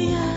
[0.00, 0.29] Yeah.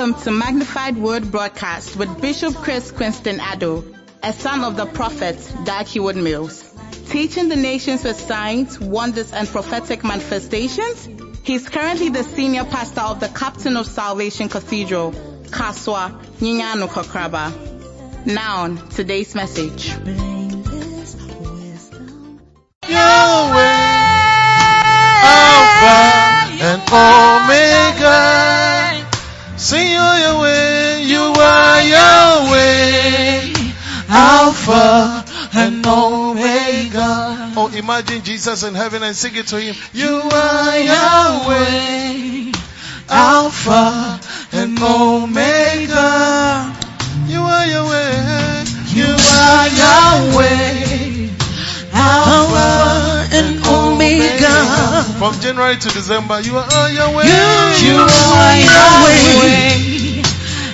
[0.00, 3.84] Welcome to Magnified Word Broadcast with Bishop Chris Quinston Addo,
[4.22, 5.36] a son of the prophet
[5.66, 6.74] Dag Heward Mills.
[7.10, 11.06] Teaching the nations with signs, wonders, and prophetic manifestations,
[11.42, 15.12] he's currently the senior pastor of the Captain of Salvation Cathedral,
[15.50, 18.24] Kasoa Nyanyano Kokraba.
[18.24, 19.90] Now, on today's message.
[37.74, 39.74] Imagine Jesus in heaven and sing it to him.
[39.92, 42.52] You are Yahweh,
[43.08, 44.20] Alpha
[44.52, 46.76] and Omega.
[47.26, 51.28] You are Yahweh, you are Yahweh.
[51.92, 55.04] Alpha and Omega.
[55.18, 57.24] From January to December, you are Yahweh.
[57.24, 59.89] You are Yahweh,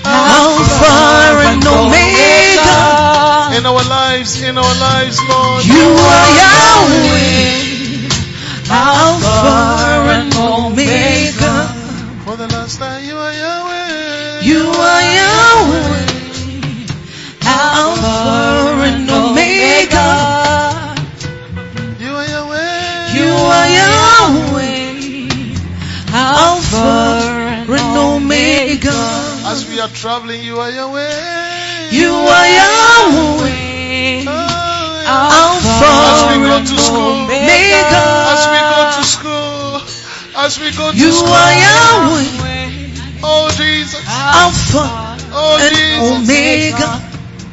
[0.06, 2.82] Alpha and Omega.
[3.58, 5.64] In our lives, in our lives, Lord.
[5.66, 8.08] You are Yahweh,
[8.70, 11.66] Alpha and Omega.
[12.24, 14.40] For the last time, you are Yahweh.
[14.42, 16.06] You are Yahweh,
[17.42, 18.45] Alpha
[29.46, 31.90] As we are traveling, you are Yahweh.
[31.90, 37.24] You are Yahweh, Oh, Alpha As we go to school.
[37.24, 38.04] Omega.
[38.34, 39.80] As we go to school.
[40.44, 41.28] As we go to You school.
[41.30, 44.02] are Yahweh, Oh, Jesus.
[44.08, 44.84] Alpha
[45.32, 46.10] Oh, and Jesus.
[46.10, 46.90] Omega.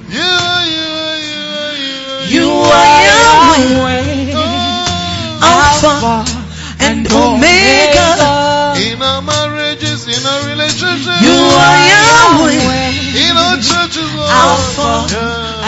[0.09, 0.33] You,
[0.73, 0.89] you,
[2.33, 5.45] you, You are Yahweh, Oh.
[5.45, 6.25] Alpha
[6.83, 8.09] and Omega.
[8.81, 11.21] In our marriages, in our relationships.
[13.95, 15.05] Alpha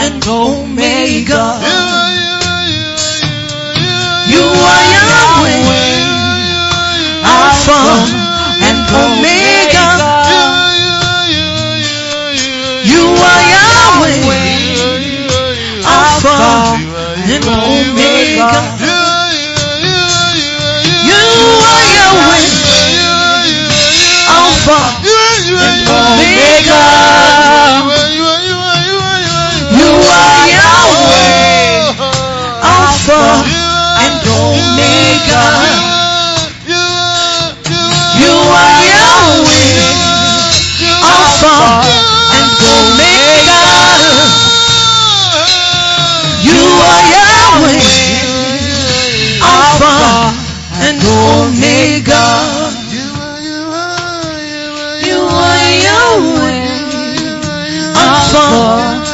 [0.02, 1.62] and Omega.
[4.26, 5.62] You are, Yahweh,
[7.22, 7.78] Alpha
[8.66, 9.86] and Omega.
[12.90, 14.18] You are Yahweh,
[15.86, 16.82] Alpha
[17.30, 18.74] and Omega.
[24.28, 24.82] Alpha
[25.62, 26.82] and Omega.
[33.26, 35.46] And Omega.
[38.22, 39.76] You are Yahweh,
[41.14, 41.58] Alpha
[42.38, 43.62] and Omega.
[46.48, 47.84] You are Yahweh,
[49.54, 49.96] Alpha
[50.86, 52.26] and Omega.
[55.06, 56.68] You are Yahweh,
[57.96, 59.05] Alpha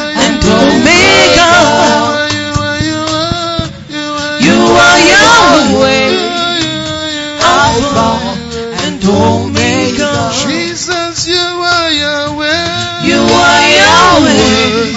[7.94, 10.32] Alpha and Omega.
[10.44, 13.04] Jesus, you are Yahweh.
[13.04, 14.96] You are Yahweh,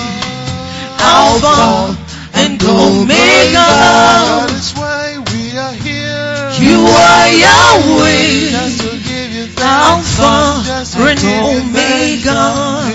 [0.99, 1.97] Alpha
[2.35, 3.67] and Omega.
[3.67, 6.55] That is why we are here.
[6.63, 10.19] You are Yahweh, Just to give you thanks.
[10.19, 11.29] Alpha Just and you.
[11.35, 12.43] Omega.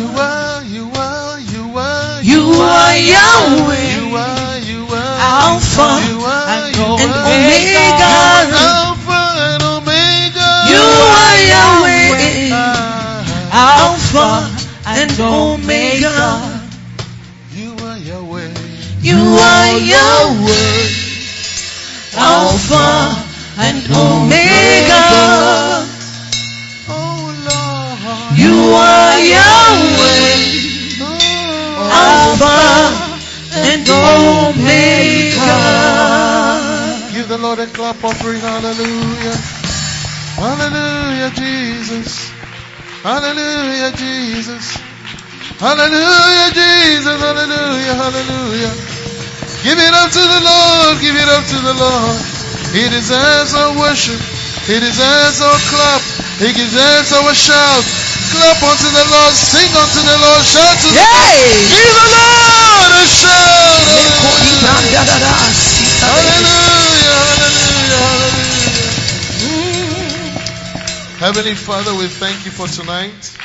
[0.00, 2.22] You are, you are, you are.
[2.22, 5.18] You are You Yahweh, are, you are.
[5.20, 6.84] Alpha You are, and you.
[6.84, 8.79] Omega.
[14.12, 16.60] Alpha and Omega.
[17.52, 18.52] You are Yahweh.
[18.98, 20.88] You are Yahweh,
[22.18, 23.14] Alpha
[23.62, 25.86] and Omega.
[26.90, 28.34] Oh Lord.
[28.36, 30.58] You are Yahweh,
[31.02, 33.14] Oh, Alpha
[33.54, 35.54] and Omega.
[37.14, 38.40] Give the Lord a clap offering.
[38.40, 39.36] Hallelujah.
[40.34, 42.39] Hallelujah, Jesus.
[43.00, 44.76] Hallelujah, Jesus.
[45.56, 47.16] Hallelujah, Jesus.
[47.16, 48.72] Hallelujah, hallelujah.
[49.64, 51.00] Give it up to the Lord.
[51.00, 52.20] Give it up to the Lord.
[52.76, 54.20] He deserves our worship.
[54.68, 56.04] He deserves our clap.
[56.44, 57.84] He deserves our shout.
[58.36, 59.32] Clap unto the Lord.
[59.32, 60.44] Sing unto the Lord.
[60.44, 61.72] Shout to the Lord.
[61.72, 63.80] Give the Lord a shout.
[64.60, 65.08] Hallelujah.
[66.04, 67.16] Hallelujah.
[67.16, 68.29] Hallelujah.
[71.20, 73.38] Heavenly Father, we thank you for tonight.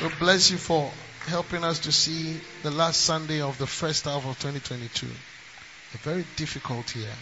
[0.00, 0.90] We bless you for
[1.26, 5.06] helping us to see the last Sunday of the first half of 2022.
[5.06, 7.12] A very difficult year.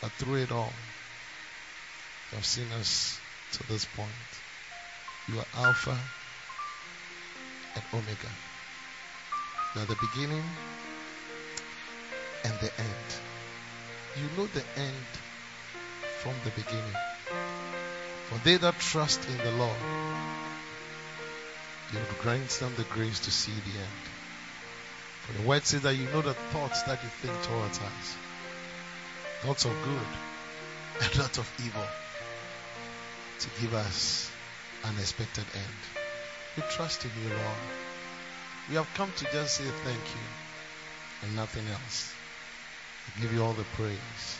[0.00, 0.72] But through it all,
[2.30, 3.18] you have seen us
[3.54, 4.30] to this point.
[5.26, 5.98] You are Alpha
[7.74, 8.30] and Omega.
[9.74, 10.44] You are the beginning
[12.44, 13.10] and the end.
[14.16, 15.10] You know the end
[16.22, 16.94] from the beginning.
[18.24, 19.80] For they that trust in the Lord,
[21.92, 24.04] you will grant them the grace to see the end.
[25.20, 28.16] For the word says that you know the thoughts that you think towards us.
[29.42, 31.86] Thoughts of good and not of evil.
[33.40, 34.30] To give us
[34.84, 35.80] an expected end.
[36.56, 37.64] We trust in you, Lord.
[38.70, 40.26] We have come to just say thank you
[41.22, 42.14] and nothing else.
[43.16, 44.38] We give you all the praise.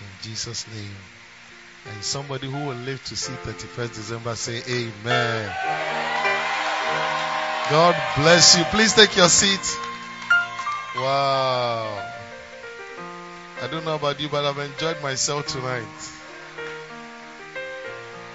[0.00, 0.96] In Jesus' name.
[1.86, 5.54] And somebody who will live to see 31st December say amen.
[7.70, 8.64] God bless you.
[8.64, 9.78] Please take your seat.
[10.96, 12.06] Wow.
[13.62, 15.86] I don't know about you, but I've enjoyed myself tonight.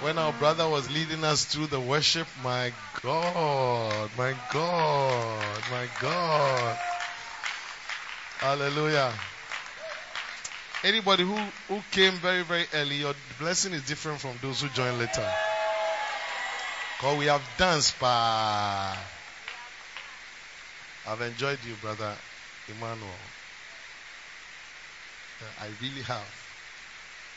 [0.00, 2.72] When our brother was leading us through the worship, my
[3.02, 6.78] God, my God, my God.
[8.38, 9.12] Hallelujah.
[10.86, 11.34] Anybody who,
[11.66, 15.28] who came very, very early, your blessing is different from those who join later.
[16.96, 18.96] Because we have danced, pa.
[21.08, 22.14] I've enjoyed you, brother
[22.68, 23.08] Emmanuel.
[25.40, 26.46] Uh, I really have.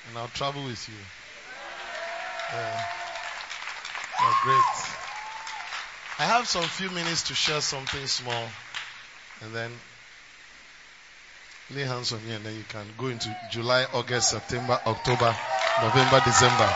[0.08, 0.96] And I'll travel with you.
[2.54, 2.86] Yeah.
[4.22, 5.00] You're great.
[6.20, 8.48] I have some few minutes to share something small.
[9.42, 9.72] And then
[11.72, 15.36] lay hands on me and then you can go into July, August, September, October,
[15.82, 16.68] November, December.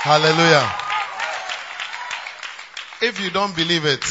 [0.00, 0.72] Hallelujah.
[3.02, 4.04] If you don't believe it,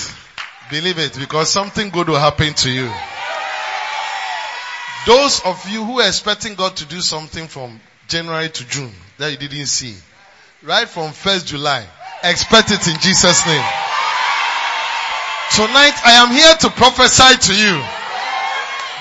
[0.69, 2.91] believe it because something good will happen to you.
[5.07, 9.31] Those of you who are expecting God to do something from January to June that
[9.31, 9.95] you didn't see,
[10.61, 11.85] right from 1st July,
[12.23, 13.65] expect it in Jesus' name.
[15.55, 18.04] Tonight I am here to prophesy to you.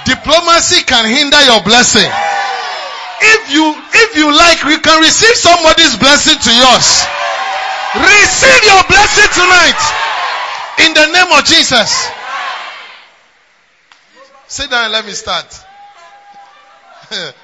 [0.05, 2.11] Diplomacy can hinder your blessing.
[3.21, 7.05] If you, if you like, you can receive somebody's blessing to yours.
[7.95, 9.81] Receive your blessing tonight.
[10.87, 12.11] In the name of Jesus.
[14.49, 15.47] Sit down and let me start.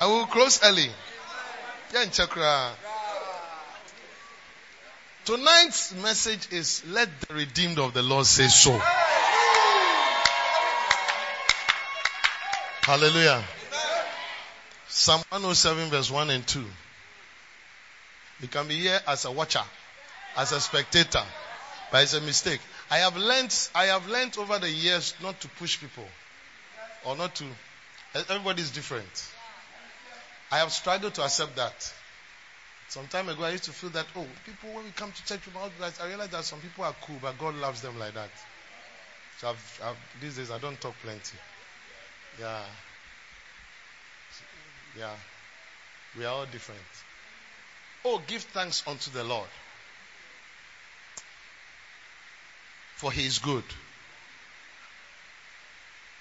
[0.00, 0.90] I will close early.
[5.24, 8.80] Tonight's message is let the redeemed of the Lord say so.
[12.90, 13.44] Hallelujah.
[14.88, 16.64] Psalm 107 verse 1 and 2.
[18.40, 19.62] You can be here as a watcher,
[20.36, 21.22] as a spectator,
[21.92, 22.58] but it's a mistake.
[22.90, 26.08] I have learned, I have learned over the years not to push people
[27.04, 27.44] or not to,
[28.28, 29.28] everybody is different.
[30.50, 31.94] I have struggled to accept that.
[32.88, 35.42] Some time ago, I used to feel that, oh, people, when we come to church,
[36.02, 38.30] I realize that some people are cool, but God loves them like that.
[39.38, 41.38] So I've, I've, these days, I don't talk plenty.
[42.40, 42.62] Yeah.
[44.98, 45.14] Yeah.
[46.16, 46.80] We are all different.
[48.04, 49.48] Oh, give thanks unto the Lord.
[52.96, 53.64] For he is good.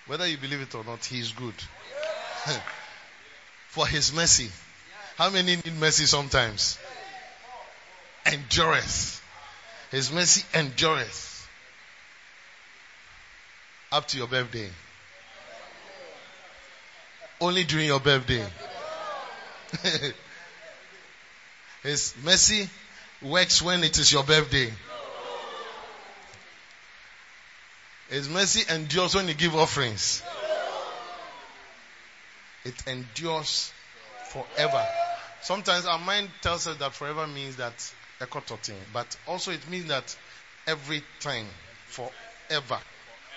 [0.08, 1.54] Whether you believe it or not, he is good.
[3.68, 4.50] For his mercy.
[5.16, 6.80] How many need mercy sometimes?
[8.26, 9.22] Endureth.
[9.92, 11.48] His mercy endureth.
[13.92, 14.70] Up to your birthday.
[17.42, 18.46] Only during your birthday.
[21.84, 22.70] His mercy
[23.22, 24.74] works when it is your birthday.
[28.10, 30.22] His mercy endures when you give offerings.
[32.66, 33.72] It endures
[34.30, 34.86] forever.
[35.42, 37.74] Sometimes our mind tells us that forever means that
[38.20, 40.16] ekototin, but also it means that
[40.68, 41.46] every time,
[41.86, 42.80] forever,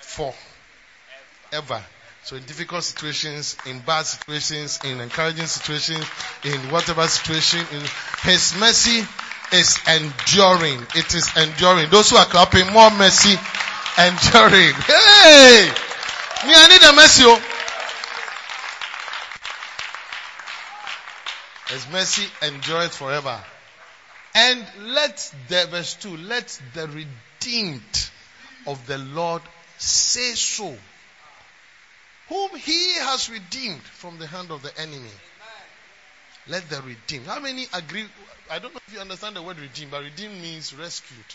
[0.01, 1.85] forever.
[2.25, 6.07] So in difficult situations, in bad situations, in encouraging situations,
[6.45, 7.83] in whatever situation, in
[8.23, 9.05] His mercy
[9.53, 10.87] is enduring.
[10.95, 11.91] It is enduring.
[11.91, 13.37] Those who are clapping, more mercy,
[13.99, 14.75] enduring.
[14.87, 15.69] Hey!
[16.47, 17.23] Me, I need a mercy.
[17.25, 17.41] Oh.
[21.69, 23.41] His mercy endureth forever.
[24.35, 28.11] And let the, verse 2, let the redeemed
[28.67, 29.43] of the Lord
[29.79, 30.77] say so.
[32.33, 35.11] Whom he has redeemed from the hand of the enemy.
[36.49, 37.27] Let the redeemed.
[37.27, 38.07] How many agree?
[38.51, 41.27] I don't know if you understand the word redeemed, but redeem means rescued.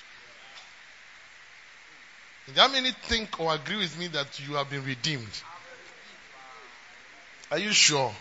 [2.55, 5.29] How many think or agree with me that you have been redeemed?
[7.51, 8.11] Are you sure?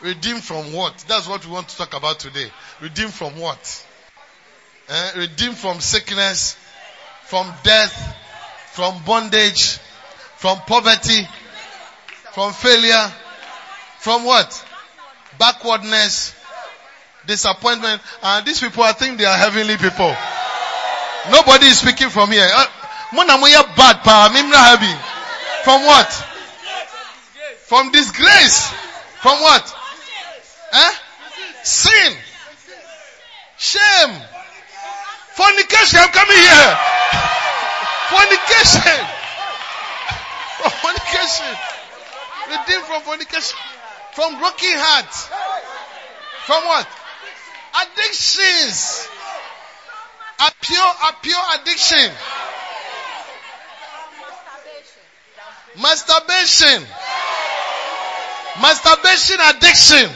[0.00, 1.04] Redeemed from what?
[1.08, 2.52] That's what we want to talk about today.
[2.82, 3.86] Redeemed from what?
[4.88, 5.10] Eh?
[5.16, 6.56] Redeemed from sickness,
[7.24, 8.16] from death,
[8.74, 9.78] from bondage,
[10.36, 11.26] from poverty,
[12.34, 13.12] from failure,
[14.00, 14.50] from what?
[15.38, 16.34] Backwardness,
[17.26, 18.02] disappointment.
[18.24, 20.12] And these people, I think they are heavenly people.
[21.30, 22.48] Nobody is speaking from here.
[22.52, 22.66] Uh,
[23.76, 24.28] bad pa,
[25.62, 26.10] From what?
[27.66, 28.68] From disgrace.
[29.22, 29.76] From what?
[30.72, 30.92] Eh?
[31.62, 32.16] Sin.
[33.56, 34.20] Shame.
[35.34, 36.00] Fornication.
[36.02, 36.78] I'm coming here.
[38.10, 39.06] Fornication.
[40.82, 41.73] Fornication.
[42.48, 43.56] Redeemed from fornication.
[44.12, 45.12] From broken heart.
[46.46, 46.86] From what?
[47.82, 49.08] Addictions.
[50.40, 52.10] A pure, a pure addiction.
[55.80, 56.86] Masturbation.
[58.60, 60.10] Masturbation addiction.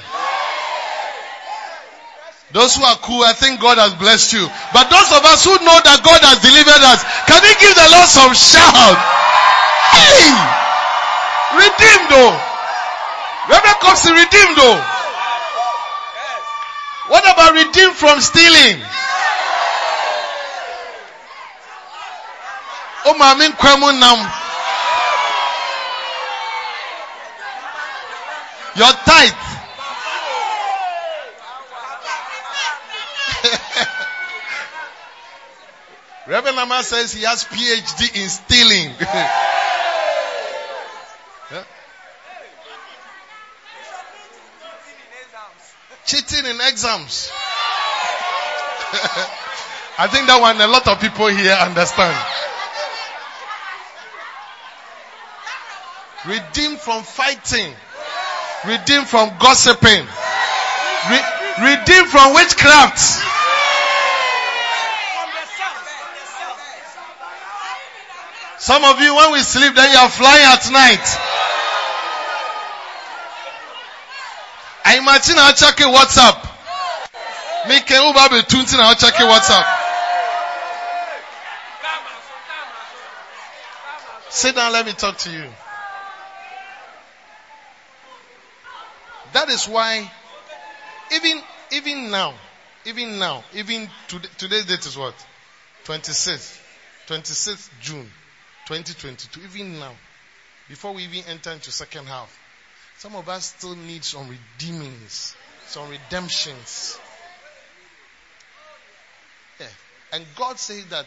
[2.52, 4.48] Those who are cool, I think God has blessed you.
[4.72, 7.88] But those of us who know that God has delivered us, can we give the
[7.92, 8.96] Lord some shout?
[9.92, 10.67] Hey!
[11.56, 12.36] Redeemed though.
[13.48, 14.84] Reverend Coxie redeemed though.
[17.08, 18.82] What about redeemed from stealing?
[23.06, 24.18] Oh, mami kwemu nam.
[28.76, 29.48] Your tithe.
[36.26, 38.92] Reverend Nama says he has PhD in stealing.
[46.08, 47.28] Cheating in exams.
[50.00, 52.16] I think that one a lot of people here understand.
[56.24, 57.76] Redeemed from fighting.
[58.64, 60.08] Redeemed from gossiping.
[61.12, 61.28] Re-
[61.76, 63.04] redeemed from witchcraft.
[68.56, 71.37] Some of you, when we sleep, then you are flying at night.
[74.88, 76.48] I imagine I'll check your WhatsApp.
[77.68, 79.66] Me can you be tuning I'll check your WhatsApp.
[84.30, 85.44] Sit down, let me talk to you.
[89.34, 90.10] That is why,
[91.12, 92.32] even, even now,
[92.86, 95.14] even now, even today, today's date is what?
[95.84, 96.58] 26th,
[97.08, 98.10] 26th June,
[98.64, 99.40] 2022.
[99.52, 99.92] Even now,
[100.66, 102.34] before we even enter into second half,
[102.98, 105.36] some of us still need some redeemings,
[105.66, 106.98] some redemptions.
[109.60, 109.66] Yeah.
[110.12, 111.06] And God says that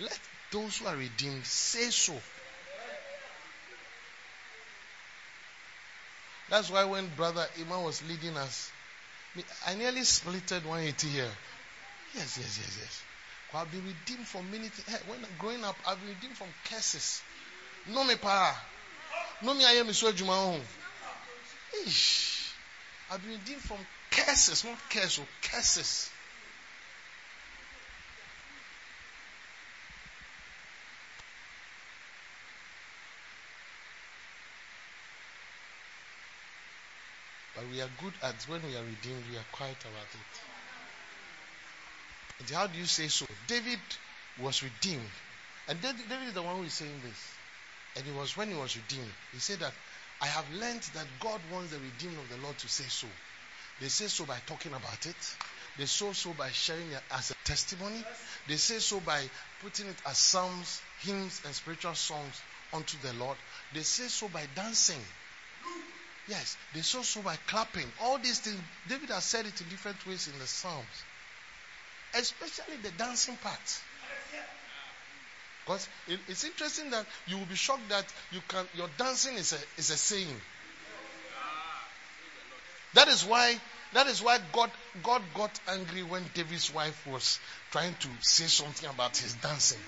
[0.00, 0.18] let
[0.50, 2.14] those who are redeemed say so.
[6.48, 8.70] That's why when Brother Iman was leading us,
[9.66, 11.30] I nearly splitted 180 here.
[12.14, 13.02] Yes, yes, yes, yes.
[13.52, 14.88] I've been redeemed from many things.
[14.88, 17.22] Hey, when growing up, I've been redeemed from curses.
[17.92, 18.58] No me pa.
[19.42, 20.10] No me I am so
[21.72, 21.90] juma
[23.10, 23.78] I've been redeemed from
[24.10, 26.10] curses, not curses, oh, curses.
[37.54, 40.40] But we are good at when we are redeemed, we are quiet about it.
[42.40, 43.26] And how do you say so?
[43.46, 43.80] David
[44.38, 45.10] was redeemed.
[45.66, 47.34] And David is the one who is saying this.
[47.96, 49.10] And it was when he was redeemed.
[49.32, 49.72] He said that
[50.20, 53.06] I have learned that God wants the redeemed of the Lord to say so.
[53.80, 55.34] They say so by talking about it.
[55.76, 58.04] They say so by sharing it as a testimony.
[58.48, 59.22] They say so by
[59.62, 62.40] putting it as psalms, hymns, and spiritual songs
[62.72, 63.36] unto the Lord.
[63.72, 65.00] They say so by dancing.
[66.26, 67.86] Yes, they say so by clapping.
[68.02, 71.04] All these things, David has said it in different ways in the Psalms.
[72.14, 73.80] Especially the dancing part.
[75.68, 79.52] Because it, it's interesting that you will be shocked that you can your dancing is
[79.52, 80.40] a is a saying.
[82.94, 83.54] That is why
[83.92, 84.70] that is why God
[85.02, 87.38] God got angry when David's wife was
[87.70, 89.78] trying to say something about his dancing.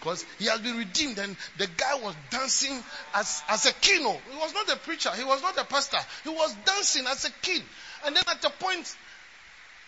[0.00, 2.82] Because he has been redeemed and the guy was dancing
[3.14, 4.00] as, as a king.
[4.00, 5.10] He was not a preacher.
[5.10, 5.98] He was not a pastor.
[6.24, 7.62] He was dancing as a king.
[8.06, 8.96] And then at the point,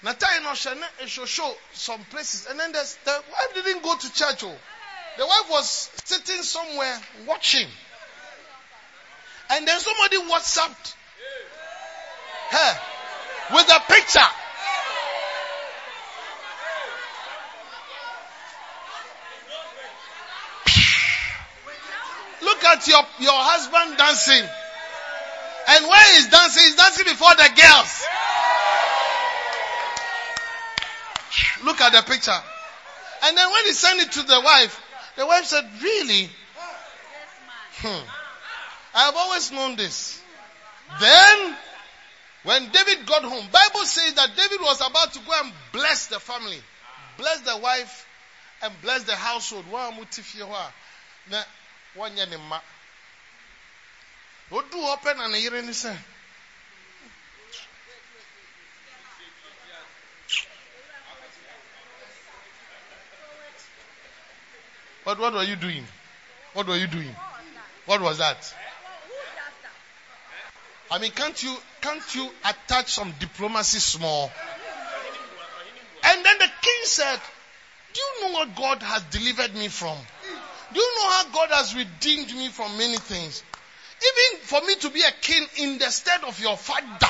[0.02, 4.42] Na time no hyɛ na some places and then the wife didn't go to church
[4.42, 4.58] oh.
[5.18, 7.68] The wife was sitting somewhere watching.
[9.50, 10.94] And then somebody WhatsApped
[12.50, 12.78] her
[13.54, 14.20] with a picture.
[22.42, 24.48] Look at your, your husband dancing.
[25.68, 28.04] And when he's dancing, he's dancing before the girls.
[31.64, 32.40] Look at the picture.
[33.24, 34.81] And then when he sent it to the wife,
[35.16, 36.30] the wife said, Really?
[37.76, 38.04] Hmm.
[38.94, 40.20] I have always known this.
[41.00, 41.56] Then,
[42.44, 46.20] when David got home, Bible says that David was about to go and bless the
[46.20, 46.58] family,
[47.16, 48.06] bless the wife,
[48.62, 49.64] and bless the household.
[51.30, 51.42] Na
[51.96, 52.60] wanyɛ ne mma.
[54.50, 55.96] Odu hɔ pɛ na ne yere ne sɛ.
[65.04, 65.84] What, what were you doing?
[66.54, 67.14] What were you doing?
[67.86, 68.54] What was that?
[70.90, 74.30] I mean, can't you, can't you attach some diplomacy small?
[76.04, 77.20] And then the king said,
[77.94, 79.96] do you know what God has delivered me from?
[80.72, 83.42] Do you know how God has redeemed me from many things?
[84.02, 87.06] Even for me to be a king in the stead of your father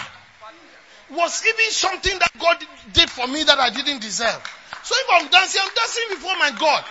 [1.11, 2.57] was even something that God
[2.93, 4.43] did for me that I didn't deserve.
[4.83, 6.85] So if I'm dancing, I'm dancing before my God.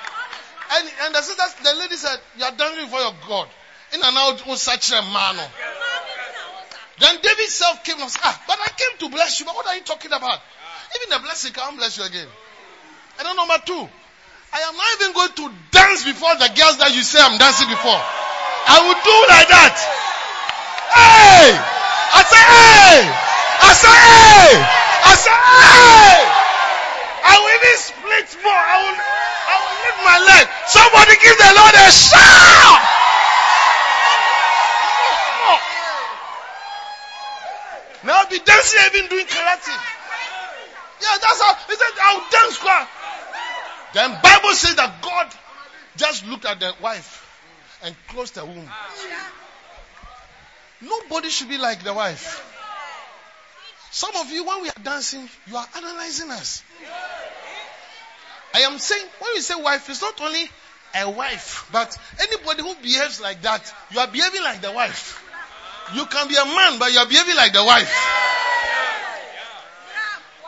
[0.72, 3.48] And, and the sisters, the lady said, You are dancing before your God.
[3.94, 5.36] In and out, such a man.
[7.00, 9.46] Then David self came and said, Ah, but I came to bless you.
[9.46, 10.40] But what are you talking about?
[10.96, 12.28] Even the blessing can't bless you again.
[13.20, 13.90] And then number two,
[14.54, 17.68] I am not even going to dance before the girls that you say I'm dancing
[17.68, 17.96] before.
[17.96, 19.76] I will do like that.
[20.92, 21.56] Hey!
[21.56, 23.00] I say, hey!
[23.08, 24.52] I say, hey!
[25.08, 26.20] I say, hey!
[27.24, 27.76] I will even
[28.12, 28.52] split more.
[28.52, 30.48] I will, I will live my life.
[30.68, 32.82] Somebody give the Lord a shout!
[38.04, 39.78] Now be dancing, even doing karate.
[41.02, 41.54] Yeah, that's how.
[41.68, 42.56] He said, I'll dance.
[42.56, 42.88] Squad.
[43.94, 45.28] Then Bible says that God
[45.98, 47.28] just looked at the wife
[47.84, 48.70] and closed the womb.
[50.82, 52.48] Nobody should be like the wife.
[53.92, 56.64] Some of you, when we are dancing, you are analyzing us.
[58.54, 60.50] I am saying, when you say wife, it's not only
[60.96, 65.24] a wife, but anybody who behaves like that, you are behaving like the wife.
[65.94, 67.92] You can be a man, but you are behaving like the wife.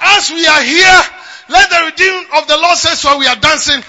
[0.02, 1.02] As we are here,
[1.50, 3.84] let the redeemed of the Lord say so we are dancing.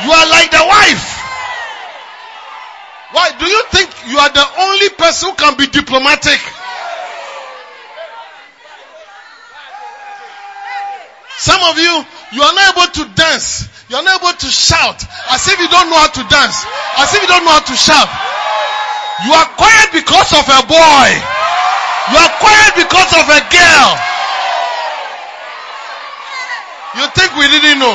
[0.00, 1.14] You are like the wife.
[3.10, 6.40] Why do you think you are the only person who can be diplomatic?
[11.38, 11.94] Some of you,
[12.34, 13.70] you are not able to dance.
[13.88, 14.98] You are not able to shout
[15.30, 16.66] as if you don't know how to dance.
[16.98, 18.10] As if you don't know how to shout.
[19.22, 21.08] You are quiet because of a boy.
[22.10, 23.90] You are quiet because of a girl.
[26.98, 27.94] You think we didn't know?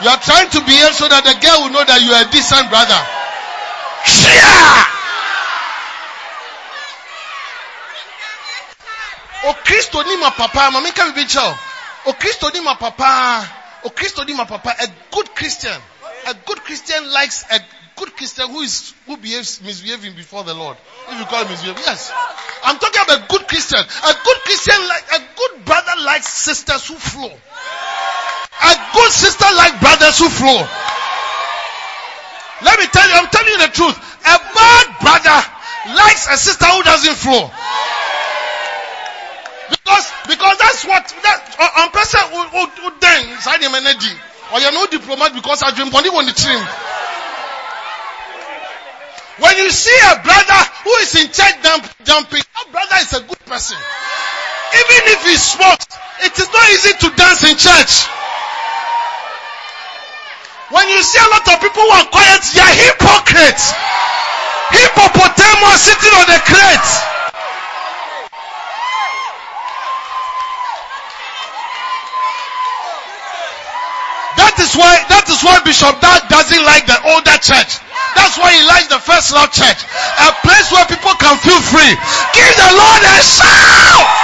[0.00, 2.30] You are trying to behave so that the girl will know that you are a
[2.32, 2.96] decent brother.
[4.24, 4.99] Yeah!
[9.44, 11.58] O Kristo ni ma papa, mami ka bibi chao.
[12.06, 13.48] O Kristo ni ma papa.
[13.84, 14.74] O Kristo ni ma papa.
[14.78, 15.80] A good Christian.
[16.26, 17.60] A good Christian likes a
[17.96, 20.76] good Christian who is who behaves misbehaving before the Lord.
[21.08, 22.12] If you call misbehaving, yes.
[22.64, 23.80] I'm talking about a good Christian.
[23.80, 27.32] A good Christian like a good brother likes sisters who flow.
[27.32, 30.60] A good sister like brothers who flow.
[32.62, 33.96] Let me tell you, I'm telling you the truth.
[34.20, 35.38] A bad brother
[35.96, 37.50] likes a sister who doesn't flow.
[39.70, 41.38] Because because that's what that
[41.78, 44.12] on person who then sign him energy.
[44.52, 46.60] Or you're no diplomat because I dream body on the team.
[49.40, 51.56] When you see a brother who is in church
[52.04, 53.78] jumping, that brother is a good person.
[53.78, 55.86] Even if he smokes,
[56.20, 58.10] it is not easy to dance in church.
[60.70, 63.74] When you see a lot of people who are quiet, are hypocrites.
[64.70, 66.90] Hippopotamus sitting on the crate.
[74.38, 77.80] That is why that is why Bishop Dag doesn't like the older church.
[78.14, 79.80] That's why he likes the first love church.
[80.20, 81.92] A place where people can feel free.
[82.36, 84.20] Give the Lord a shout!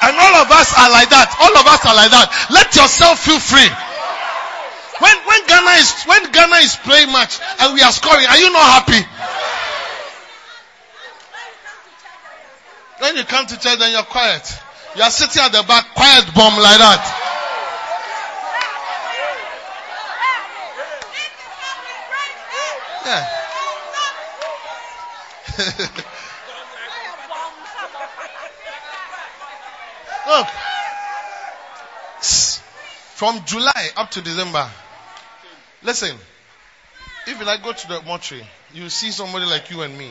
[0.00, 1.28] And all of us are like that.
[1.38, 2.26] All of us are like that.
[2.50, 3.68] Let yourself feel free.
[4.98, 8.50] When, when Ghana is, when Ghana is playing match and we are scoring, are you
[8.52, 9.00] not happy?
[13.00, 14.60] When you come to church, then you're quiet.
[14.94, 17.16] You are sitting at the back, quiet bomb like that.
[23.06, 23.26] Yeah.
[30.26, 30.46] Look.
[33.16, 34.68] From July up to December.
[35.82, 36.14] Listen.
[37.26, 40.10] If you like go to the mortuary, you see somebody like you and me.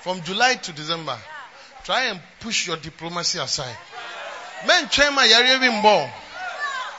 [0.00, 1.16] From July to December,
[1.84, 3.76] try and push your diplomacy aside.
[4.66, 6.10] Men train my yari bi mbɔ.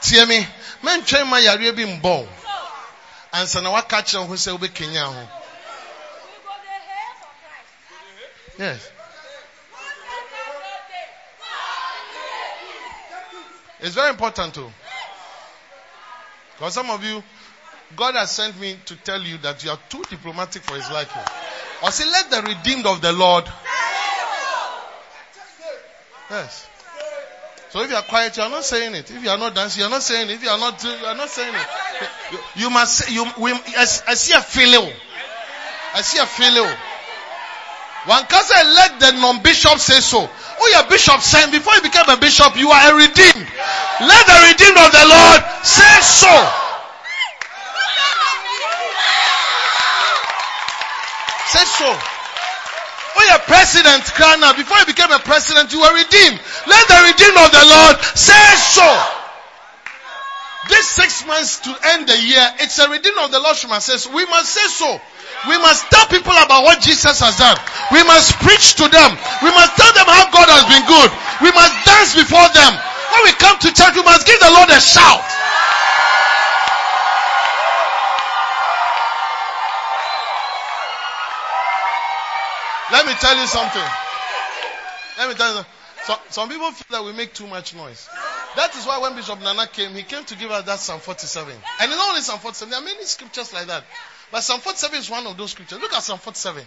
[0.02, 0.48] Tie me.
[0.84, 2.28] Men train my yari bi mbɔ.
[3.34, 5.28] Ansa na waka kyerɛ ho sɛ wobɛkenya ho.
[8.58, 8.92] Yes.
[13.82, 14.72] It's very important too.
[16.58, 17.22] Because some of you,
[17.96, 21.22] God has sent me to tell you that you are too diplomatic for his liking.
[21.84, 23.44] Or say, let the redeemed of the Lord.
[26.30, 26.68] Yes.
[27.70, 29.12] So if you are quiet, you are not saying it.
[29.12, 30.36] If you are not dancing, you are not saying it.
[30.36, 31.68] If you are not, you are not saying it.
[32.32, 34.94] You, you must say, you, we, I, I see a feeling.
[35.94, 36.72] I see a feeling.
[38.06, 38.44] One can
[38.76, 40.30] let the non-bishop say so.
[40.60, 43.48] Oh, your bishop saying before you became a bishop, you are a redeemed.
[44.00, 46.32] Let the redeemed of the Lord say so.
[51.50, 52.15] Say so.
[53.16, 56.40] Oh, your president, Krana, before you became a president, you were redeemed.
[56.68, 58.88] Let the redeemed of the Lord say so.
[60.68, 64.10] This six months to end the year, it's a redeemed of the Lord should says.
[64.10, 65.00] We must say so.
[65.48, 67.56] We must tell people about what Jesus has done.
[67.94, 69.12] We must preach to them.
[69.46, 71.10] We must tell them how God has been good.
[71.46, 72.74] We must dance before them.
[73.14, 75.22] When we come to church, we must give the Lord a shout.
[82.96, 83.84] Let me tell you something.
[85.18, 85.74] Let me tell you something.
[86.06, 88.08] So, some people feel that we make too much noise.
[88.56, 91.52] That is why when Bishop Nana came, he came to give us that Psalm 47.
[91.52, 93.84] And it's not only Psalm 47, there are many scriptures like that.
[94.32, 95.82] But Psalm 47 is one of those scriptures.
[95.82, 96.64] Look at Psalm 47.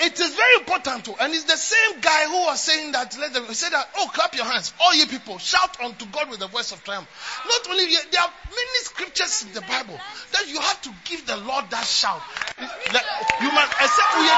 [0.00, 1.14] It is very important too.
[1.20, 4.10] And it's the same guy who was saying that, let them, he said that, oh,
[4.12, 7.08] clap your hands, all you people, shout unto God with the voice of triumph.
[7.46, 9.98] Not only, there are many scriptures in the Bible
[10.32, 12.22] that you have to give the Lord that shout.
[12.58, 14.34] You must accept who you.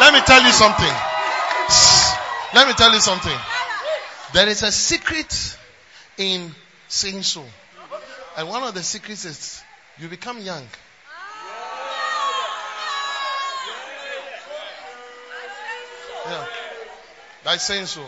[0.00, 0.94] Let me tell you something.
[2.54, 3.38] Let me tell you something.
[4.32, 5.56] There is a secret
[6.16, 6.54] in
[6.88, 7.44] saying so.
[8.36, 9.61] And one of the secrets is
[9.98, 10.66] you become young.
[16.26, 16.46] Yeah.
[17.44, 18.06] By saying so.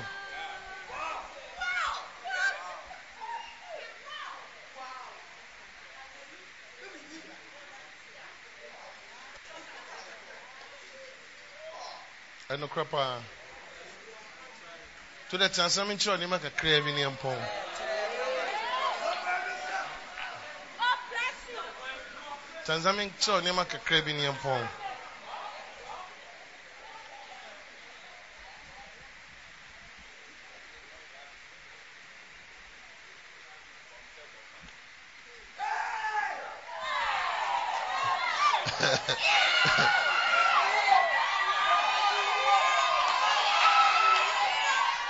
[12.55, 13.21] ɛno kora paa
[15.29, 17.39] to the tena me nkyerɛ nneɛma kakraa bi ne mpɔn
[22.65, 24.67] tena me nkyerɛ nneɛma kakraa bi ne mpɔn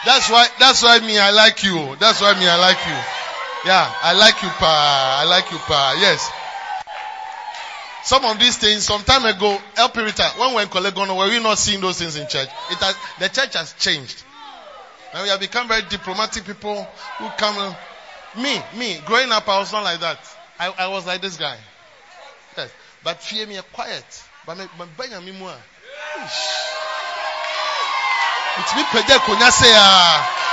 [0.05, 1.97] That's why, that's why me, I like you.
[1.99, 2.99] That's why me, I like you.
[3.65, 5.21] Yeah, I like you, pa.
[5.21, 5.97] I like you, pa.
[5.99, 6.31] Yes.
[8.05, 11.27] Some of these things, some time ago, El Pirita, when we were in Kolegono, were
[11.27, 12.49] we not seeing those things in church?
[12.71, 14.23] It has, the church has changed.
[15.15, 16.87] And we have become very diplomatic people
[17.19, 17.75] who come.
[18.37, 20.19] Me, me, growing up, I was not like that.
[20.59, 21.57] I, I was like this guy.
[22.59, 22.71] Yes.
[23.03, 24.05] But fear me, quiet.
[24.45, 24.67] But me,
[25.25, 25.57] me more.
[28.59, 30.45] It's me pede konya say ah.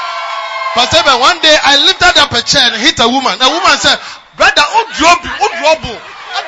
[0.74, 3.38] Pastor Ben, one day I lifted up a chair and hit a woman.
[3.38, 4.00] The woman said,
[4.38, 5.84] Brother, oh drop, oh drop.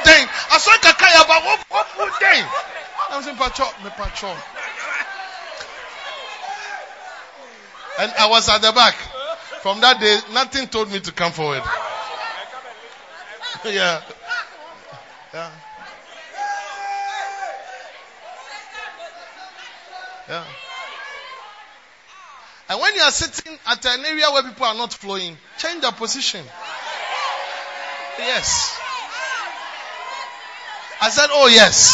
[0.04, 0.28] Dang.
[0.52, 1.60] I saw kakaya, but what,
[1.98, 2.46] what dang?
[3.10, 4.36] I was in patrol, me patrol.
[8.00, 8.96] And I was at the back.
[9.62, 11.64] From that day, nothing told me to come forward.
[13.66, 14.02] yeah.
[15.34, 15.52] Yeah.
[20.28, 20.44] Yeah.
[22.70, 25.92] And when you are sitting at an area where people are not flowing, change their
[25.92, 26.46] position.
[28.18, 28.83] Yes.
[31.04, 31.92] I said, Oh, yes.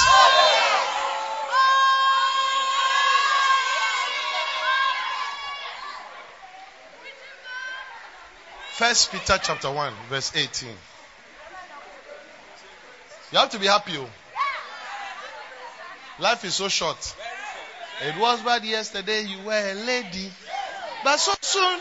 [8.78, 10.69] First Peter chapter 1, verse 18.
[13.32, 13.98] You have to be happy.
[13.98, 14.08] Oh.
[16.19, 17.15] Life is so short.
[18.08, 20.32] It was bad yesterday, you were a lady.
[21.04, 21.80] But so soon.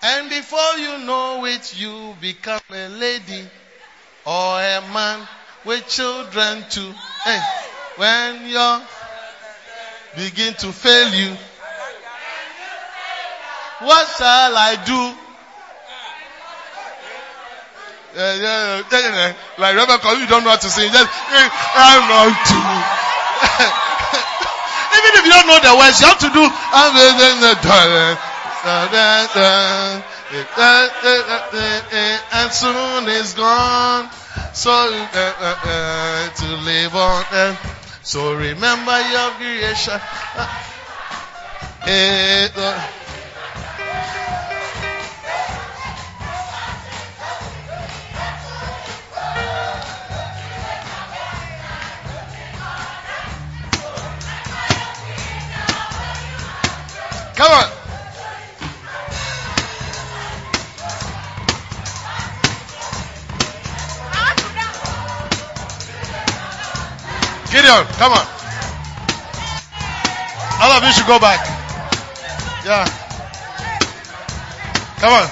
[0.00, 3.48] And before you know it, you become a lady
[4.26, 5.26] or a man
[5.64, 6.92] with children too.
[7.24, 7.40] Hey,
[7.96, 8.80] when you
[10.16, 11.36] begin to fail you,
[13.80, 15.14] what shall I do?
[18.14, 19.34] Yeah, yeah, yeah, yeah.
[19.58, 20.92] Like Rebecca, you don't know what to sing.
[20.92, 22.54] Just, I'm not to.
[24.94, 26.46] Even if you don't know the words, you have to do.
[26.46, 26.94] Ah,
[32.32, 34.10] And soon it's gone.
[34.52, 37.24] So uh, uh, uh, to live on.
[37.30, 37.56] Uh,
[38.02, 40.00] so remember your creation.
[41.86, 42.48] Eh,
[57.36, 57.73] Come on.
[67.64, 68.26] Gideon, come on.
[70.60, 71.40] All of you should go back.
[72.60, 72.84] Yeah.
[75.00, 75.26] Come on.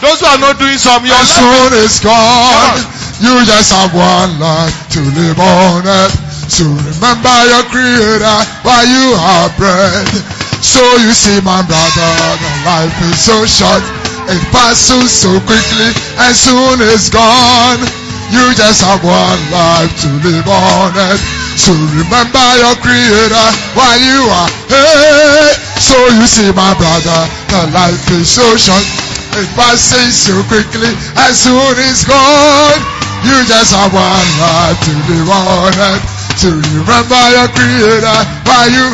[0.00, 2.80] Those who are not doing some, your soul is gone.
[3.20, 6.10] You just have one life to live on it.
[6.48, 10.16] So remember your creator while you are breath.
[10.64, 13.84] So you see my brother, the life is so short.
[14.32, 15.92] It passes so quickly
[16.24, 17.99] and soon it's gone.
[18.30, 21.18] You just have one life to live on it.
[21.58, 25.50] So remember your creator while you are hey.
[25.82, 28.86] So you see my brother, the life is so short.
[29.34, 30.94] It passes so quickly
[31.26, 32.78] as soon it's gone.
[33.26, 36.02] You just have one life to live on it.
[36.46, 38.86] To remember your creator while you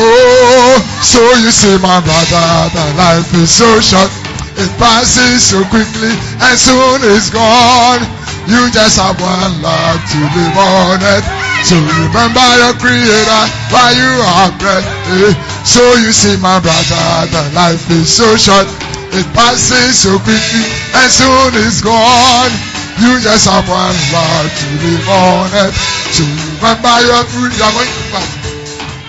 [0.00, 4.08] oh so you see my brother the life is so short.
[4.56, 8.17] It passes so quickly and soon it's gone.
[8.48, 11.24] You just have one life to live on it.
[11.68, 14.88] So remember your creator while you are breath.
[15.20, 15.36] eh.
[15.68, 18.64] So you see my brother the life is so short.
[19.12, 20.64] It passes so quickly
[20.96, 22.52] and soon it's gone.
[22.96, 25.72] You just have one life to live on it.
[26.16, 26.24] So
[26.56, 28.32] remember your to pass.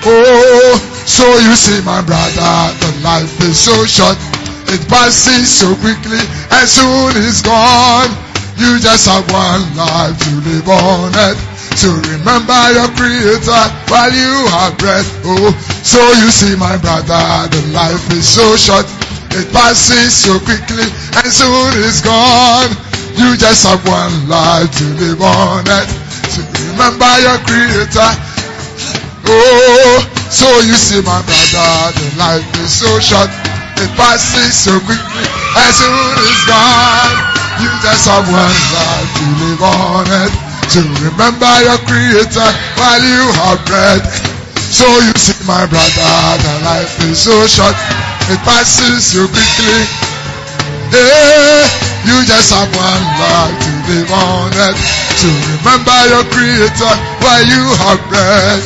[0.04, 0.76] Oh,
[1.08, 4.20] so you see my brother, the life is so short.
[4.68, 6.20] It passes so quickly
[6.52, 8.29] and soon it's gone.
[8.60, 11.38] You just have one life to live on it.
[11.80, 15.08] To remember your creator while you have breath.
[15.24, 18.84] Oh, so you see my brother, the life is so short.
[19.32, 22.68] It passes so quickly and soon it's gone.
[23.16, 25.88] You just have one life to live on it.
[26.36, 28.12] To remember your creator.
[29.24, 33.32] Oh, so you see my brother, the life is so short.
[33.80, 37.29] It passes so quickly and soon it's gone.
[37.60, 40.32] You just have one life to live on it.
[40.76, 44.08] To remember your creator while you have breath.
[44.56, 47.76] So you see my brother, the life is so short.
[48.32, 49.82] It passes so quickly.
[50.88, 51.68] Hey,
[52.08, 54.78] you just have one life to live on it.
[55.20, 55.28] To
[55.60, 58.64] remember your creator while you have breath.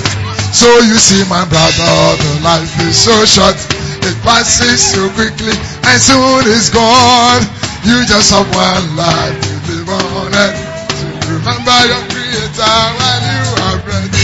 [0.53, 3.57] So you see my brother, the life is so short.
[4.05, 5.57] It passes so quickly
[5.89, 7.62] and soon it's gone.
[7.83, 10.53] You just have one life to live on it.
[10.87, 14.15] So remember your creator while you have breath.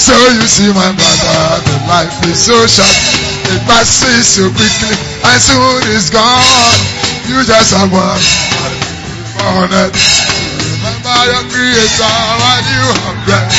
[0.00, 2.96] So you see my brother, the life is so short.
[3.52, 6.80] It passes so quickly and soon it's gone.
[7.28, 9.92] You just have one life to live on it.
[10.80, 13.52] Remember your creator while you have breath.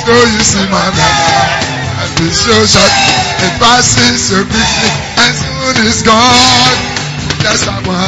[0.00, 1.44] So you see my brother,
[1.92, 2.94] life is so short.
[3.44, 4.90] It passes so quickly
[5.20, 6.95] and soon it's gone.
[7.46, 8.02] You just have one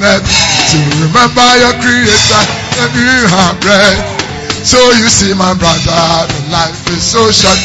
[0.00, 0.24] life
[0.72, 2.42] to remember your creator
[2.80, 4.00] when you have breath.
[4.64, 7.60] So you see my brother, the life is so short.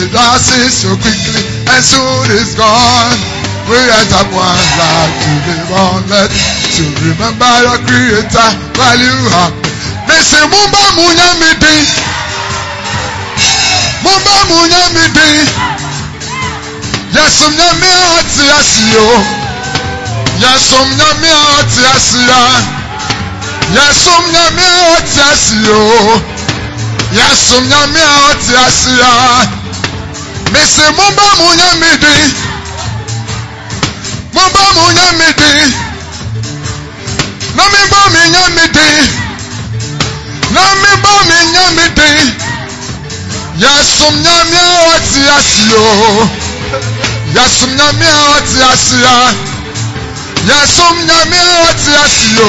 [0.00, 3.12] It passes so quickly and soon it's gone.
[3.68, 6.32] We just have one to live on it.
[6.72, 9.52] So remember your creator while you have
[10.08, 11.76] Mese mumba munya midi.
[14.00, 15.32] Mumba munya midi.
[17.12, 19.04] Yasum nyame ati asiyo.
[20.42, 22.40] yɛsom nyame a ɔte aseɛ
[23.74, 26.22] yɛsom nyame a ɔte aseɛ o
[27.18, 29.10] yɛsom nyame a ɔte aseɛ
[30.52, 32.30] mese momba mo nyame din
[34.34, 35.70] momba mo nyame din
[37.56, 39.06] na memba me nyame din
[40.54, 42.26] na memba me nyame din
[43.62, 46.28] yɛsom nyame a ɔte aseɛ o
[47.34, 49.57] yɛsom nyame a ɔte aseɛ
[50.48, 52.48] yasomnyame ɔteaseɛ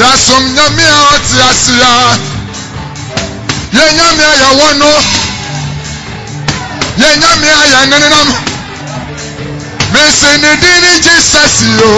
[0.00, 1.90] yasomnyame a ɔteaseɛ
[3.76, 4.90] yɛnyame a yɛwɔ no
[7.00, 8.28] yɛnyame a yɛnenenam
[9.92, 11.90] mese ne din ne jesus o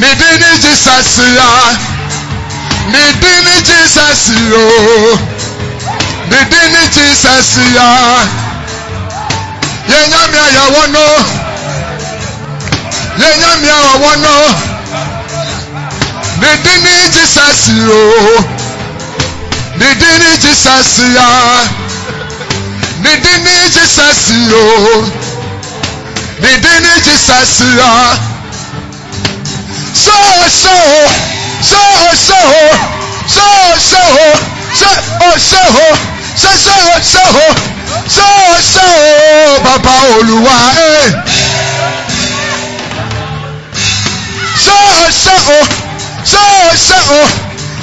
[0.00, 1.50] ne din ne jesus a
[2.92, 4.64] ne din ne jesus o
[6.30, 7.90] ne din jesus a
[9.90, 11.49] yɛnyame a yɛwɔ no
[13.20, 13.26] wano.
[13.26, 14.54] Ye nyamia ya wano.
[16.40, 18.44] Ni dini Jesus yo.
[19.76, 21.28] Ni dini Jesus ya.
[23.02, 25.02] Ni dini Jesus yo.
[26.40, 28.16] Ni dini Jesus ya.
[29.94, 30.12] So
[30.48, 30.76] so
[31.62, 31.82] so
[32.16, 32.40] so so
[33.28, 34.02] so so
[35.20, 35.62] oh so
[36.36, 37.24] so so so
[38.08, 38.26] so
[38.62, 38.86] so
[39.64, 41.69] baba Olúwa eh.
[44.64, 45.58] ṣóòṣóò
[46.32, 47.20] ṣóòṣóò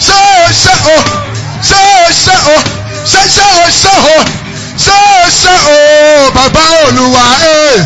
[0.08, 0.96] ṣóòṣóò
[1.70, 2.56] ṣóòṣóò
[3.12, 4.16] ṣóòṣóò
[4.86, 5.78] ṣóòṣóò
[6.36, 7.78] bàbá olúwa ẹ̀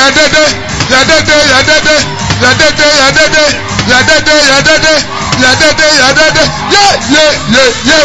[0.00, 0.44] yedede
[0.90, 1.96] yedede yedede
[2.42, 3.44] yedede yedede
[3.90, 6.44] yedede yedede yedede yedede
[6.74, 8.00] ye ye ye ye.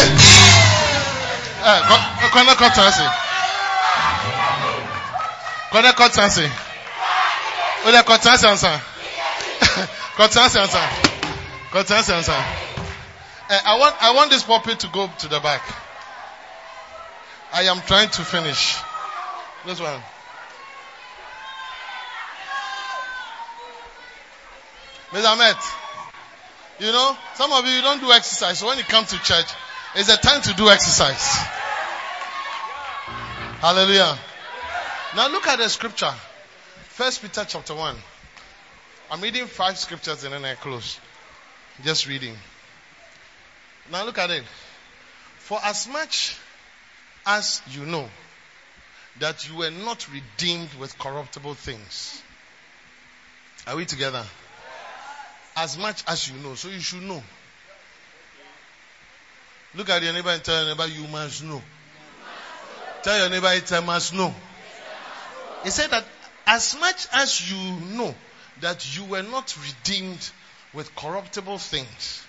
[1.90, 3.06] Kọ- kọ́nẹ́ kọ́ tán sí.
[5.72, 6.46] Kọ́nẹ́ kọ́ tán sí.
[7.86, 8.78] Ó lẹ kọ́ tán sí ọ̀sán.
[10.18, 10.88] Kọ́ tán sí ọ̀sán.
[11.74, 12.14] Kọ́ tán sí.
[13.52, 15.62] Eh, I want, I want this puppet to go to the back.
[17.52, 18.76] I am trying to finish.
[19.66, 20.04] This one.
[25.14, 25.26] Ms.
[25.26, 25.58] Ahmed,
[26.80, 28.60] you know, some of you, don't do exercise.
[28.60, 29.48] So when you come to church,
[29.96, 31.36] it's a time to do exercise.
[33.60, 34.18] Hallelujah.
[35.16, 36.14] Now look at the scripture.
[36.90, 37.96] First Peter chapter 1.
[39.12, 41.00] I'm reading five scriptures and then I close.
[41.84, 42.36] Just reading.
[43.92, 44.44] Now look at it.
[45.38, 46.38] For as much
[47.26, 48.08] as you know
[49.20, 52.22] that you were not redeemed with corruptible things.
[53.68, 54.24] Are we together?
[55.60, 56.56] As much as you know.
[56.56, 57.22] So you should know.
[59.76, 61.62] Look at your neighbor and tell your neighbor, you must know.
[63.04, 64.34] Tell your neighbor, it's a must know.
[65.66, 66.06] He said that
[66.48, 67.58] as much as you
[67.98, 68.16] know
[68.62, 70.30] that you were not redeemed
[70.74, 72.24] with corruptible things,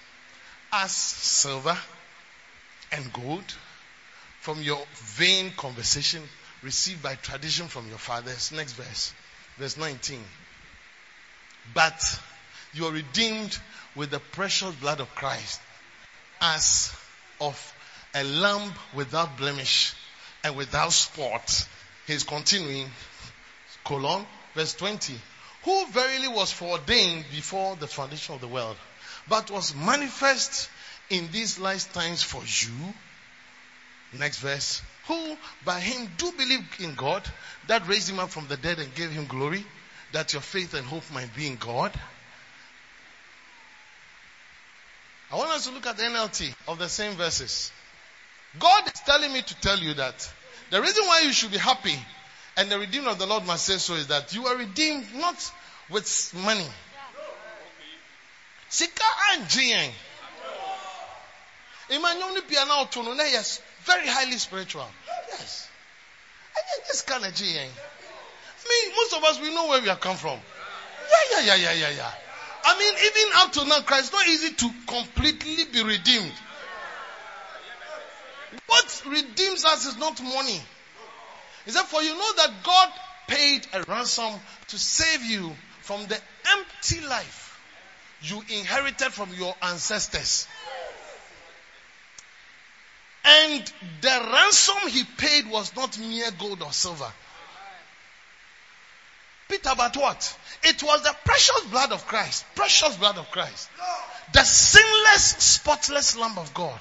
[0.73, 1.79] as silver
[2.91, 3.55] and gold,
[4.41, 6.23] from your vain conversation
[6.63, 8.51] received by tradition from your fathers.
[8.51, 9.15] Next verse,
[9.57, 10.21] verse 19.
[11.75, 12.21] But
[12.75, 13.57] you are redeemed
[13.95, 15.61] with the precious blood of Christ
[16.41, 16.93] as
[17.41, 17.75] of
[18.15, 19.95] a lamb without blemish
[20.45, 21.67] and without spot.
[22.07, 22.91] He's continuing,
[23.85, 25.15] colon, verse 20.
[25.65, 28.77] Who verily was foreordained before the foundation of the world,
[29.29, 30.71] but was manifest
[31.11, 32.95] in these last times for you.
[34.19, 34.83] Next verse.
[35.07, 37.23] Who by him do believe in God,
[37.67, 39.65] that raised him up from the dead and gave him glory,
[40.13, 41.93] that your faith and hope might be in God.
[45.33, 47.71] I want us to look at the NLT of the same verses.
[48.59, 50.29] God is telling me to tell you that
[50.71, 51.97] the reason why you should be happy
[52.57, 55.53] and the redeemed of the Lord must say so is that you are redeemed not
[55.89, 56.67] with money.
[58.69, 59.05] Sika
[59.35, 59.91] anjiyeng.
[61.91, 64.89] Emmanuel ni piano autono na yes, very highly spiritual.
[65.29, 65.69] Yes.
[66.57, 67.71] And this kind of jiyeng.
[68.69, 70.39] Me, most of us we know where we have come from.
[71.11, 72.11] Yeah, yeah, yeah, yeah, yeah, yeah.
[72.65, 76.33] I mean, even up to now, Christ, it's not easy to completely be redeemed.
[78.67, 80.61] What redeems us is not money.
[81.65, 82.89] He said, for you know that God
[83.29, 84.33] paid a ransom
[84.69, 86.19] to save you from the
[86.53, 87.61] empty life
[88.23, 90.47] you inherited from your ancestors.
[93.25, 97.11] And the ransom he paid was not mere gold or silver.
[99.51, 100.39] Peter, but what?
[100.63, 102.45] It was the precious blood of Christ.
[102.55, 103.69] Precious blood of Christ.
[104.33, 106.79] The sinless, spotless Lamb of God.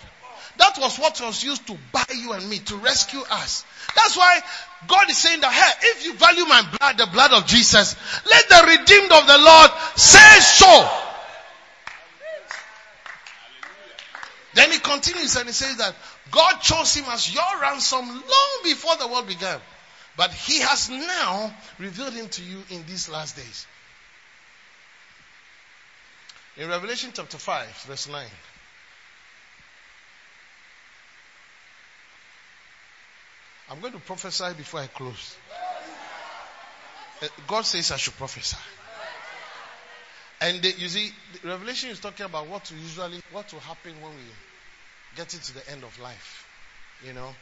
[0.58, 3.64] That was what was used to buy you and me, to rescue us.
[3.96, 4.42] That's why
[4.88, 7.96] God is saying that, hey, if you value my blood, the blood of Jesus,
[8.30, 10.90] let the redeemed of the Lord say so.
[14.54, 15.96] Then he continues and he says that
[16.32, 19.60] God chose him as your ransom long before the world began.
[20.20, 23.66] But he has now revealed him to you in these last days.
[26.58, 28.26] In Revelation chapter 5, verse 9.
[33.72, 35.38] I'm going to prophesy before I close.
[37.22, 38.58] Uh, God says I should prophesy.
[40.42, 41.14] And you see,
[41.46, 45.72] Revelation is talking about what will usually, what will happen when we get into the
[45.72, 46.46] end of life.
[47.08, 47.34] You know,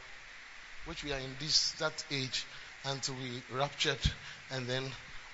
[0.84, 2.46] which we are in this, that age
[2.84, 3.98] until we raptured
[4.50, 4.84] and then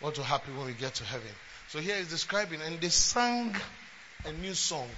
[0.01, 1.29] what will happen when we get to heaven.
[1.69, 3.57] So here is describing, and they sang
[4.25, 4.89] a new song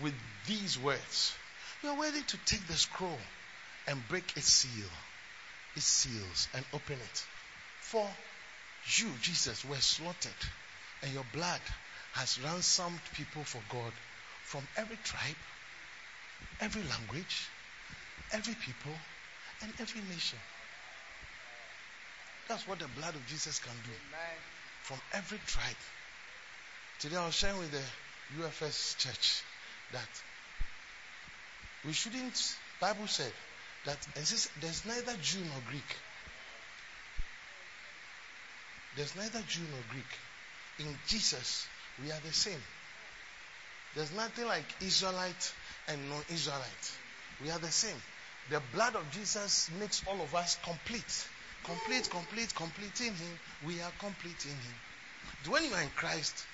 [0.00, 0.14] with
[0.46, 1.34] these words.
[1.82, 3.18] You are ready to take the scroll
[3.86, 4.88] and break its seal,
[5.74, 7.24] its seals, and open it.
[7.80, 8.08] For
[8.96, 10.32] you, Jesus, were slaughtered,
[11.02, 11.60] and your blood
[12.12, 13.92] has ransomed people for God
[14.44, 15.36] from every tribe,
[16.60, 17.48] every language,
[18.32, 18.92] every people,
[19.62, 20.38] and every nation.
[22.48, 23.90] That's what the blood of Jesus can do.
[24.82, 25.76] From every tribe.
[27.00, 27.82] Today I was sharing with the
[28.40, 29.42] UFS church
[29.92, 30.08] that
[31.84, 33.32] we shouldn't, Bible said
[33.84, 35.96] that there's neither Jew nor Greek.
[38.96, 40.06] There's neither Jew nor Greek.
[40.78, 41.66] In Jesus,
[42.02, 42.62] we are the same.
[43.94, 45.52] There's nothing like Israelite
[45.88, 46.92] and non-Israelite.
[47.42, 47.96] We are the same.
[48.50, 51.26] The blood of Jesus makes all of us complete.
[51.64, 53.38] Complete, complete, in Him.
[53.66, 54.74] We are complete in Him.
[55.48, 56.44] When you are in Christ,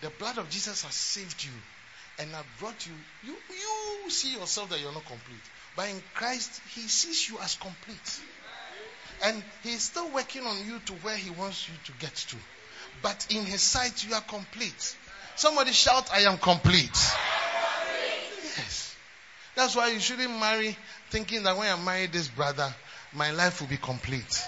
[0.00, 1.52] the blood of Jesus has saved you
[2.18, 2.92] and have brought you.
[3.24, 3.34] You,
[4.04, 5.40] you see yourself that you're not complete.
[5.76, 8.20] But in Christ, He sees you as complete.
[9.24, 12.36] And He's still working on you to where He wants you to get to.
[13.02, 14.96] But in His sight, you are complete.
[15.36, 16.96] Somebody shout, I am complete.
[18.56, 18.96] Yes.
[19.54, 20.76] That's why you shouldn't marry
[21.10, 22.72] thinking that when I marry this brother,
[23.14, 24.46] my life will be complete.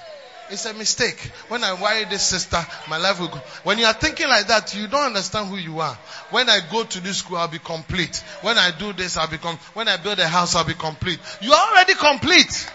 [0.50, 1.18] It's a mistake.
[1.48, 2.58] When I marry this sister,
[2.88, 3.38] my life will go.
[3.64, 5.96] When you are thinking like that, you don't understand who you are.
[6.30, 8.22] When I go to this school, I'll be complete.
[8.42, 11.18] When I do this, I'll become, when I build a house, I'll be complete.
[11.40, 12.70] You are already complete.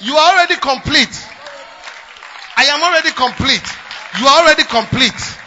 [0.00, 1.26] You are already complete.
[2.56, 3.62] I am already complete.
[4.20, 5.38] You are already complete.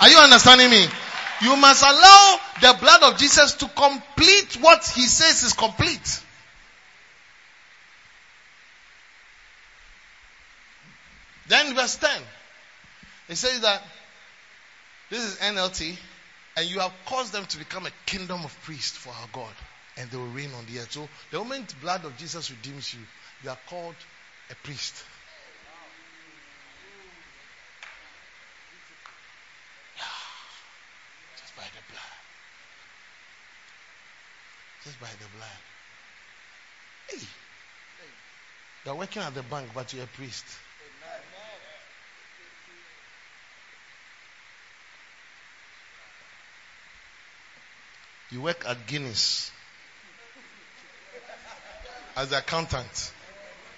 [0.00, 0.86] Are you understanding me?
[1.42, 6.22] You must allow the blood of Jesus to complete what he says is complete.
[11.48, 12.10] Then verse 10.
[13.30, 13.82] It says that
[15.10, 15.96] this is NLT,
[16.56, 19.52] and you have caused them to become a kingdom of priests for our God,
[19.96, 20.92] and they will reign on the earth.
[20.92, 23.00] So the moment blood of Jesus redeems you,
[23.42, 23.94] you are called
[24.50, 25.04] a priest.
[31.40, 32.14] Just by the blood.
[34.84, 35.58] Just by the blood.
[37.08, 37.26] Hey.
[38.84, 40.44] You're working at the bank, but you're a priest.
[48.30, 49.50] You work at Guinness
[52.16, 53.12] as the accountant,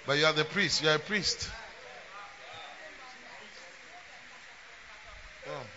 [0.05, 0.83] but you are the priest.
[0.83, 1.49] You are a priest.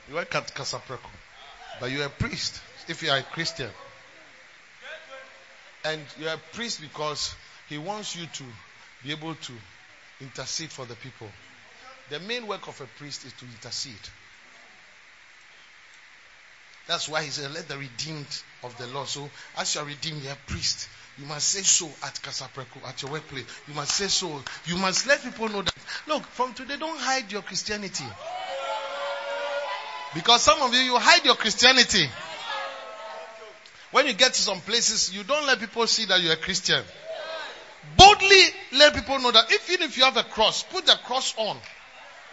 [0.08, 1.10] You work at Kasapreko,
[1.80, 3.70] but you are a priest if you are a Christian.
[5.84, 7.34] And you are a priest because
[7.68, 8.44] he wants you to
[9.02, 9.52] be able to
[10.20, 11.28] intercede for the people.
[12.10, 14.08] The main work of a priest is to intercede.
[16.86, 18.26] That's why he said, let the redeemed
[18.62, 19.08] of the Lord.
[19.08, 20.88] So as you are redeemed, you are priest.
[21.18, 23.44] You must say so at Kasapreko, at your workplace.
[23.68, 24.42] You must say so.
[24.66, 25.74] You must let people know that.
[26.08, 28.04] Look, from today, don't hide your Christianity.
[30.12, 32.06] Because some of you, you hide your Christianity.
[33.92, 36.82] When you get to some places, you don't let people see that you're a Christian.
[37.96, 41.56] Boldly let people know that even if you have a cross, put the cross on.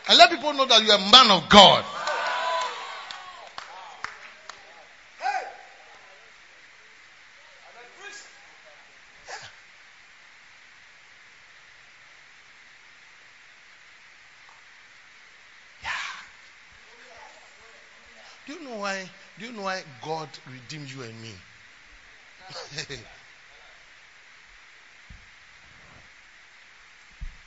[0.10, 1.86] And let people know that you're a man of God.
[18.82, 19.10] why?
[19.38, 19.64] Do you know
[20.52, 21.34] redeemed you and me?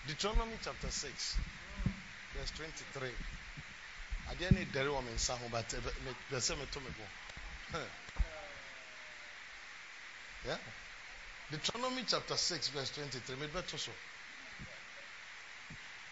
[0.06, 1.36] Deuteronomy chapter 6,
[2.36, 3.08] verse 23.
[4.30, 5.18] I didn't need the woman in
[5.50, 5.68] but
[6.30, 6.86] the same to me.
[10.46, 10.58] Yeah.
[11.50, 13.34] Deuteronomy chapter 6, verse 23.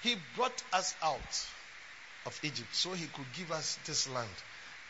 [0.02, 1.46] He brought us out
[2.24, 4.30] of Egypt so he could give us this land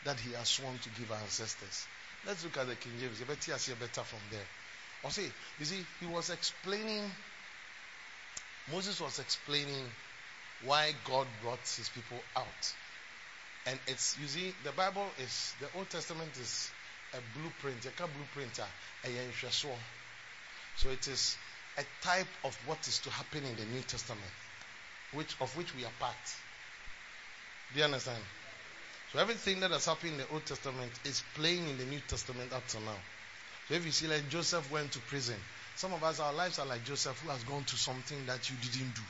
[0.05, 1.87] that he has sworn to give our ancestors.
[2.25, 3.19] Let's look at the King James.
[3.19, 4.47] You better see better from there.
[5.03, 5.29] Or see,
[5.59, 7.03] you see, he was explaining,
[8.71, 9.83] Moses was explaining
[10.65, 12.73] why God brought his people out.
[13.65, 16.69] And it's, you see, the Bible is, the Old Testament is
[17.13, 19.09] a blueprint, a blueprint, a
[20.75, 21.37] So it is
[21.77, 24.21] a type of what is to happen in the New Testament,
[25.13, 26.15] which of which we are part.
[27.73, 28.23] Do you understand?
[29.13, 32.51] So everything that has happened in the Old Testament is playing in the New Testament
[32.51, 32.97] up to now.
[33.67, 35.35] So if you see like Joseph went to prison,
[35.75, 38.55] some of us our lives are like Joseph who has gone to something that you
[38.61, 39.01] didn't do.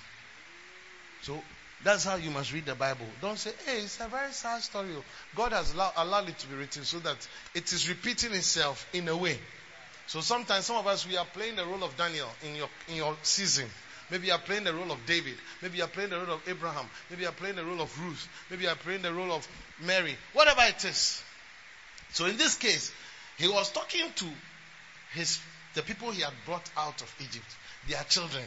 [1.22, 1.41] So
[1.84, 3.06] that's how you must read the Bible.
[3.22, 4.89] Don't say, hey, it's a very sad story.
[5.36, 7.18] God has allowed it to be written so that
[7.56, 9.39] it is repeating itself in a way.
[10.08, 12.95] So sometimes some of us we are playing the role of Daniel in your in
[12.95, 13.70] your season.
[14.12, 15.36] Maybe you are playing the role of David.
[15.62, 16.86] Maybe you are playing the role of Abraham.
[17.10, 18.28] Maybe you are playing the role of Ruth.
[18.49, 19.47] Maybe you are playing the role of
[19.86, 20.15] Mary.
[20.34, 21.21] Whatever it is.
[22.11, 22.91] So in this case,
[23.38, 24.25] he was talking to
[25.13, 25.39] his
[25.73, 27.45] the people he had brought out of Egypt,
[27.88, 28.43] their children.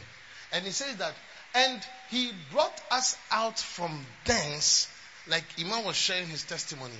[0.53, 1.13] And he says that,
[1.53, 4.87] and he brought us out from thence,
[5.27, 6.95] like Imam was sharing his testimony.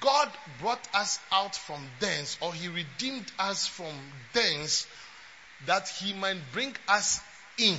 [0.00, 0.28] God
[0.60, 3.94] brought us out from thence, or he redeemed us from
[4.32, 4.86] thence,
[5.66, 7.20] that he might bring us
[7.58, 7.78] in.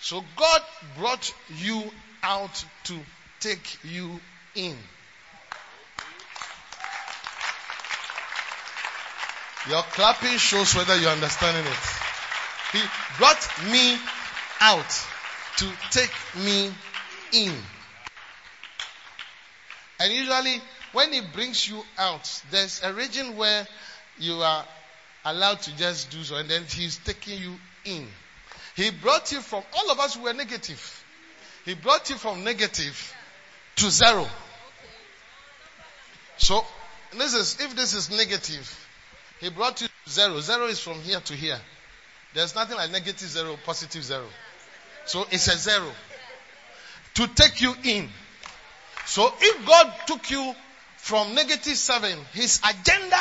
[0.00, 0.62] So God
[0.96, 1.84] brought you
[2.22, 2.98] out to
[3.40, 4.20] take you
[4.54, 4.76] in.
[9.68, 11.78] Your clapping shows whether you're understanding it.
[12.72, 12.80] He
[13.18, 13.98] brought me
[14.60, 15.06] out
[15.56, 16.12] to take
[16.44, 16.72] me
[17.32, 17.54] in.
[19.98, 20.60] And usually,
[20.92, 23.66] when He brings you out, there's a region where
[24.18, 24.64] you are
[25.24, 28.06] allowed to just do so, and then He's taking you in.
[28.76, 31.04] He brought you from, all of us who were negative.
[31.64, 33.14] He brought you from negative
[33.80, 34.26] to zero.
[36.36, 36.64] So,
[37.16, 38.88] this is, if this is negative,
[39.40, 40.40] he brought you to zero.
[40.40, 41.58] Zero is from here to here.
[42.34, 44.26] There's nothing like negative zero, positive zero.
[45.06, 45.90] So it's a zero.
[47.14, 48.08] To take you in.
[49.06, 50.54] So if God took you
[50.98, 53.16] from negative seven, his agenda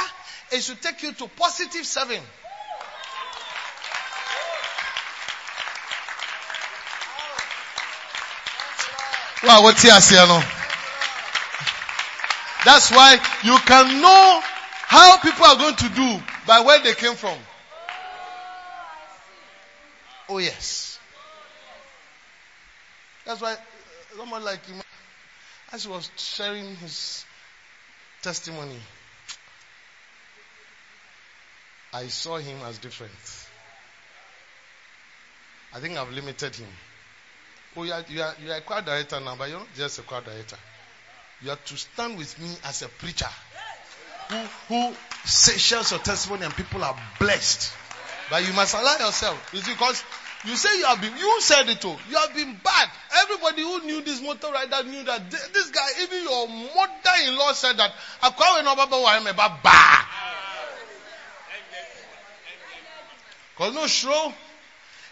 [0.51, 2.21] is to take you to positive seven.
[9.41, 9.91] Wow, what's here,
[12.65, 14.41] That's why you can know
[14.85, 17.37] how people are going to do by where they came from.
[20.27, 20.99] Oh yes.
[23.25, 23.57] That's why uh,
[24.17, 24.81] someone like him,
[25.71, 27.23] as he was sharing his
[28.21, 28.79] testimony,
[31.93, 33.13] I saw him as different.
[35.73, 36.67] I think I've limited him.
[37.79, 39.99] Oh, you are, you are, you are a choir director now, but you're not just
[39.99, 40.57] a choir director.
[41.41, 43.29] You have to stand with me as a preacher
[44.27, 44.35] who,
[44.67, 44.93] who
[45.25, 47.71] shares your testimony and people are blessed.
[48.29, 49.53] But you must allow yourself.
[49.53, 50.03] It's because
[50.43, 51.95] you say you have been, you said it too.
[52.09, 52.89] You have been bad.
[53.23, 57.93] Everybody who knew this motor rider knew that this guy, even your mother-in-law said that.
[63.53, 64.33] Because no show.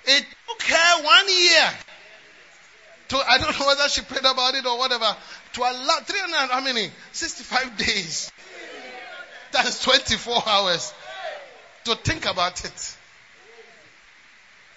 [0.03, 1.69] It took her one year
[3.09, 5.15] to, I don't know whether she prayed about it or whatever,
[5.53, 6.89] to allow 300, how many?
[7.11, 8.31] 65 days.
[9.51, 10.93] That's 24 hours
[11.85, 12.97] to think about it.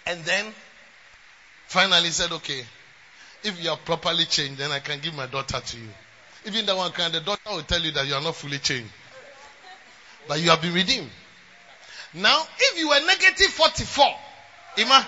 [0.06, 0.46] And then
[1.66, 2.64] finally said, okay,
[3.42, 5.88] if you are properly changed, then I can give my daughter to you.
[6.46, 8.90] Even that one kind, the daughter will tell you that you are not fully changed.
[10.28, 11.10] But you have been redeemed.
[12.14, 14.06] Now, if you were negative 44,
[14.78, 15.06] Ima,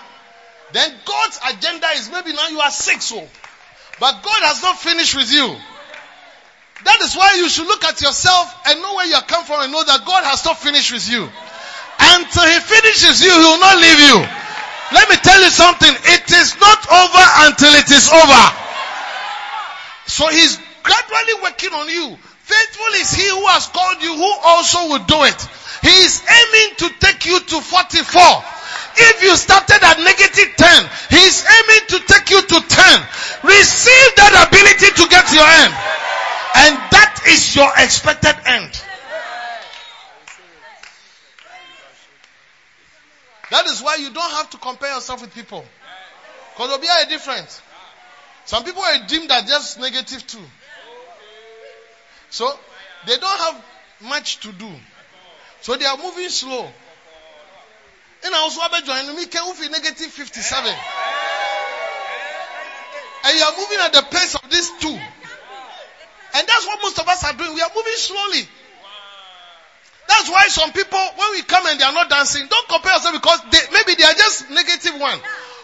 [0.71, 3.11] then God's agenda is maybe now you are six.
[3.11, 5.55] But God has not finished with you.
[6.85, 9.71] That is why you should look at yourself and know where you come from and
[9.71, 11.23] know that God has not finished with you.
[11.23, 14.17] Until He finishes you, He will not leave you.
[14.91, 15.93] Let me tell you something.
[15.93, 18.43] It is not over until it is over.
[20.07, 22.17] So He's gradually working on you.
[22.43, 25.39] Faithful is He who has called you, who also will do it.
[25.81, 28.52] He is aiming to take you to 44.
[28.95, 33.01] If you started at negative 10, He's aiming to take you to 10.
[33.43, 35.73] Receive that ability to get to your end.
[36.55, 38.71] And that is your expected end.
[43.51, 45.63] That is why you don't have to compare yourself with people.
[46.53, 47.61] Because they'll be a different.
[48.45, 50.43] Some people are deemed as just negative too.
[52.29, 52.51] So
[53.05, 53.63] they don't have
[54.01, 54.69] much to do.
[55.61, 56.67] So they are moving slow.
[58.25, 60.73] And also join me can feel negative 57.
[63.25, 64.97] And you are moving at the pace of these two.
[66.35, 67.53] And that's what most of us are doing.
[67.53, 68.47] We are moving slowly.
[70.07, 73.13] That's why some people, when we come and they are not dancing, don't compare yourself
[73.15, 75.19] because they, maybe they are just negative one.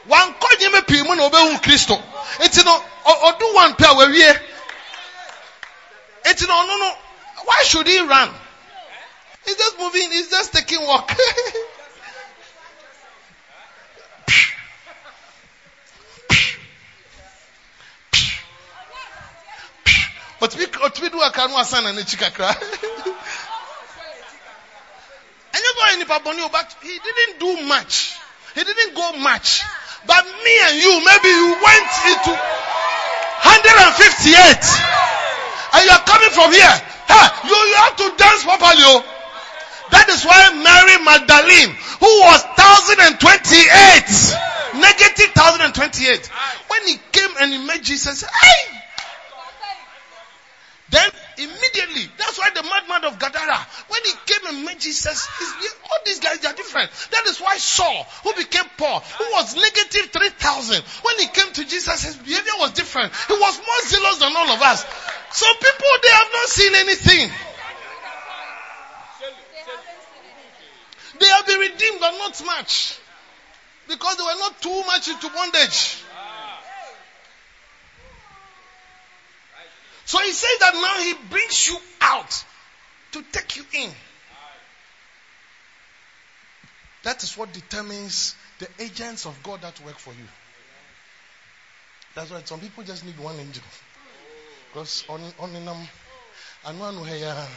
[0.07, 2.01] One call you me pimu no be Christo.
[2.39, 4.23] It's no or do one pair where we
[6.25, 6.93] It's no no.
[7.45, 8.29] Why should he run?
[9.45, 11.11] He's just moving, he's just taking walk.
[20.79, 21.47] otumi otumi du aka
[26.37, 28.15] no but he didn't do much.
[28.55, 29.61] He didn't go much.
[30.05, 34.65] But me and you maybe you went into hundred and fifty-eight.
[35.73, 36.75] And you are coming from here.
[37.07, 38.83] Hey, you you have to dance properly.
[38.85, 39.03] Oh.
[39.91, 44.11] That is why Mary Magdalene, who was thousand and twenty-eight,
[44.77, 46.29] negative thousand and twenty-eight,
[46.69, 48.61] when he came and he met Jesus, hey,
[50.91, 55.27] then immediately, that's why the madman of Gadara, when he came and met Jesus,
[55.83, 56.89] all these guys are different.
[57.11, 61.65] That is why Saul, who became Paul, who was negative 3,000, when he came to
[61.65, 63.13] Jesus, his behavior was different.
[63.27, 64.85] He was more zealous than all of us.
[65.31, 67.31] Some people, they have not seen anything.
[71.19, 72.97] They have been redeemed, but not much.
[73.87, 76.03] Because they were not too much into bondage.
[80.09, 82.43] So he says that now he brings you out
[83.11, 83.91] to take you in.
[87.03, 90.27] That is what determines the agents of God that work for you.
[92.15, 93.61] That's why some people just need one angel.
[94.73, 95.77] Because on on them
[96.65, 97.47] I know here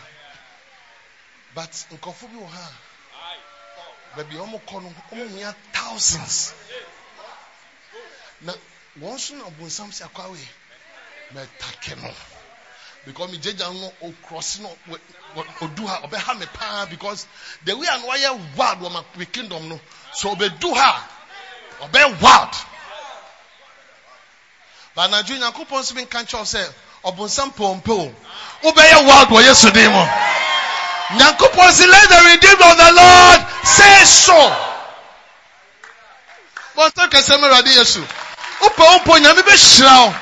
[1.55, 2.73] but in Kofubi ha
[4.15, 6.55] baby almost almost thousands.
[8.43, 8.53] Now
[9.01, 10.37] once you know some say akwawe
[11.33, 12.11] metake no
[13.05, 14.71] because me jeja no o cross no
[15.61, 17.27] odu ha obeha me pa because
[17.65, 19.81] the way an wire wild wo my kingdom no
[20.13, 21.09] so obedu ha
[21.83, 22.55] obe wild
[24.95, 26.73] but na ju nyankopon so bin kan kyerɛ sɛ
[27.05, 28.15] ɔbonsam pɔmpe o
[28.63, 30.07] wobɛyɛ wild wɔ yesu din mu.
[31.19, 34.57] Nyankopɔn si let the redeemed of the lord say so.
[36.77, 38.07] Bɔnsɛ kɛsɛ mu awurade yesu.
[38.61, 40.15] Wopɛ wo mpo nyame bɛhyira wo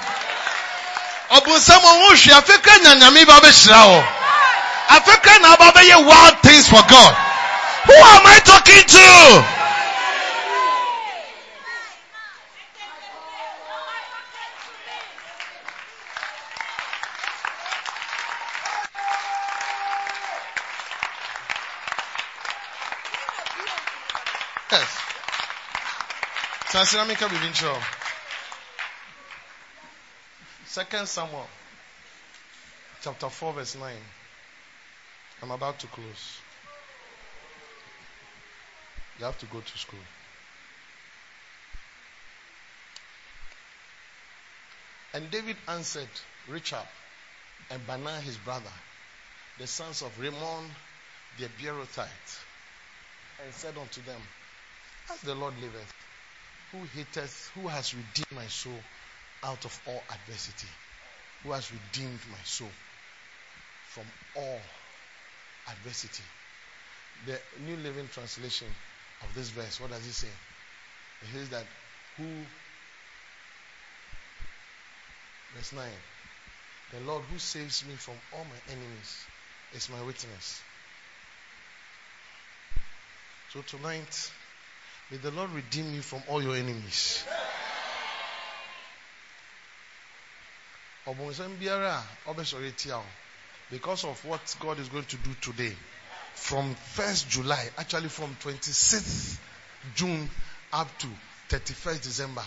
[1.31, 4.01] ɔbonsam ɔho hwɛ afeka nya nyame ba bɛhyira wɔ
[4.97, 7.17] afeka na aba bɛyɛ wild things for god.
[7.87, 9.45] Who am i talking to?
[24.73, 24.97] Yes.
[27.31, 28.00] Bibi nkyerɛ
[30.71, 31.49] Second Samuel
[33.03, 33.93] chapter 4 verse 9.
[35.43, 36.39] I'm about to close.
[39.19, 39.99] You have to go to school.
[45.13, 46.07] And David answered
[46.47, 46.87] Rechab
[47.73, 48.71] and Baanah his brother,
[49.59, 50.71] the sons of Rimmon
[51.37, 52.39] the Beerothite,
[53.43, 54.21] and said unto them,
[55.13, 55.93] As the Lord liveth,
[56.71, 58.81] who hateth, who has redeemed my soul
[59.43, 60.69] out of all adversity,
[61.43, 62.71] who has redeemed my soul
[63.89, 64.05] from
[64.37, 64.61] all
[65.69, 66.25] adversity.
[67.27, 68.69] The New Living Translation
[69.23, 70.29] of this verse, what does it say?
[71.23, 71.67] It says that
[72.17, 72.25] who,
[75.55, 75.85] verse 9,
[76.93, 79.25] the Lord who saves me from all my enemies
[79.75, 80.63] is my witness.
[83.53, 84.31] So tonight,
[85.11, 87.25] may the Lord redeem you from all your enemies.
[93.71, 95.73] Because of what God is going to do today
[96.35, 99.39] from 1st July actually from 26th
[99.95, 100.29] June
[100.73, 101.07] up to
[101.49, 102.45] 31st December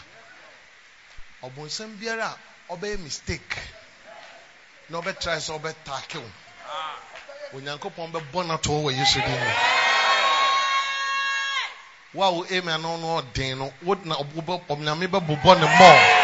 [1.44, 2.38] ɔbɔnsɛm biara
[2.70, 3.58] a mistake.
[4.90, 9.52] Na ɔbɛtry sɛ ɔbɛtaake wo onyankopɔn bɛbɔ no to wɔ yesu din mu.
[12.14, 16.23] Wo a wo amen no no ɔden no wo na ɔnyame bɛbobɔ ne mmɔɔ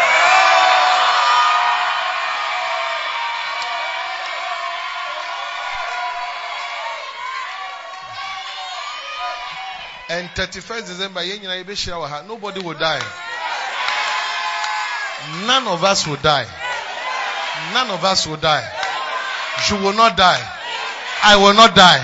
[10.40, 11.20] 31st December,
[12.28, 13.04] nobody will die.
[15.46, 16.48] None of us will die.
[17.74, 18.64] None of us will die.
[19.70, 20.40] You will not die.
[21.24, 22.00] I will not die.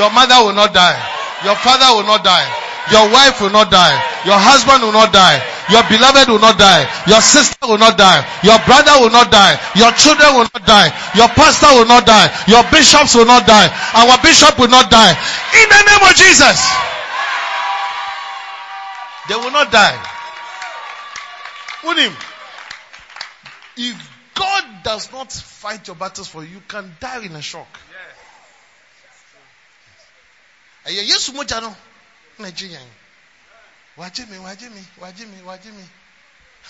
[0.00, 0.96] Your mother will not die.
[1.44, 2.48] Your father will not die.
[2.88, 3.92] Your wife will not die.
[4.24, 5.36] Your husband will not die.
[5.68, 6.88] Your beloved will not die.
[7.04, 8.24] Your sister will not die.
[8.40, 9.60] Your brother will not die.
[9.76, 10.88] Your children will not die.
[11.12, 12.32] Your pastor will not die.
[12.48, 13.68] Your bishops will not die.
[13.92, 15.12] Our bishop will not die.
[15.12, 16.56] In the name of Jesus.
[19.28, 20.02] They will not die.
[21.82, 22.14] Unim.
[23.76, 27.68] If God does not fight your battles for you, you can die in a shock.
[30.86, 31.76] Ɛyɛ Yesu mogya no
[32.38, 32.88] na gye yɛn.
[33.98, 35.84] Wagye me, wagye me, wagye me, wagye me.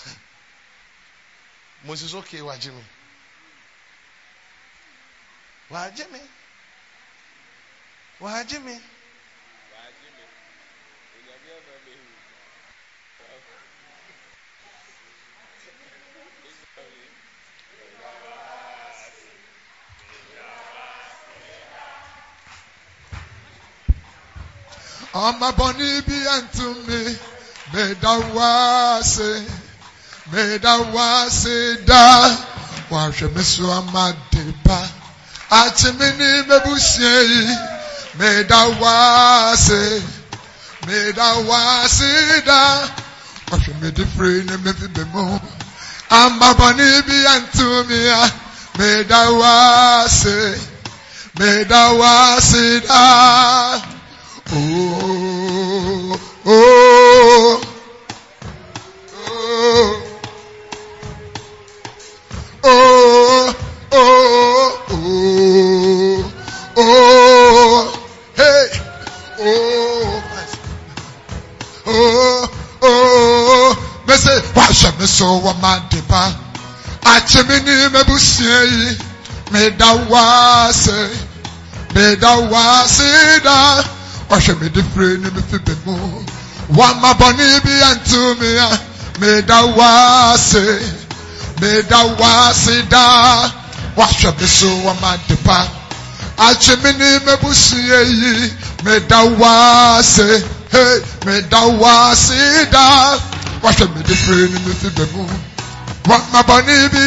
[1.85, 2.83] Moses okay, wagye me.
[5.71, 6.19] Wagye me.
[8.19, 8.79] Wagye me.
[25.13, 27.17] Amaboni be unto me,
[27.73, 29.43] medawase,
[30.31, 32.37] medawase da,
[32.91, 34.87] wahwɛ me so ama de pa,
[35.49, 37.57] akyemene mebusie yi,
[38.19, 40.03] medawase,
[40.85, 42.87] medawase da,
[43.49, 45.39] wahwɛ me de firi ne me fi bɛ mu,
[46.11, 48.31] amaboni be unto me a,
[48.77, 50.53] medawase,
[51.35, 53.98] medawase da.
[54.51, 57.61] Oh, oh,
[59.27, 60.01] oh,
[62.63, 63.55] oh,
[63.91, 66.33] oh, oh,
[66.77, 67.93] oh,
[68.35, 68.67] hey,
[69.39, 70.23] oh,
[71.85, 72.49] oh,
[72.81, 76.33] oh, mese wahwɛ me so wɔ ma de ba
[77.05, 78.65] akyemi ni mebusua
[79.51, 81.09] me meda wa se
[81.93, 83.98] meda wa se da
[84.29, 86.23] wahwɛ me de fire ne me fi bɛ mu
[86.77, 88.79] wama bɔne bi anto me a
[89.19, 90.63] meda wase
[91.59, 93.49] meda wase daa
[93.97, 95.67] wahwɛ me so wama de pa
[96.37, 98.53] akye me ne eh, mabusua yi
[98.83, 103.17] meda wase hey meda wase daa
[103.63, 105.25] wahwɛ me de fire ne me fi bɛ mu
[106.05, 106.99] wama bɔne bi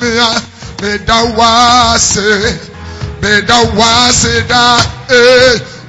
[0.00, 0.42] me a
[0.82, 2.58] meda wase
[3.22, 5.79] meda wase daa hey.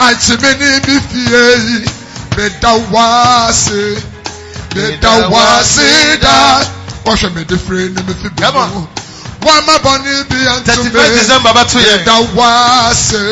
[0.00, 1.84] Achimini mi fie yi,
[2.36, 4.02] meda waase,
[4.74, 6.60] meda waase da,
[7.04, 8.86] wɔhwɛ mede firi ne me fi bi mu.
[9.44, 10.90] Wọ́n má bọ̀ níbi àǹtí mi.
[10.90, 11.94] 31st December bá tún yẹ.
[11.96, 12.50] Mẹ̀dá wá
[13.06, 13.24] ṣe,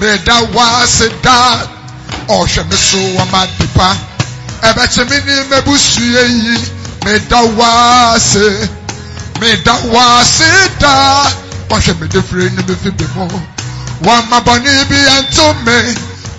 [0.00, 0.66] mẹ̀dá wá
[0.96, 1.38] ṣe dá.
[2.38, 3.88] Ọ̀ṣẹ̀ mi so wọ́n má dìpa.
[4.68, 6.54] Ẹ̀bẹ̀ tí mi ní mẹ́bùsù yìí.
[7.04, 7.70] Mẹ̀dá wá
[8.30, 8.46] ṣe,
[9.40, 10.04] mẹ̀dá wá
[10.36, 10.50] ṣe
[10.82, 10.94] dá.
[11.74, 13.24] Ọ̀ṣẹ̀ mi dé fure ní mi fi bì mú.
[14.04, 15.78] Wọ́n má bọ̀ níbi àǹtí mi.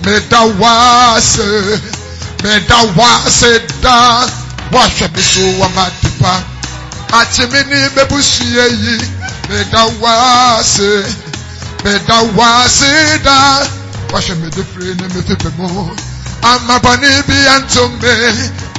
[0.06, 0.74] Mẹ̀dá wá
[1.32, 1.48] ṣe,
[2.44, 3.10] mẹ̀dá wá
[3.40, 3.52] ṣe
[3.84, 3.96] dá.
[4.82, 6.34] Ọ̀ṣẹ̀ mi so wọ́n má dìpa
[7.20, 8.98] Achimini bebushiye yi
[9.50, 11.06] medawase
[11.84, 13.68] medawase da
[14.14, 15.92] washe medifre ne mefipe mo
[16.42, 18.14] amabani bi antome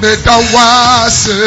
[0.02, 1.38] medawase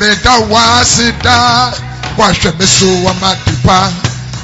[0.00, 1.72] medawase da
[2.18, 3.92] washe meso amadipa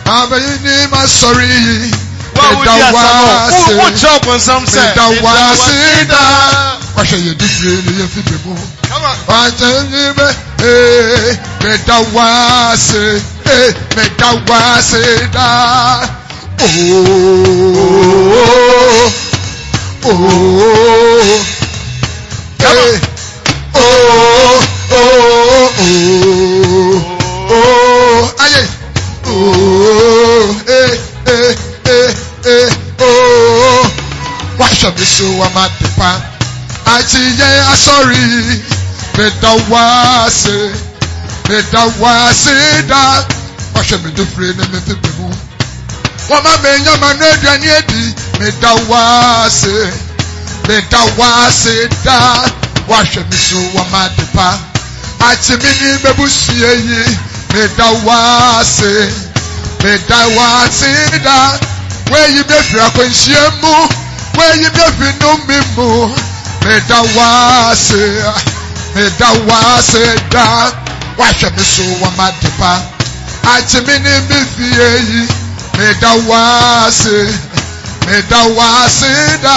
[0.07, 1.93] abeyini masori yi
[2.35, 3.75] medawase
[4.95, 6.88] medawase da.
[7.01, 8.53] ɔhyɛ yɛ disie ne yɛ fi de mu
[9.39, 10.27] ɔtɛnni bɛ
[10.69, 11.31] ee
[11.63, 13.03] mɛda waase
[13.55, 15.03] ee mɛda waase
[15.35, 16.03] daa
[16.65, 17.05] ooo
[20.05, 20.39] ooo
[22.71, 22.95] ee
[23.83, 24.57] ooo
[24.99, 25.67] ooo
[27.51, 28.63] ooo aye
[29.31, 30.91] ooo ee
[31.27, 31.51] ee
[32.47, 32.69] ee
[33.01, 33.39] ooo
[36.97, 38.23] àti yẹ asọ́rí
[39.17, 40.57] fèdàwáṣe
[41.49, 42.55] fèdàwáṣe
[42.91, 43.03] dá
[43.79, 45.29] ọ̀ṣẹ́ mi tó fure ní mi pípé mu.
[46.29, 48.01] wọ́n má mi yàn máa ní èdè ẹni èdè
[48.39, 49.77] fèdàwáṣe
[50.67, 51.75] fèdàwáṣe
[52.07, 52.19] dá
[52.89, 54.49] wọ́n àṣẹ mi tó wọ́n máa dì pa.
[55.29, 57.01] àti mi ní bẹ́bù sí èyí
[57.53, 58.93] fèdàwáṣe
[59.83, 60.93] fèdàwáṣe
[61.27, 61.39] dá
[62.11, 63.73] wọ́n èyí bẹ́ẹ̀ fìrà kò ń ṣe é mú
[64.37, 65.89] wọ́n èyí bẹ́ẹ̀ fi nú mi mú.
[66.69, 67.97] Meda wase
[68.95, 70.73] meda wase da
[71.17, 72.73] wahwɛ me so wɔ ma de pa.
[73.57, 75.23] Ate me ne me fie yi
[75.79, 77.17] meda wase
[78.07, 79.13] meda wase
[79.43, 79.57] da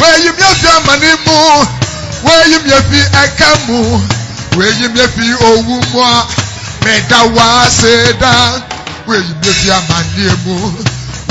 [0.00, 1.36] weyi mi efiri amane mu
[2.24, 4.00] weyi mi efiri ɛka mu
[4.56, 6.26] weyi mi efiri owu mu a
[6.84, 8.32] meda wase da
[9.06, 10.56] weyi mi efiri amane mu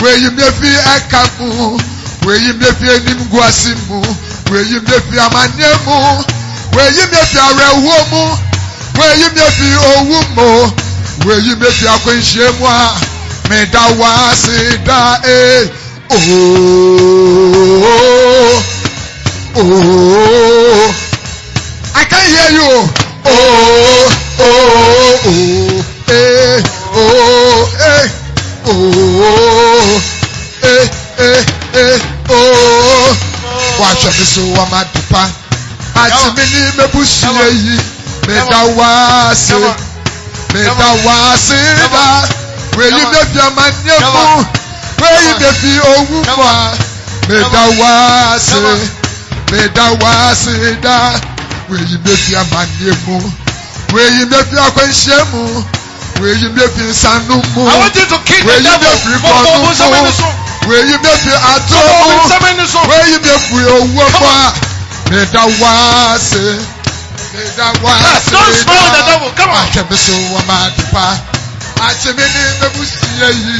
[0.03, 1.80] weyi mi efiri ɛka mu
[2.28, 4.01] weyi mi efiri enim gu ase mu
[4.52, 5.97] weyi mi efiri amane mu
[6.76, 8.24] weyi mi efiri awerɛhoɔ mu
[9.00, 10.47] weyi mi efiri owu mu
[11.26, 12.70] weyi mi efiri akwanhyia mu a
[13.50, 15.70] meda wase da ee
[16.12, 17.30] ooo
[19.56, 20.93] ooo
[21.95, 22.72] I can hear you.
[23.26, 24.06] Ooo
[24.39, 26.64] ooo ooo ee
[26.95, 28.06] ooo ee
[28.66, 30.02] ooo
[30.64, 30.84] ee
[31.20, 31.39] ee
[31.76, 33.16] ee ooo
[33.80, 35.24] wahwɛ mi so wɔ ma dupa
[35.96, 37.80] ati mi ni mebusua yi
[38.28, 39.56] meda wase
[40.54, 41.60] meda wase
[41.94, 42.28] da
[42.78, 44.46] weyi mefi amanye mu
[45.02, 46.72] weyi mefi owu mu a
[47.28, 48.60] meda wase
[49.52, 50.98] meda wase da
[51.70, 53.18] weyi mefi amanye mu
[53.94, 55.64] weyi mefi akwanhyia mu
[56.22, 58.80] weyi mefi nsanu mu I want you to kick the weyi devil.
[58.80, 60.12] mefi Mo- mo- mo- kɔnu sẹ́mi mu
[60.70, 60.86] ni so.
[60.86, 62.80] weyi mefi ato Mo- mo- mu sẹ́mi ni so.
[62.90, 64.54] weyi mefi owu mu a
[65.10, 66.46] meda wase
[67.34, 69.32] meda wase Don't smile with the devil.
[69.36, 69.66] Come on.
[69.66, 71.06] ahwɛ mi so wɔ ma dupa
[71.82, 73.56] ati mi ni mebusia yi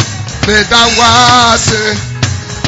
[0.48, 1.98] meda wase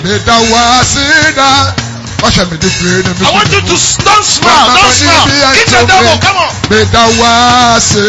[0.03, 1.73] meda wase da
[2.21, 4.67] wahwɛ mi di firi ni mi I want you to s- don't smile.
[4.67, 5.25] Mama, Don't smile.
[5.27, 6.13] baby, I Kick the told devil.
[6.13, 6.19] me.
[6.21, 6.51] Come on.
[6.69, 8.05] meda wase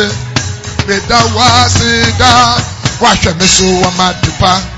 [0.89, 2.57] meda wase da
[3.01, 4.72] wahwɛ mi so wɔ ma dupa ati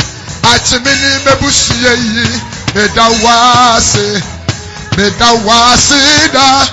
[0.52, 2.26] mi ni mebusia yi
[2.74, 4.22] meda wase
[4.96, 6.66] meda wase da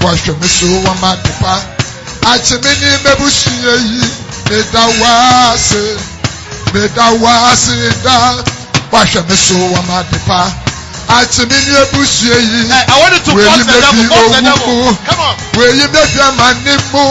[0.00, 1.60] wahwɛ mi so wɔ ma dupa
[2.32, 4.02] ati mi ni mebusia yi
[4.50, 5.98] meda wase
[6.72, 8.34] meda wase da
[8.92, 10.52] wahwɛ mi so wɔ ma dupa
[11.08, 13.80] ati mi ni ebusia yi Hey, I want you to Where force you the may
[13.80, 14.02] devil.
[14.02, 14.66] be Force the owu devil.
[14.68, 14.96] mu.
[15.06, 15.34] Come on.
[15.56, 17.04] wèyí mẹ́fì àmàní mú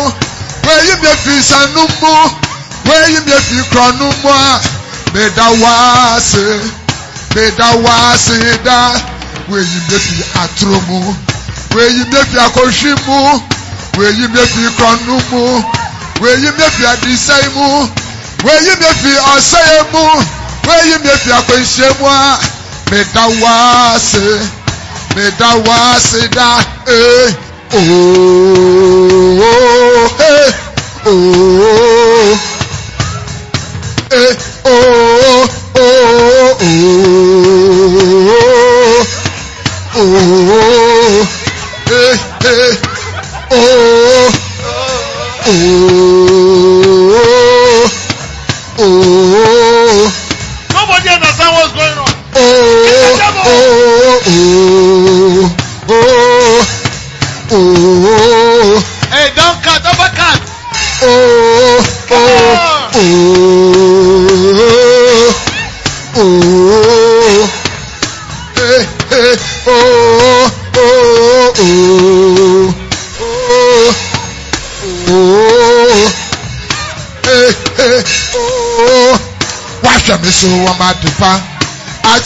[0.65, 2.13] wèyí mẹ́fì ìsànú mú
[2.86, 4.07] wèyí mẹ́fì ìkọ̀nù
[5.18, 6.45] mú à mẹ́dá wá sí
[7.36, 7.93] mẹ́dá wá
[8.26, 8.78] sí dá
[9.49, 10.97] wèyí mẹ́fì àtúrò mú
[11.76, 13.18] wèyí mẹ́fì àkọ́ṣí mú
[13.97, 15.41] wèyí mẹ́fì ìkọ̀nù mú
[16.22, 17.65] wèyí mẹ́fì àdìsẹ́ mú
[18.45, 20.03] wèyí mẹ́fì ọ̀sẹ́ mú
[20.68, 22.22] wèyí mẹ́fì àkọ́ṣẹ́ mú à
[22.91, 23.53] mẹ́dá wá
[24.09, 24.26] sí
[25.15, 26.49] mẹ́dá wá sí dá
[26.97, 27.26] ee
[27.78, 29.41] ooo
[30.30, 30.47] ee
[31.11, 31.87] ooo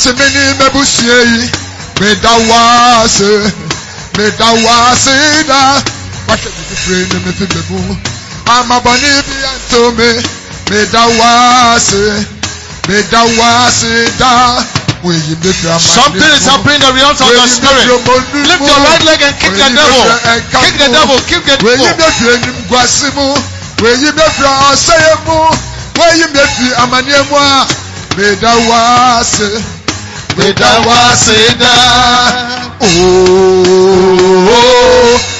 [0.01, 1.49] ate me ne mabusua yi
[1.99, 3.53] meda waase
[4.17, 5.83] meda waase da
[6.27, 7.97] wahwɛ me fifire ne me fi me mu
[8.45, 10.09] amabɔne bi anto me
[10.69, 12.25] meda waase
[12.87, 14.31] meda waase da
[15.03, 16.49] woyi me fi amane Something is mu.
[16.51, 17.83] happening in the realms of the Woyi me spirit.
[17.85, 18.67] fi omonu Lift mu.
[18.67, 20.01] your right leg and kick the Woyi me devil.
[20.01, 20.93] fi ɛka Kick the mu.
[20.97, 21.19] devil.
[21.29, 21.97] Kick the Wèyí devil.
[21.97, 23.27] bẹ́ẹ̀ fi enim guase mu,
[23.81, 25.37] wèyí bẹ́ẹ̀ fi ọ̀sẹ́yẹ mu,
[25.99, 27.67] wèyí bẹ́ẹ̀ fi amaneɛ mu a,
[28.17, 29.49] mèda wáase,
[30.37, 31.75] mèda wáase dá.
[32.81, 35.30] Ooo, ooo,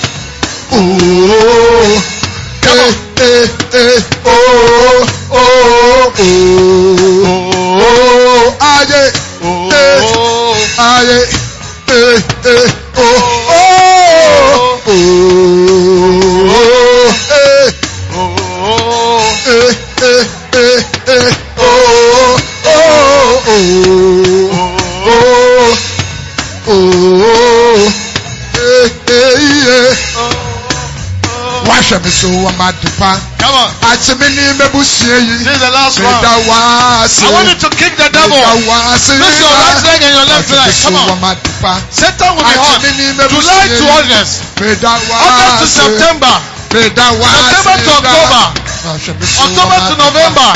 [34.12, 35.36] Ati mi ni mebusie yi.
[35.40, 36.52] This is the last Meda one.
[36.52, 37.24] wase.
[37.24, 38.36] I want you to kick the devil.
[38.36, 39.16] Meda wase.
[39.16, 40.68] Lift your right leg and your left Ati leg.
[40.68, 41.20] mi so Come wɔ on.
[41.22, 41.74] ma dipa.
[41.92, 42.82] Satan will be Ati hot.
[42.84, 43.90] mi ni July mebusie to yi.
[43.96, 44.34] August.
[44.60, 45.76] Meda August to wase.
[45.80, 46.34] September.
[46.76, 47.40] Meda wase.
[47.40, 48.44] September to October.
[48.84, 50.04] Ahwɛ mi so wɔ October ma to dipa.
[50.04, 50.50] November.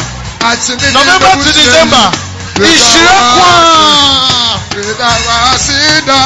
[0.52, 1.64] Ati mi ni November to mebusie yi.
[1.64, 2.06] December.
[2.60, 3.40] Meda Ìṣirẹ́ wase.
[3.40, 4.60] kwaa.
[4.76, 6.20] Meda wase da.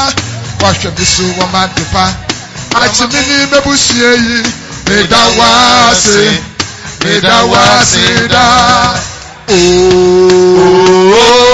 [0.66, 2.06] Wahwɛ mi so wɔ ma dipa.
[2.74, 4.40] Ati mi ni mebusie yi.
[4.90, 6.18] Meda wase.
[6.18, 6.49] Meda
[7.46, 9.00] wase da.
[9.52, 9.90] Oh.
[11.22, 11.49] Hey,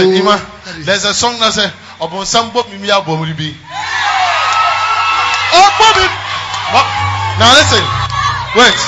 [0.00, 0.12] listen.
[0.12, 0.84] Listen, Ima.
[0.84, 1.70] There's a song that says,
[2.00, 3.54] "Obon sambo mimi abo muribi."
[5.52, 6.06] Oh, Bobby.
[6.72, 6.86] What?
[7.38, 7.84] Now listen.
[8.56, 8.78] Wait.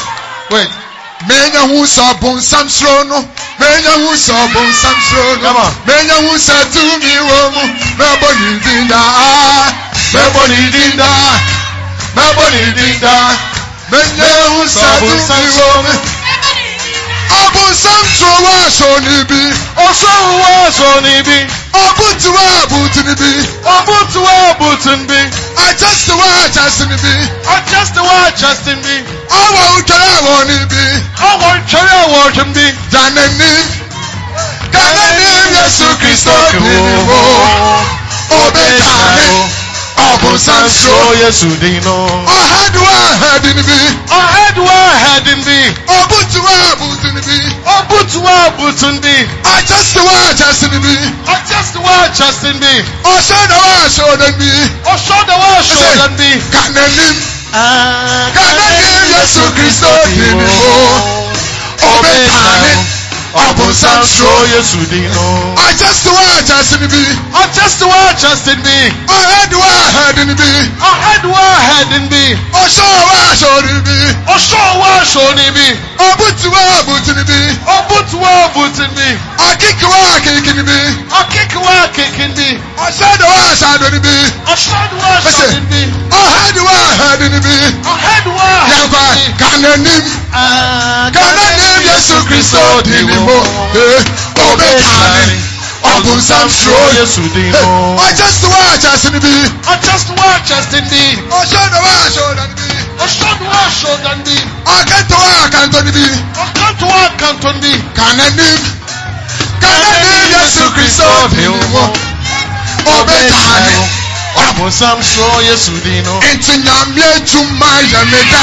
[0.51, 0.71] Wait.
[1.27, 3.19] Menya hu sọ bonsam soro no.
[3.59, 5.43] Menya hu sọ bonsam soro no.
[5.43, 5.73] Come on.
[5.87, 7.63] Menya hu sọ tumi wọ mu.
[7.99, 9.03] Mẹ́bọ̀ ní dín dá.
[10.15, 11.11] Mẹ́bọ̀ ní dín dá.
[12.17, 13.15] Mẹ́bọ̀ ní dín dá.
[13.91, 15.93] Menya hu sọ tumi wọ mu.
[17.53, 19.41] Ọ̀bùn Sámsù wá aṣọ níbí.
[19.87, 21.39] Ọ̀ṣọ́run wá aṣọ níbí.
[21.85, 23.31] Ọ̀bùn ti wá àbùtù níbí.
[23.77, 25.21] Ọ̀bùn ti wá àbùtù níbí.
[25.67, 27.13] Àjẹsí wá àjẹsí níbí.
[27.55, 28.95] Àjẹsí wá àjẹsí níbí.
[29.43, 30.83] Ọwọ́ ìjọra ẹ̀wọ̀ níbí.
[31.31, 32.65] Ọwọ́ ìjọra ẹ̀wọ̀ níbí.
[32.93, 33.51] Dàní ní.
[34.75, 36.77] Dàní ní Yéṣu Kristó bìrì
[37.09, 37.23] mọ́.
[38.41, 39.29] Òbí dàní.
[40.11, 40.95] Ọbùnsam tó.
[41.23, 41.95] Yesu dínú.
[42.39, 42.95] Ọ̀hádùá
[43.35, 43.79] ẹ̀dì níbí.
[44.21, 44.79] Ọ̀hẹ́dùwà
[45.15, 45.59] ẹ̀dín bí.
[45.99, 47.37] Ọbùn tí wá àbùtù níbí.
[47.77, 49.15] Ọ̀bùn tí wá bùtùn bí.
[49.55, 50.95] Àjẹsí wá àjẹsí níbí.
[51.35, 52.73] Ọ̀jẹ̀sì wá Justin bí.
[53.15, 54.51] Ọ̀ṣọ́dọ̀ wá aṣọ níbí.
[54.93, 56.29] Ọ̀ṣọ́dọ̀ wá ṣọ̀dọ̀ bí.
[56.55, 57.09] Kànà ní.
[58.37, 61.23] Kànà ní Yéṣu Kristo dìní mọ́.
[61.93, 62.73] Obe jàǹdà ọbùnsam
[63.35, 65.25] ọ̀bùnsántró Yéṣu nínú.
[65.67, 67.03] Ọ̀jẹ̀sìwá àjẹsí níbí.
[67.43, 68.77] Ọ̀jẹ̀sìwá àjẹsí níbí.
[69.17, 70.51] Ọ̀hẹ́dùwá àhẹ́dì níbí.
[70.91, 72.23] Ọ̀hẹ́dùwá àhẹ́dì níbí.
[72.63, 73.97] Ọ̀ṣọ́wá aṣọ níbí.
[74.35, 75.67] Ọ̀ṣọ́wá aṣọ níbí.
[76.09, 77.39] Ọ̀bùtùwá àbùtù níbí.
[77.77, 79.09] Ọ̀bùtùwá àbùtù níbí.
[79.49, 80.79] Akíkíwá àkíkí níbí.
[81.21, 82.49] Akíkíwá àkíkí níbí.
[82.87, 84.15] Ọ̀ṣọ́dùwá aṣáájú níbí.
[84.53, 85.81] Ọ̀ṣọ́dùwá aṣọ níbí.
[86.21, 87.55] Ọ̀hẹ́dùwá àhẹ́dì níbí.
[87.93, 88.73] Ọ̀hẹ́dùwá àhẹ́dì níbí.
[88.73, 89.03] Yàgbá
[89.41, 89.95] kànáà ní.
[91.17, 93.17] Kànáà ní Yéṣu Kristo dìbò.
[93.27, 93.41] Ní mọ́.
[94.51, 95.39] Ọbẹ̀ kàní.
[95.93, 96.77] Ọ̀bùn sàmṣó.
[96.99, 97.63] Yesu dínú.
[98.07, 99.33] Ọjọ́sí wá àjẹsí níbí.
[99.73, 101.03] Ọ̀jẹ̀sì wá Justin bí.
[101.39, 102.69] Ọ̀ṣọ́dọ̀ wá aṣọ́dọ̀ níbí.
[103.05, 104.37] Ọ̀ṣọ́dọ̀ wá ṣọ̀dọ̀ bí.
[104.77, 106.05] Akẹ́tọ̀ wá àkàntọ̀ níbí.
[106.45, 107.73] Ọ̀kàntọ̀ wá kàntọ̀ bí.
[107.99, 108.59] Kànáním.
[109.63, 111.87] Kànáním Yéṣu Kristo dì ní mọ́.
[112.97, 113.75] Ọbẹ̀ kàní.
[114.45, 116.15] Ọ̀bùnsam ṣọ́ Yesu dínú.
[116.35, 118.43] Nti nyame adwuma yɛ me dɛ.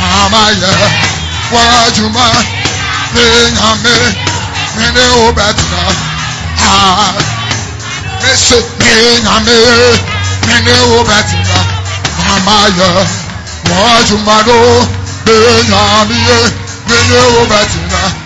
[0.00, 0.70] nyama yɛ
[1.52, 2.24] wɔ adwuma
[3.14, 3.24] me
[3.56, 3.94] nyame
[4.76, 5.80] me ne wo bɛ tena
[6.66, 7.12] aa
[8.22, 8.92] me se me
[9.24, 9.56] nyame
[10.46, 11.58] me ne wo bɛ tena
[12.18, 12.88] nyama yɛ
[13.68, 14.56] wɔ adwuma no
[15.26, 15.34] me
[15.70, 16.38] nyame yɛ
[16.88, 18.21] me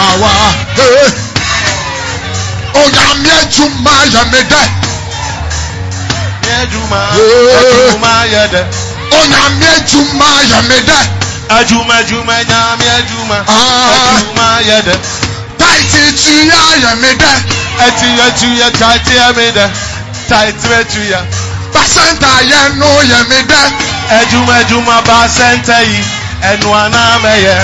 [0.00, 1.10] ne wo bɛ tena awa ee
[2.80, 4.62] onyame adwuma yɛ me dɛ.
[6.60, 7.50] Ẹ̀dùnmá Ee.
[7.60, 8.62] ẹ̀dùnmá yẹ dẹ.
[9.20, 10.98] onyame adwuma yɛ me dɛ
[11.58, 13.38] Ẹ̀dùnmá ẹ̀dùnmá nyàmí ẹ̀dùnmá.
[13.48, 13.54] Ah.
[14.16, 14.94] Ẹ̀dùnmá yẹ dẹ.
[15.58, 17.32] taiti tua yɛ me dɛ
[17.86, 19.66] Ẹ̀tì ẹ̀tù yẹ tàìtì ẹ̀ mi dẹ.
[20.28, 21.20] Tàìtì ẹ̀tù yẹ.
[21.74, 23.62] basenta yɛ no yɛ me dɛ
[24.20, 26.04] Ẹ̀dùnmá ẹ̀dùnmá bá sẹ́ńtẹ̀ yìí.
[26.42, 27.56] Ẹnu àná mẹ́yẹ.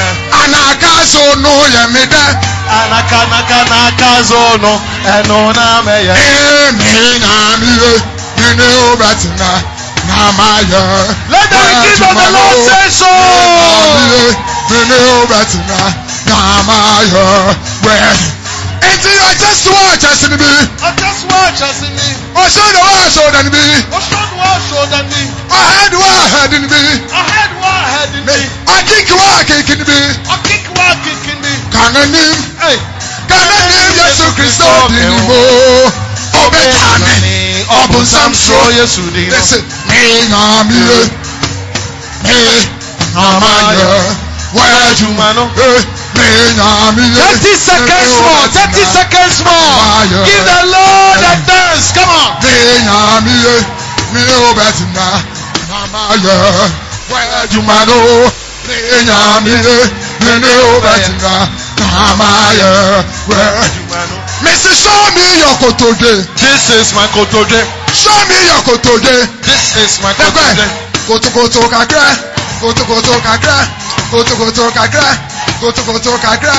[0.43, 2.25] anakaso no yɛ me dɛ
[2.77, 4.73] Anakanaka zono.
[5.17, 6.15] Ẹnu náà mẹ́yẹ.
[6.17, 6.91] ee me
[7.23, 7.93] nyame ye
[8.39, 9.51] me ne o bɛ tena
[10.09, 10.83] nama yɛ
[11.31, 13.13] Let the king of the Lord say so.
[14.13, 14.25] ye
[14.71, 15.79] me ne o bɛ tena
[16.29, 16.77] nama
[17.13, 17.25] yɛ
[17.85, 18.36] wɛ eti ɔkyɛ
[18.83, 20.45] so ɔkyɛ si ni bi
[20.87, 22.07] Ọjọ́sí wá àjọsí ni.
[22.35, 23.59] ɔhyɛ de wɔ ahyɛ ɔda ni bi
[23.97, 25.21] Ọṣọ́dún wá aṣọ́dá ni.
[25.51, 28.37] ɔhɛ de wɔ ahɛ de ni bi Ọ̀hẹ́dù wá àhẹ́dì ni.
[28.77, 29.99] akiki wɔ akiki ni bi
[30.35, 31.53] Ọ̀kíkì wá kìkì ni.
[31.73, 32.37] kananim
[32.69, 32.79] Ey,
[33.29, 35.41] n'anim yesu kristo di ni mo
[37.81, 39.37] ọ̀bùnsam so Yesu di no.
[39.37, 40.01] listen mi
[40.31, 41.01] nyàmí ye
[42.27, 42.39] mi
[43.15, 43.87] àmàyẹ
[44.55, 45.85] wẹ́ẹ̀dù mi nyàmí ye.
[46.27, 48.47] 30 seconds more.
[48.51, 49.79] 30 seconds more.
[50.27, 51.93] Give the Lord a dance.
[51.95, 52.37] Come on.
[52.43, 52.51] mi
[52.87, 53.55] nyàmí ye
[54.13, 55.07] mi ò bẹ̀ tì nà
[55.81, 56.37] àmàyẹ
[57.11, 57.97] wẹ́ẹ̀dù mà ló
[58.67, 58.77] mi
[59.09, 59.77] nyàmí ye
[60.41, 61.33] mi ò bẹ̀ tì nà
[62.07, 62.71] àmàyẹ
[63.29, 64.17] wẹ́ẹ̀dù.
[64.43, 66.13] Missy, show me your kotoge.
[66.37, 67.61] This is my kotoge.
[67.95, 69.17] Show me your kotoge.
[69.43, 70.67] This is my kotoge.
[71.09, 72.07] kotokoto kakra
[72.61, 73.57] kotokoto kakra
[74.11, 75.09] kotokoto kakra
[75.61, 76.55] kotokoto kakra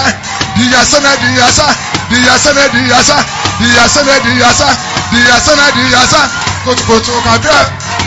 [0.58, 1.68] diyasana diyasa
[2.10, 3.18] diyasana diyasa
[3.60, 4.68] diyasana diyasa
[5.12, 6.22] diyasana diyasa
[6.66, 7.60] kotokoto kakra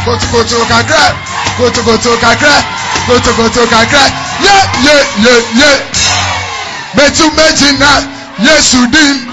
[0.05, 1.05] kotokoto kakra
[1.59, 2.55] kotokoto kakra
[3.07, 4.05] kotokoto kakra
[4.45, 5.71] ye ye ye ye
[6.95, 7.91] metu meji na
[8.39, 9.31] yesu din.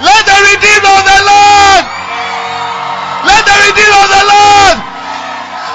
[0.00, 1.84] Let the redeemed of the Lord.
[3.26, 4.76] Let the redeemed of the Lord.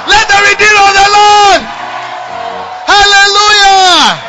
[0.08, 1.71] Let the redeemed of the Lord.
[2.92, 4.20] Hallelujah.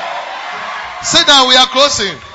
[1.02, 1.48] Sit down.
[1.48, 2.31] We are closing.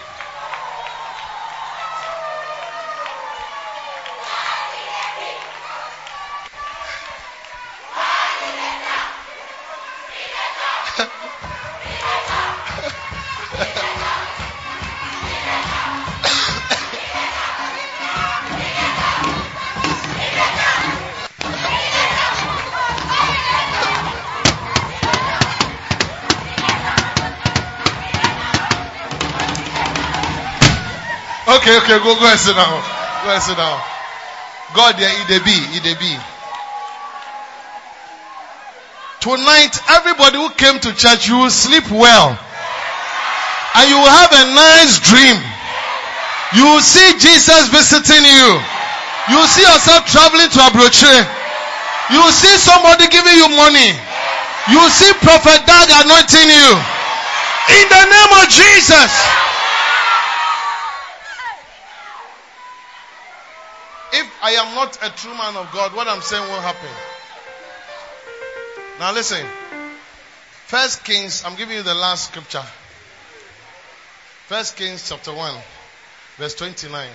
[31.67, 32.79] Okay, okay, go, go and sit down.
[33.27, 33.75] Go and sit down.
[34.71, 36.15] God, there, it be, it be.
[39.19, 42.39] Tonight, everybody who came to church, you will sleep well.
[43.75, 45.35] And you will have a nice dream.
[46.55, 48.47] You will see Jesus visiting you.
[49.27, 51.19] You will see yourself traveling to Abroche.
[52.15, 53.91] You will see somebody giving you money.
[54.71, 56.69] You will see Prophet Dag anointing you.
[57.75, 59.11] In the name of Jesus.
[64.13, 66.89] If I am not a true man of God, what I'm saying will happen.
[68.97, 69.45] Now listen.
[70.67, 72.63] First Kings, I'm giving you the last scripture.
[74.45, 75.53] First Kings chapter 1,
[76.37, 77.09] verse 29.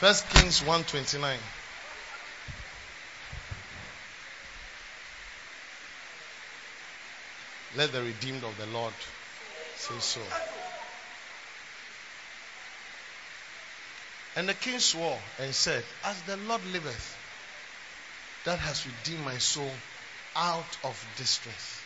[0.00, 1.38] First Kings 129.
[7.76, 8.94] Let the redeemed of the Lord
[9.76, 10.20] say so.
[14.38, 17.18] And the king swore and said, As the Lord liveth,
[18.44, 19.72] that has redeemed my soul
[20.36, 21.82] out of distress.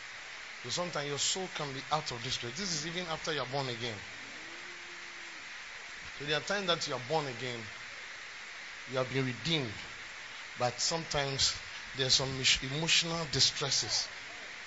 [0.63, 2.53] So sometimes your soul can be out of distress.
[2.59, 3.97] This is even after you are born again.
[6.19, 7.59] So there are times that you are born again,
[8.91, 9.73] you have been redeemed,
[10.59, 11.57] but sometimes
[11.97, 12.29] there's some
[12.71, 14.07] emotional distresses.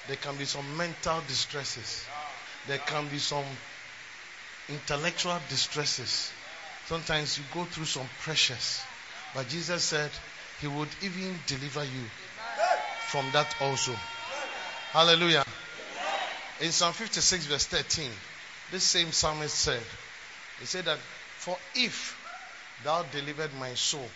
[0.08, 2.04] There can be some mental distresses.
[2.66, 3.46] There can be some
[4.70, 6.32] intellectual distresses.
[6.86, 8.82] Sometimes you go through some pressures.
[9.34, 10.12] But Jesus said
[10.62, 12.04] he would even deliver you
[13.08, 13.94] from that also.
[14.92, 15.44] Hallelujah.
[16.62, 18.10] In Psalm 56, verse 13,
[18.72, 19.84] this same psalmist said,
[20.60, 22.16] He said that, For if
[22.84, 24.10] thou delivered my soul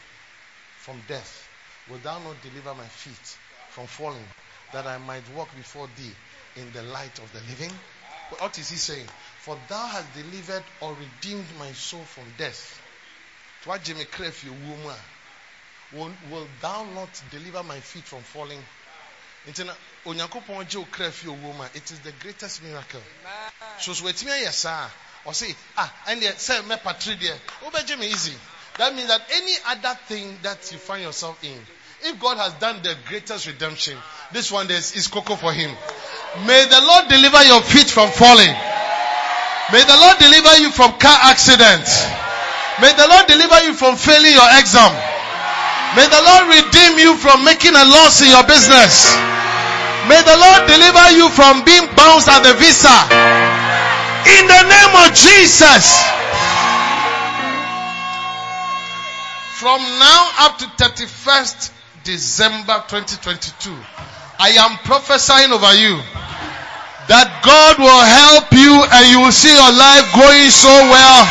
[0.78, 1.50] from death,
[1.90, 3.38] wilt thou not deliver my feet
[3.70, 4.26] from falling,
[4.72, 6.14] that I might walk before thee
[6.56, 7.72] in the light of the living?
[8.38, 9.08] What is he saying?
[9.50, 12.80] For thou hast delivered or redeemed my soul from death.
[13.64, 14.96] To what Jimmy Crave you woman?
[15.92, 18.64] Will, will thou not deliver my feet from falling?
[19.50, 19.74] Nti na
[20.06, 21.70] onyankopɔn gye wo kra fi owuo mu a.
[21.74, 23.02] It is the greatest miracle.
[23.80, 24.88] So so watumi ayɛ saa
[25.26, 28.38] ɔse ah ɛndeɛ sɛ mɛpatre deɛ wobɛgye me easy.
[28.78, 31.66] That means that any other thing that you find yourself in
[32.04, 33.98] if God has done the greatest redemption
[34.32, 35.76] this one is, is cocoa for him.
[36.46, 38.56] May the Lord deliver your feet from falling
[39.72, 42.06] may the Lord deliver you from car accidents
[42.82, 44.94] may the Lord deliver you from failing your exam
[45.98, 49.10] May the Lord redeem you from making a loss in your business.
[50.06, 52.94] May the Lord deliver you from being bounced at the visa.
[54.38, 55.98] In the name of Jesus.
[59.58, 61.72] From now up to 31st
[62.04, 63.76] December 2022,
[64.40, 66.00] I am prophesying over you
[67.10, 71.26] that God will help you and you will see your life going so well.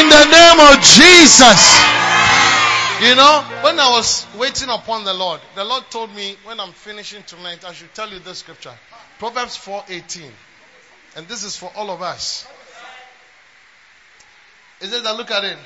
[0.00, 1.60] In the name of Jesus.
[3.04, 6.72] You know, when I was waiting upon the Lord, the Lord told me when I'm
[6.72, 8.72] finishing tonight, I should tell you this scripture.
[9.18, 10.32] Proverbs 4:18.
[11.16, 12.46] And this is for all of us.
[14.80, 15.58] Is it that look at it?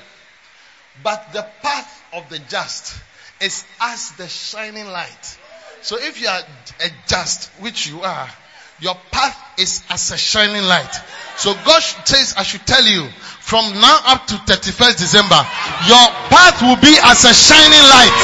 [1.03, 2.95] But the path of the just
[3.39, 5.37] is as the shining light.
[5.85, 6.41] So if you are
[6.81, 8.27] a just, which you are,
[8.81, 10.89] your path is as a shining light.
[11.37, 11.77] So God
[12.09, 13.05] says, I should tell you,
[13.45, 15.37] from now up to 31st December,
[15.85, 18.17] your path will be as a shining light.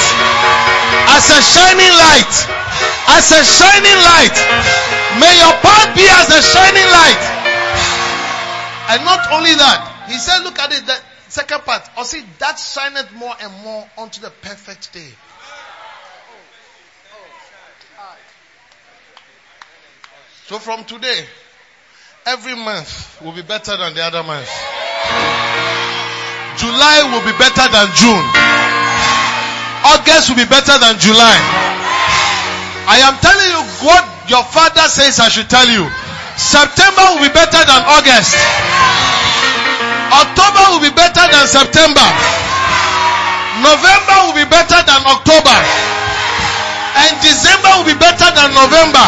[1.06, 2.34] As a shining light.
[3.14, 4.38] As a shining light.
[5.22, 7.24] May your path be as a shining light.
[8.90, 10.98] And not only that, he said, look at it, the
[11.30, 15.14] second part, or see, that shineth more and more unto the perfect day.
[20.52, 21.24] So from today,
[22.28, 24.52] every month will be better than the other month.
[26.60, 28.26] July will be better than June.
[29.96, 31.40] August will be better than July.
[32.84, 35.88] I am telling you what your father says I should tell you.
[36.36, 38.36] September will be better than August.
[40.12, 42.04] October will be better than September.
[43.64, 45.58] November will be better than October.
[47.08, 49.08] And December will be better than November.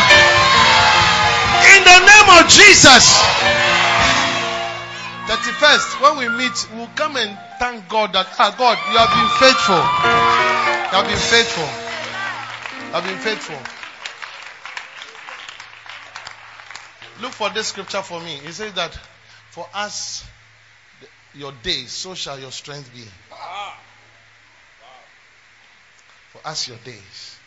[1.74, 3.18] In the name of Jesus.
[5.26, 9.30] 31st, when we meet, we'll come and thank God that, ah, God, you have been
[9.41, 9.82] faithful.
[10.91, 11.64] You have been faithful.
[12.86, 13.58] You have been faithful.
[17.24, 18.36] Look for this scripture for me.
[18.45, 18.94] It says that
[19.50, 20.26] for us,
[21.34, 23.04] your days, so shall your strength be.
[26.30, 27.38] For us, your days,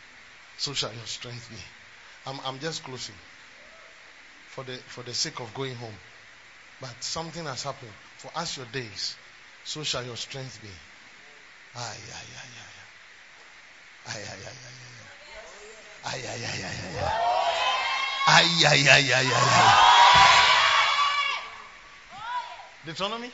[0.57, 2.29] so shall your strength be.
[2.29, 3.15] I'm, I'm just closing
[4.57, 5.93] for the, for the sake of going home.
[6.81, 7.91] But something has happened.
[8.17, 9.15] For us, your days,
[9.63, 10.69] so shall your strength be.
[22.83, 23.31] Deuteronomy?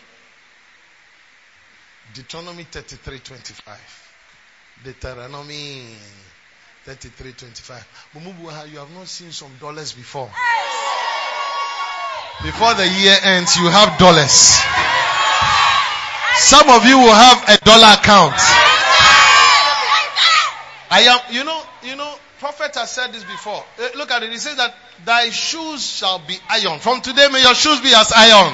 [2.13, 3.79] Deuteronomy 33 25.
[4.83, 5.95] Deuteronomy
[6.83, 8.09] 33 25.
[8.13, 10.29] Mumubuha, you have not seen some dollars before.
[12.41, 14.57] Before the year ends, you have dollars.
[16.35, 18.34] Some of you will have a dollar account.
[20.89, 23.64] I am, you know, you know, prophet has said this before.
[23.80, 24.31] Eh, Look at it.
[24.31, 26.80] He says that thy shoes shall be iron.
[26.80, 28.53] From today, may your shoes be as iron.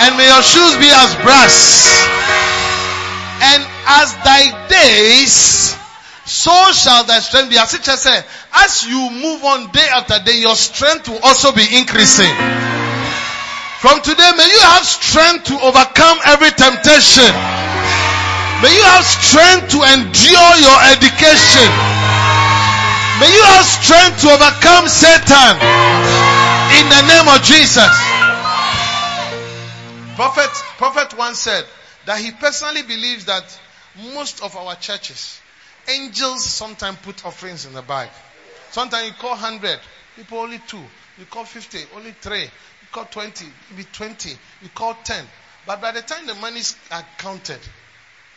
[0.00, 1.86] And may your shoes be as brass.
[3.42, 5.76] And as thy days,
[6.26, 7.58] so shall thy strength be.
[7.58, 8.24] As it just said,
[8.54, 12.32] as you move on day after day, your strength will also be increasing.
[13.84, 17.28] From today, may you have strength to overcome every temptation.
[18.64, 21.68] May you have strength to endure your education.
[23.20, 25.54] May you have strength to overcome Satan.
[26.80, 27.92] In the name of Jesus.
[30.16, 31.64] Prophet, prophet once said
[32.06, 33.44] that he personally believes that
[34.14, 35.40] most of our churches,
[35.88, 38.08] angels sometimes put offerings in the bag.
[38.70, 39.78] Sometimes you call 100,
[40.16, 40.82] people only two.
[41.18, 42.42] You call 50, only three.
[42.42, 44.30] You call 20, maybe 20.
[44.30, 45.24] You call 10.
[45.66, 47.60] But by the time the monies are counted,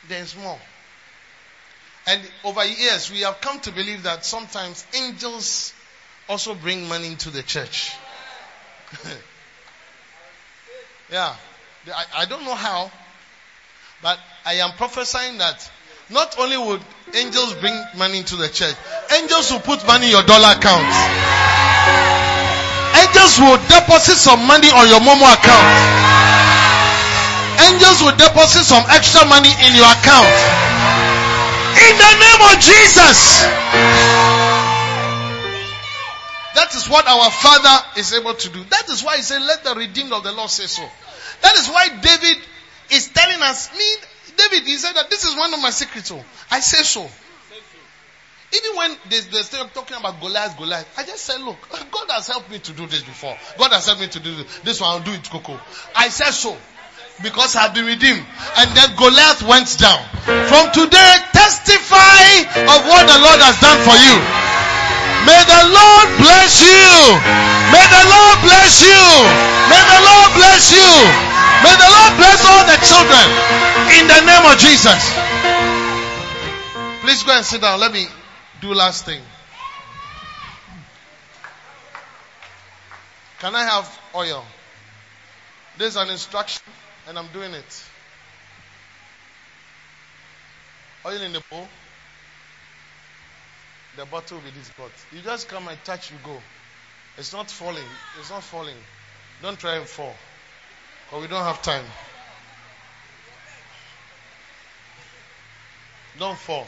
[0.08, 0.60] there's more.
[2.08, 5.74] And over years, we have come to believe that sometimes angels
[6.30, 7.94] also bring money into the church.
[11.12, 11.36] yeah.
[11.94, 12.92] I, I don't know how,
[14.02, 15.70] but I am prophesying that
[16.10, 16.82] not only would
[17.14, 18.76] angels bring money into the church,
[19.20, 20.88] angels will put money in your dollar account.
[22.96, 25.68] Angels will deposit some money on your Momo account.
[27.68, 30.32] Angels will deposit some extra money in your account.
[31.78, 33.44] In the name of Jesus.
[36.56, 38.64] That is what our Father is able to do.
[38.64, 40.82] That is why He said, Let the redeemed of the Lord say so.
[41.42, 42.38] That is why David
[42.92, 43.86] is telling us, me,
[44.38, 46.12] David, he said that this is one of my secrets.
[46.12, 47.10] Oh, I say so.
[48.54, 51.58] Even when they, they start talking about Goliath, Goliath, I just said, look,
[51.92, 53.36] God has helped me to do this before.
[53.58, 54.60] God has helped me to do this.
[54.60, 55.60] This one, I'll do it, Coco.
[55.96, 56.56] I said so.
[57.22, 58.24] Because I've been redeemed.
[58.62, 60.00] And then Goliath went down.
[60.48, 64.16] From today, testify of what the Lord has done for you.
[65.26, 66.88] May the Lord bless you.
[67.74, 69.02] May the Lord bless you.
[69.68, 71.27] May the Lord bless you.
[71.68, 73.28] May the Lord bless all the children.
[74.00, 75.02] In the name of Jesus.
[77.04, 77.82] Please go and sit down.
[77.82, 78.08] Let me
[78.62, 79.22] do last thing.
[83.40, 84.46] Can I have oil?
[85.78, 86.64] There's an instruction
[87.08, 87.84] and I'm doing it.
[91.06, 91.68] Oil in the bowl.
[93.98, 94.92] The bottle will be this pot.
[95.12, 96.38] You just come and touch, you go.
[97.18, 97.90] It's not falling.
[98.20, 98.78] It's not falling.
[99.42, 100.16] Don't try and fall.
[101.08, 101.86] Because we don't have time.
[106.20, 106.68] Don't fall.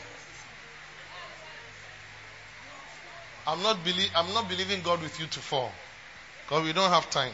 [3.46, 5.74] I'm not believe I'm not believing God with you to fall.
[6.46, 7.34] Because we don't have time.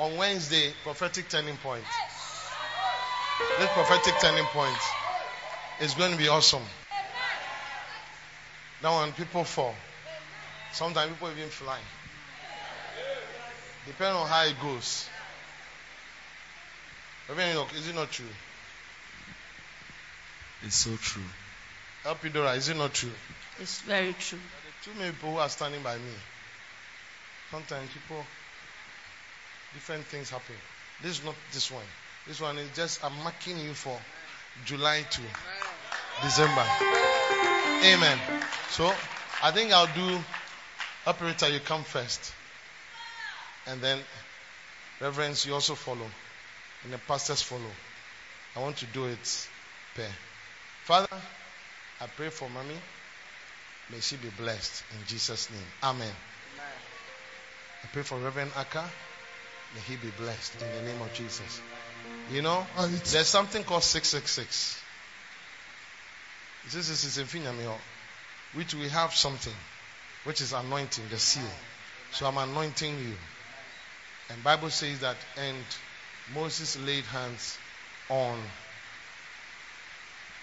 [0.00, 1.84] On Wednesday, prophetic turning point.
[3.58, 4.94] This prophetic turning point
[5.78, 6.62] is going to be awesome.
[8.82, 9.76] Now when people fall,
[10.72, 11.78] sometimes people even fly.
[13.90, 15.08] Depending on how it goes.
[17.28, 18.24] Reverend Enoch, is it not true?
[20.62, 21.24] It's so true.
[22.04, 23.10] Elpidora, is it not true?
[23.58, 24.38] It's very true.
[24.84, 26.12] Too many people who are standing by me.
[27.50, 28.24] Sometimes people,
[29.74, 30.54] different things happen.
[31.02, 31.82] This is not this one.
[32.28, 33.98] This one is just, I'm marking you for
[34.66, 35.20] July to
[36.22, 36.64] December.
[37.84, 38.18] Amen.
[38.70, 38.86] So,
[39.42, 40.22] I think I'll do,
[41.08, 42.34] operator, you come first.
[43.66, 43.98] And then,
[45.00, 46.06] reverends, you also follow.
[46.84, 47.72] And the pastors follow.
[48.56, 49.48] I want to do it
[49.94, 50.10] pair.
[50.84, 51.08] Father,
[52.00, 52.76] I pray for mommy.
[53.90, 55.66] May she be blessed in Jesus' name.
[55.82, 56.12] Amen.
[57.82, 58.84] I pray for Reverend Aka.
[59.74, 61.60] May he be blessed in the name of Jesus.
[62.32, 64.82] You know, there's something called 666.
[66.72, 67.74] This is in Finyamio,
[68.54, 69.54] which we have something,
[70.24, 71.50] which is anointing, the seal.
[72.12, 73.14] So I'm anointing you.
[74.30, 75.64] And Bible says that, and
[76.34, 77.58] Moses laid hands
[78.08, 78.38] on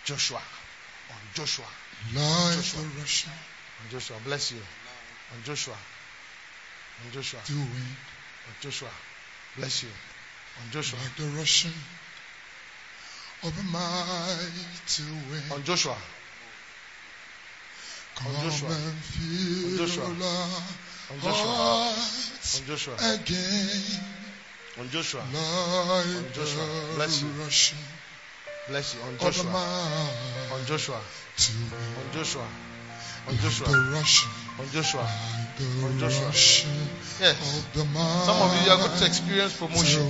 [0.03, 0.41] Joshua.
[1.09, 1.65] On Joshua.
[2.13, 2.81] Like Joshua.
[2.81, 3.31] the Russian
[3.83, 4.17] On Joshua.
[4.25, 4.59] Bless you.
[5.33, 5.77] On Joshua.
[7.05, 7.39] On Joshua.
[7.47, 8.89] doing, On Joshua.
[9.55, 9.89] Bless you.
[10.61, 10.99] On Joshua.
[10.99, 11.73] like the Russian
[13.43, 15.51] of a mighty wind.
[15.51, 15.95] On Joshua.
[18.15, 18.69] Come Joshua.
[18.69, 20.05] and feel On Joshua.
[20.05, 20.13] our
[21.09, 21.93] On Joshua.
[22.57, 22.93] On Joshua.
[22.95, 24.01] again.
[24.79, 25.23] On Joshua.
[25.31, 26.65] Like Joshua.
[26.95, 27.29] Bless you.
[28.67, 29.01] Bless you.
[29.07, 29.51] On Joshua.
[30.51, 30.99] On Joshua.
[30.99, 32.45] On Joshua.
[33.27, 33.67] On Joshua.
[34.59, 35.07] On Joshua.
[35.85, 36.31] On Joshua.
[37.21, 37.39] Yes.
[37.57, 40.05] of the mighty Some of you are going to experience promotion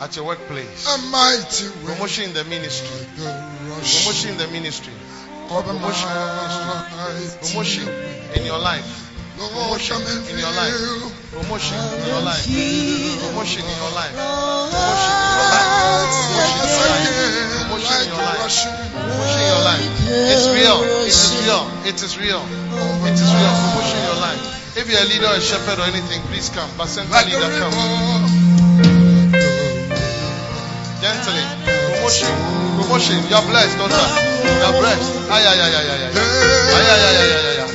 [0.00, 0.86] at your workplace.
[0.88, 1.68] A mighty.
[1.84, 2.88] Promotion in the ministry.
[2.96, 3.24] Like the
[3.68, 4.94] Russian Promotion in the ministry.
[5.48, 6.08] promotion.
[7.42, 7.88] Promotion
[8.34, 9.05] in your life.
[9.36, 10.00] Promotion
[10.32, 10.72] in your life.
[11.36, 12.40] Promotion in your life.
[13.20, 14.16] Promotion in your life.
[14.16, 15.76] Promotion in your life.
[17.68, 18.40] Promotion in your life.
[18.96, 19.84] Promotion in your life.
[20.32, 20.80] It's real.
[21.04, 21.68] It is real.
[21.84, 22.40] It is real.
[23.04, 23.52] It is real.
[23.60, 24.40] Promotion in your life.
[24.76, 26.70] If you're a leader or a shepherd or anything, please come.
[26.80, 27.76] But center leader, come.
[31.04, 31.44] Gently.
[31.92, 32.32] Promotion.
[32.80, 33.20] Promotion.
[33.28, 34.06] You're blessed, daughter.
[34.64, 35.28] You're blessed.
[35.28, 36.12] Ay, ay, ay, ay, ay, ay.
[36.72, 37.65] Ay, ay, ay, ay, ay, ay.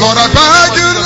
[0.00, 1.03] Lord, I beg you,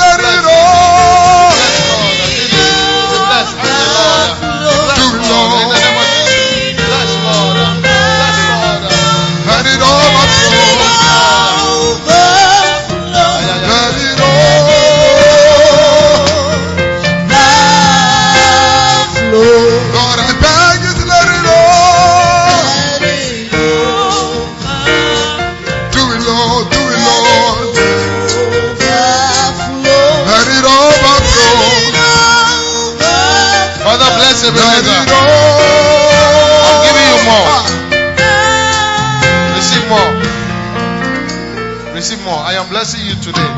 [42.09, 42.41] Receive more.
[42.41, 43.53] I am blessing you today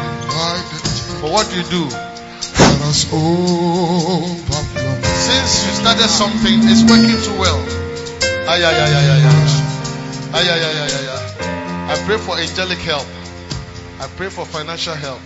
[1.24, 1.88] for what you do.
[5.24, 7.64] Since you started something, it's working too well.
[8.52, 9.24] Ay, ay, ay, ay, ay.
[10.36, 11.96] Ay, ay, ay, ay, ay, ay.
[11.96, 13.08] I pray for angelic help.
[14.04, 15.22] I pray for financial help.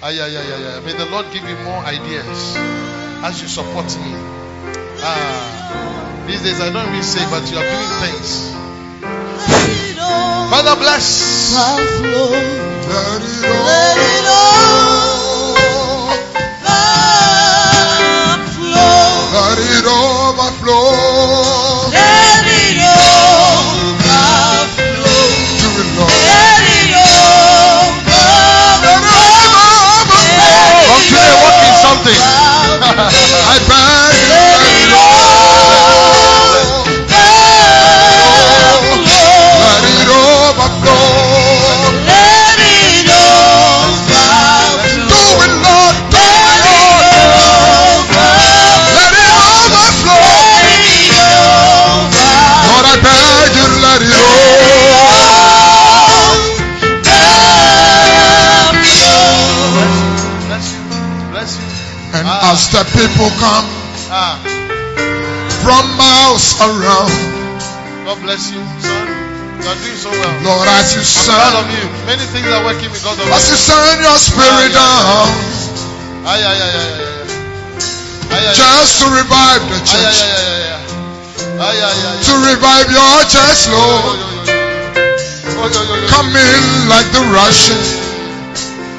[0.00, 0.80] Ay, ay, ay, ay, ay.
[0.88, 2.56] May the Lord give you more ideas
[3.28, 4.16] as you support me.
[5.04, 8.56] Ah, these days I don't really say, but you are doing things.
[10.48, 11.31] Father, bless.
[11.52, 11.80] Let
[13.98, 15.18] it all.
[15.18, 15.21] Let
[62.72, 62.80] Ah.
[62.80, 63.66] the people come
[64.12, 64.36] Ah,
[65.60, 67.12] from miles around,
[68.08, 69.08] God bless you, son.
[69.60, 70.32] You are doing so well.
[70.44, 71.84] Lord, as you I'm proud of you.
[72.08, 73.68] Many things are working because of as you you.
[73.68, 75.28] send your spirit ah, down,
[76.28, 76.72] Ay, ay, ay,
[78.56, 80.18] just to revive the church,
[82.24, 84.16] to revive your church, Lord.
[86.08, 87.84] Come in like the rushing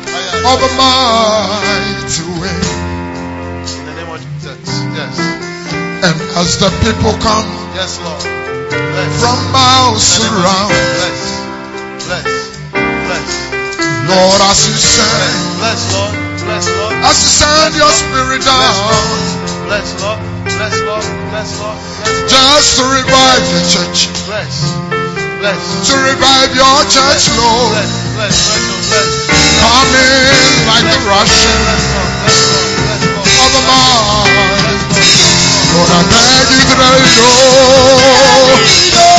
[0.09, 2.62] ay, ah, of a mighty wind.
[6.35, 7.45] As the people come
[7.77, 8.21] Yes, Lord.
[8.21, 9.11] Bless.
[9.21, 11.21] from miles the around, Bless.
[12.09, 12.29] Bless.
[12.73, 13.29] Bless.
[14.09, 16.13] Lord, as you send, Bless, Lord.
[16.43, 16.93] Bless, Lord.
[17.05, 19.33] as you send your spirit Bless, down, Lord.
[19.69, 20.19] Bless, Lord.
[20.57, 21.05] Bless, Lord.
[21.29, 21.77] Bless, Lord.
[21.77, 24.73] Bless, just to revive the church, bless.
[25.37, 25.61] Bless.
[25.89, 27.77] to revive your church, Lord.
[27.77, 28.37] Bless, bless,
[28.89, 29.09] bless.
[29.61, 30.33] Come in
[30.65, 31.93] like the rushing Lord.
[31.93, 33.21] Lord.
[33.21, 33.43] Lord.
[33.43, 34.72] of a mighty
[35.73, 37.33] Bless, Lord.
[37.97, 38.59] Lord,
[39.01, 39.12] I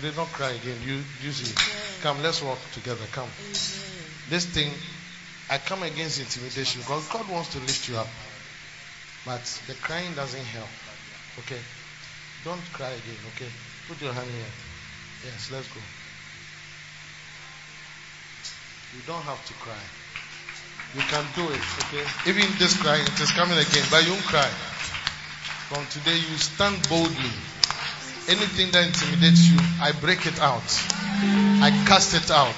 [0.00, 0.78] today, don't cry again.
[0.84, 1.50] You, you see.
[2.02, 3.04] Come, let's walk together.
[3.12, 3.28] Come.
[4.30, 4.70] This thing,
[5.50, 8.06] I come against intimidation because God wants to lift you up.
[9.26, 10.68] But the crying doesn't help.
[11.40, 11.58] Okay?
[12.44, 13.20] Don't cry again.
[13.34, 13.50] Okay?
[13.88, 14.52] Put your hand here.
[15.26, 15.80] Yes, let's go.
[18.94, 19.82] You don't have to cry.
[20.94, 22.06] You can do it, okay?
[22.30, 24.48] Even this crying, it is coming again, but you won't cry.
[25.68, 27.57] From today, you stand boldly.
[28.28, 30.62] Anything that intimidates you, I break it out.
[31.64, 32.54] I cast it out.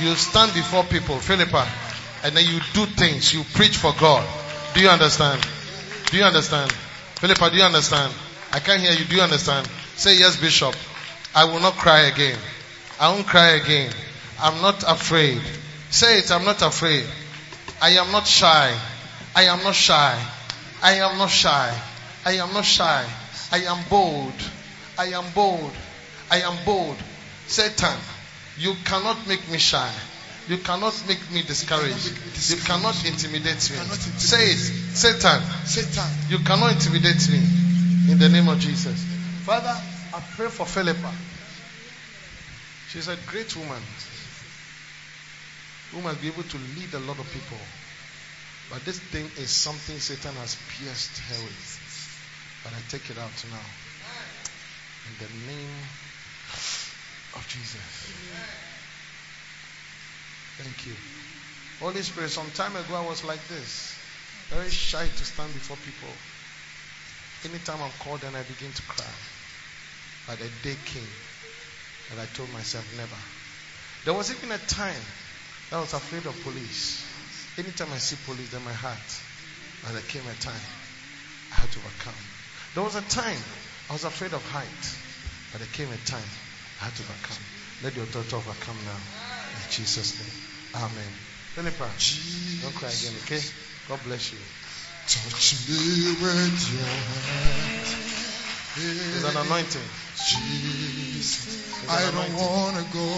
[0.00, 1.66] You stand before people, Philippa,
[2.24, 3.34] and then you do things.
[3.34, 4.26] You preach for God.
[4.74, 5.44] Do you understand?
[6.10, 6.70] Do you understand?
[6.70, 8.12] Philippa, do you understand?
[8.52, 9.04] I can't hear you.
[9.04, 9.66] Do you understand?
[9.96, 10.74] Say yes, Bishop.
[11.34, 12.38] I will not cry again.
[13.00, 13.92] I won't cry again.
[14.40, 15.40] I'm not afraid.
[15.90, 17.04] Say it, I'm not afraid.
[17.82, 18.72] I am not shy.
[19.34, 20.18] I am not shy.
[20.82, 21.74] I am not shy.
[22.24, 23.04] I am not shy.
[23.52, 24.32] I am bold.
[24.98, 25.72] I am bold.
[26.30, 26.96] I am bold.
[27.46, 27.98] Satan,
[28.58, 29.92] you cannot make me shy.
[30.48, 32.12] You cannot make me discouraged.
[32.50, 33.76] You cannot intimidate me.
[34.18, 34.56] Say it.
[34.56, 36.08] Satan, Satan.
[36.28, 37.38] you cannot intimidate me.
[38.12, 39.04] In the name of Jesus.
[39.44, 39.74] Father,
[40.14, 41.12] I pray for Philippa.
[42.88, 43.82] She's a great woman
[45.90, 47.58] who must be able to lead a lot of people.
[48.70, 52.62] But this thing is something Satan has pierced her with.
[52.64, 53.85] But I take it out now.
[55.06, 55.70] In the name
[57.34, 58.12] of Jesus.
[60.58, 60.94] Thank you.
[61.80, 63.94] Holy Spirit, some time ago I was like this.
[64.50, 66.14] Very shy to stand before people.
[67.44, 69.04] Anytime I'm called and I begin to cry.
[70.26, 71.08] But a day came
[72.10, 73.20] that I told myself never.
[74.04, 75.02] There was even a time
[75.70, 77.04] that I was afraid of police.
[77.58, 79.22] Anytime I see police, then my heart,
[79.86, 80.66] and there came a time
[81.52, 82.14] I had to overcome.
[82.74, 83.38] There was a time
[83.88, 84.98] I was afraid of height,
[85.52, 86.28] but there came a time
[86.80, 87.44] I had to overcome.
[87.82, 88.98] Let your daughter overcome now.
[89.54, 90.82] In Jesus' name.
[90.82, 91.12] Amen.
[91.54, 91.90] Philippa,
[92.62, 93.40] don't cry again, okay?
[93.88, 94.38] God bless you.
[95.06, 98.25] Touch me with your hand.
[98.78, 99.88] It's an anointing.
[100.20, 103.08] Jesus, It's I don't wanna go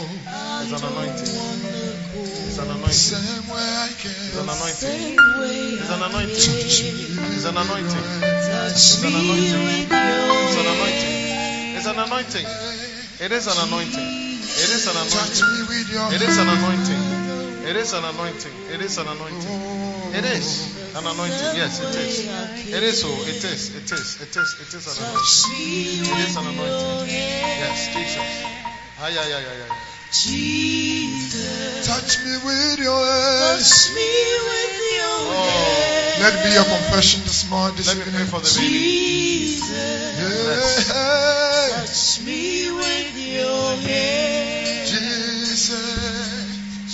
[0.63, 1.35] It's an anointing.
[2.47, 2.95] It's an anointing.
[2.95, 4.39] same way I It's came.
[4.39, 5.19] an anointing.
[5.19, 6.47] It's It's an anointing.
[6.47, 7.91] Touch me It's an anointing.
[7.91, 9.67] Touch It's an anointing.
[9.67, 11.17] with It's an anointing.
[11.75, 12.47] It's an anointing.
[13.19, 14.09] It is an anointing.
[14.63, 15.43] It is an anointing.
[15.43, 17.03] me with your It is an anointing.
[17.67, 18.55] It is an anointing.
[18.71, 20.15] It is an anointing.
[20.15, 21.55] It is an anointing.
[21.57, 22.27] Yes, it is.
[22.75, 23.09] It is so.
[23.09, 23.75] It is.
[23.77, 24.21] It is.
[24.21, 24.49] It is.
[24.61, 26.11] It is an anointing.
[26.11, 27.09] It is an anointing.
[27.09, 28.29] Yes, Jesus.
[29.01, 29.67] Ah, yeah, yeah, yeah, yeah.
[29.69, 29.79] yeah.
[30.11, 33.61] Jesus, Touch me with your hand.
[33.61, 34.09] touch me
[34.49, 38.41] with your Oh, Let it be your confession this morning, this let me pray for
[38.41, 38.69] the baby.
[38.73, 39.69] Jesus,
[40.19, 41.77] Yeah.
[41.77, 44.89] touch me with your hand.
[44.89, 45.85] Jesus,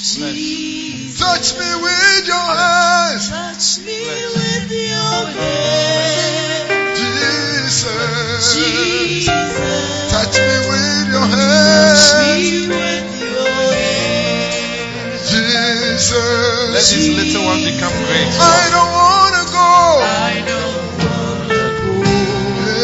[0.05, 3.25] Jesus, touch me with your hands.
[3.31, 4.37] touch me Bless.
[4.37, 6.69] with your hand.
[6.95, 9.33] Jesus, Jesus,
[10.13, 12.13] touch me with your hands.
[12.13, 15.25] touch me with your hand.
[15.25, 18.29] Jesus, Let this little one become great.
[18.29, 20.05] I don't wanna go.
[20.05, 21.97] I don't wanna go
[22.61, 22.77] the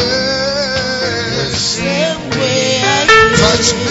[1.36, 1.60] Yes.
[1.60, 3.36] same way I came.
[3.36, 3.89] Touch me with your hands.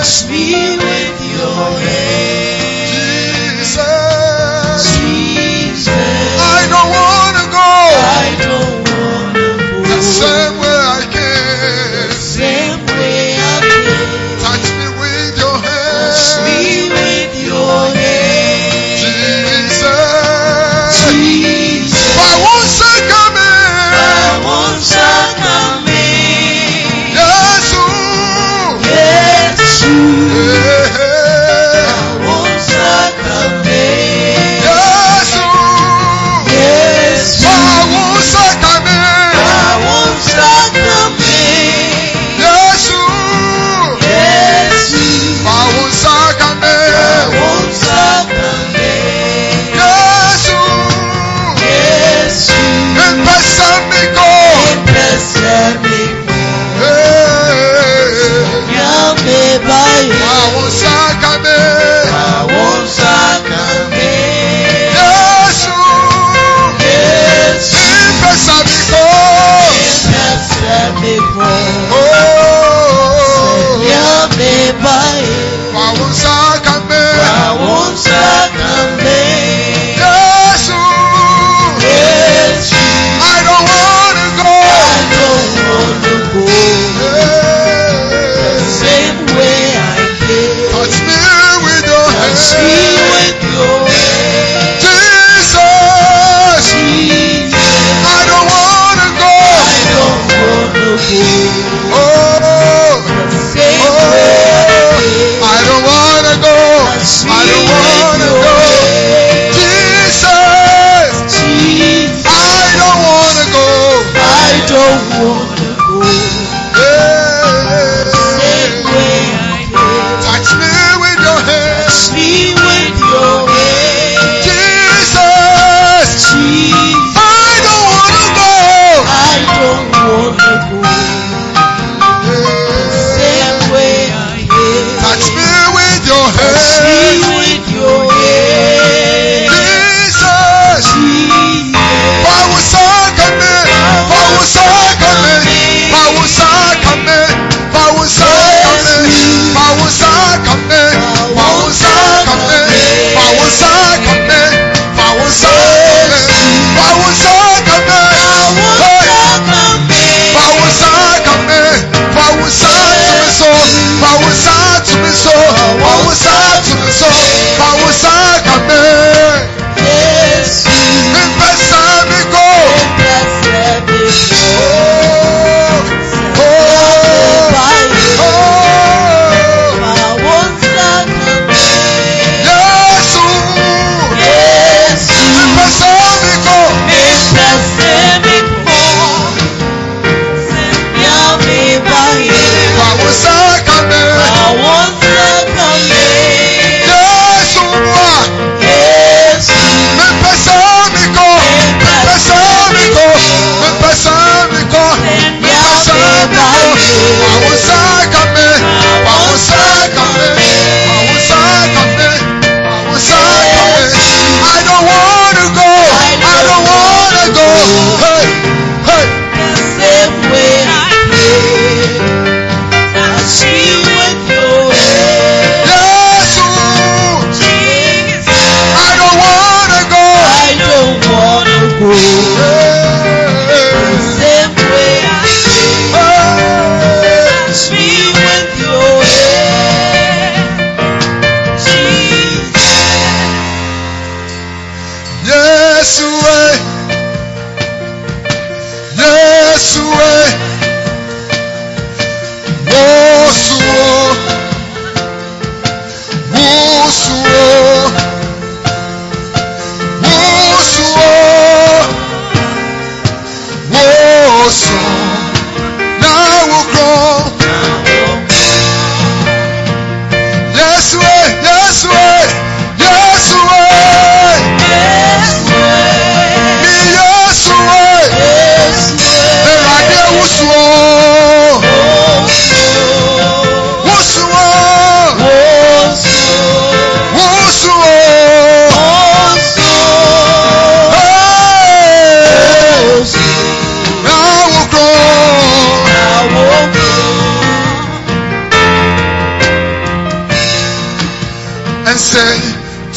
[0.00, 2.39] Touch me with your hand.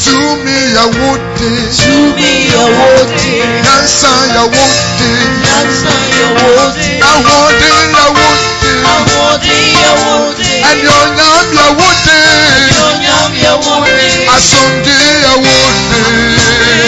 [0.04, 1.08] Júmi ìyàwó
[1.38, 1.48] dé.
[1.78, 3.32] Júmi ìyàwó dé.
[3.66, 4.64] Yánsa ìyàwó
[4.98, 5.10] dé.
[5.48, 6.88] Yánsa ìyàwó dé.
[7.12, 8.28] Àwọ̀dé ìyàwó
[8.62, 8.72] dé.
[8.94, 10.50] Àwọ̀dé ìyàwó dé.
[10.70, 12.18] Ẹni ọ̀nà ìyàwó dé.
[12.56, 14.08] Ẹni ọ̀nà ìyàwó dé.
[14.36, 15.56] Àsọ̀ndé ìyàwó
[15.90, 16.00] dé.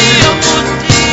[0.02, 0.54] Ìyàwó
[0.88, 1.04] dé.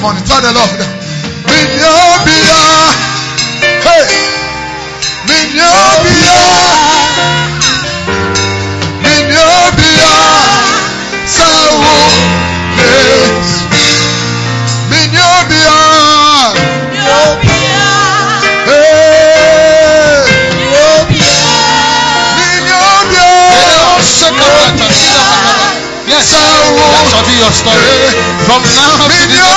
[0.00, 0.24] morning.
[0.24, 0.80] Tell the Lord.
[1.44, 2.60] Minyobia.
[3.84, 4.08] Hey.
[5.28, 6.38] Minyobia.
[9.04, 10.14] Minyobia.
[11.28, 11.96] Sawo.
[14.88, 15.76] Minyobia.
[16.88, 17.88] Minyobia.
[18.68, 20.24] Hey.
[20.56, 21.40] Minyobia.
[22.40, 23.28] Minyobia.
[26.08, 27.84] Yes, that be your story.
[28.48, 29.49] From now to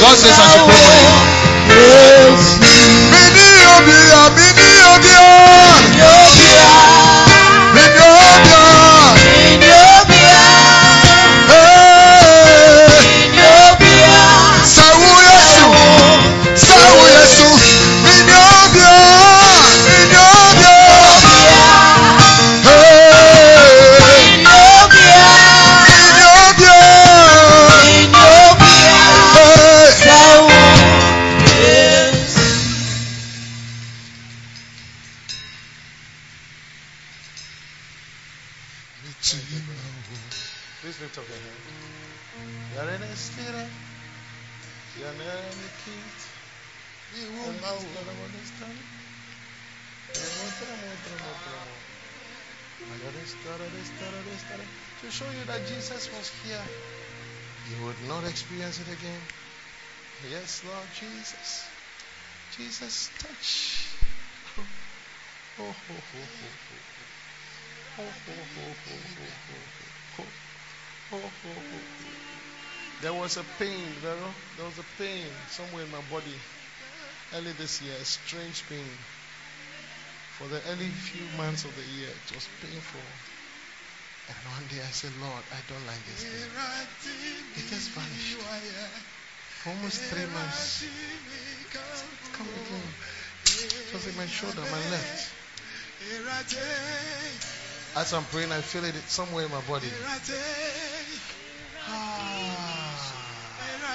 [0.00, 1.08] God says I should pray for you.
[73.36, 74.32] was a pain, Vero.
[74.56, 76.32] There was a pain somewhere in my body
[77.34, 78.88] early this year, a strange pain.
[80.38, 83.00] For the early few months of the year, it was painful.
[84.28, 86.48] And one day I said, Lord, I don't like this pain.
[87.60, 88.40] It just vanished.
[89.60, 90.84] For almost three months.
[90.84, 91.68] It
[92.32, 92.88] come again.
[93.44, 95.28] It was in my shoulder, my left.
[97.96, 99.88] As I'm praying, I feel it somewhere in my body.
[101.88, 102.85] Ah.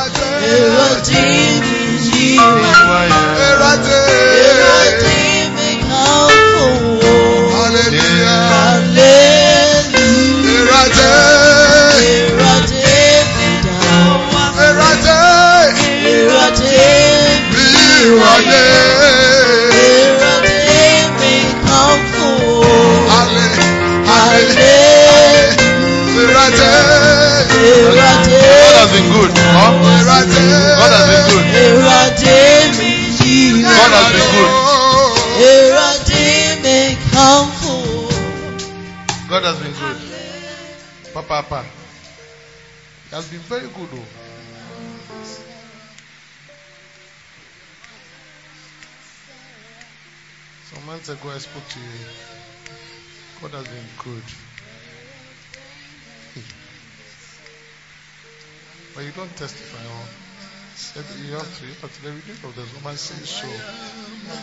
[0.00, 1.84] Miwayo, Hallelujah, Erade, Erade,
[3.36, 4.09] Erade, Erade,
[30.30, 31.46] God has been good.
[33.62, 34.70] God has been good.
[39.28, 39.98] God has been good.
[41.14, 41.64] Papa, Papa.
[43.08, 43.88] He has been very good.
[43.92, 44.06] Oh.
[50.64, 51.86] Some months ago I spoke to you.
[53.42, 54.22] God has been good.
[58.94, 60.06] But you don't testify on.
[60.74, 63.46] Said you have to, you have to the reading of the woman says so.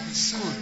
[0.10, 0.56] It's good.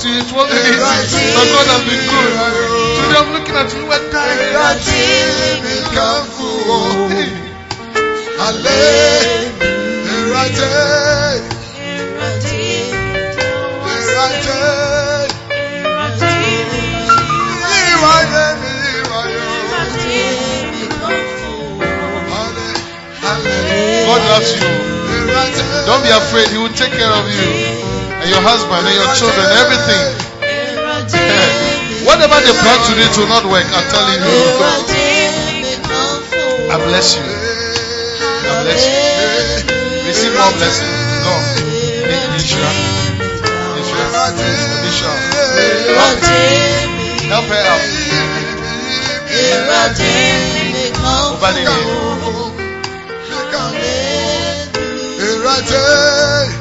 [0.07, 0.74] It wasn't
[28.65, 30.09] husband and your children, everything.
[32.05, 33.65] Whatever they plan to do, it will not work.
[33.65, 34.41] I'm telling you.
[36.73, 37.21] I bless you.
[37.21, 38.97] I bless you.
[40.07, 40.49] Receive more.
[42.33, 42.65] Nisha.
[44.81, 45.11] Nisha.
[47.29, 47.85] Help her out.
[51.35, 51.69] Obadiah.
[55.45, 56.54] Grace.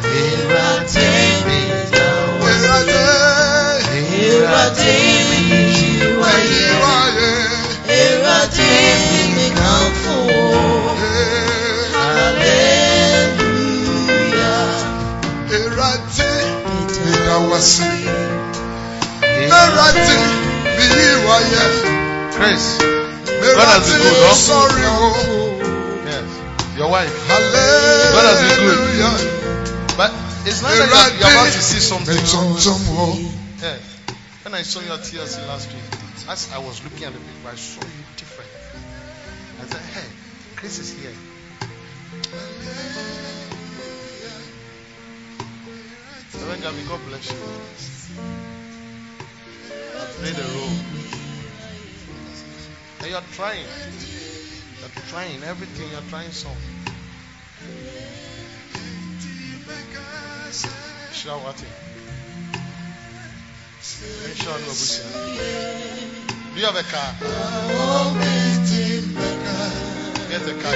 [23.55, 24.35] God has been good, huh?
[24.35, 26.05] Sorry, oh.
[26.09, 26.27] Yes.
[26.77, 27.13] Your wife.
[27.29, 28.17] Hallelujah.
[28.17, 28.81] God has been good.
[29.97, 30.11] But
[30.49, 32.17] it's not like you're, you're about to see something.
[33.63, 33.94] Yeah.
[34.55, 35.83] When I saw you at TLC last week,
[36.31, 38.51] as I was looking at the picture, I saw you different.
[39.61, 40.09] I said, hey,
[40.55, 41.11] Chris is here.
[46.39, 47.39] Reverend Gabby, God bless you.
[49.99, 50.79] I played a role.
[53.01, 53.67] And you're trying.
[54.79, 55.91] You're trying everything.
[55.91, 56.53] You're trying some.
[61.11, 61.67] Shawati.
[61.67, 61.94] Mention Abusua.
[66.55, 67.15] Do you have a car?
[70.29, 70.75] Get a car.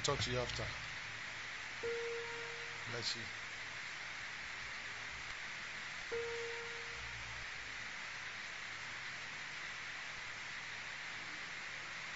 [0.00, 0.64] Talk to you after.
[2.92, 3.22] Bless you.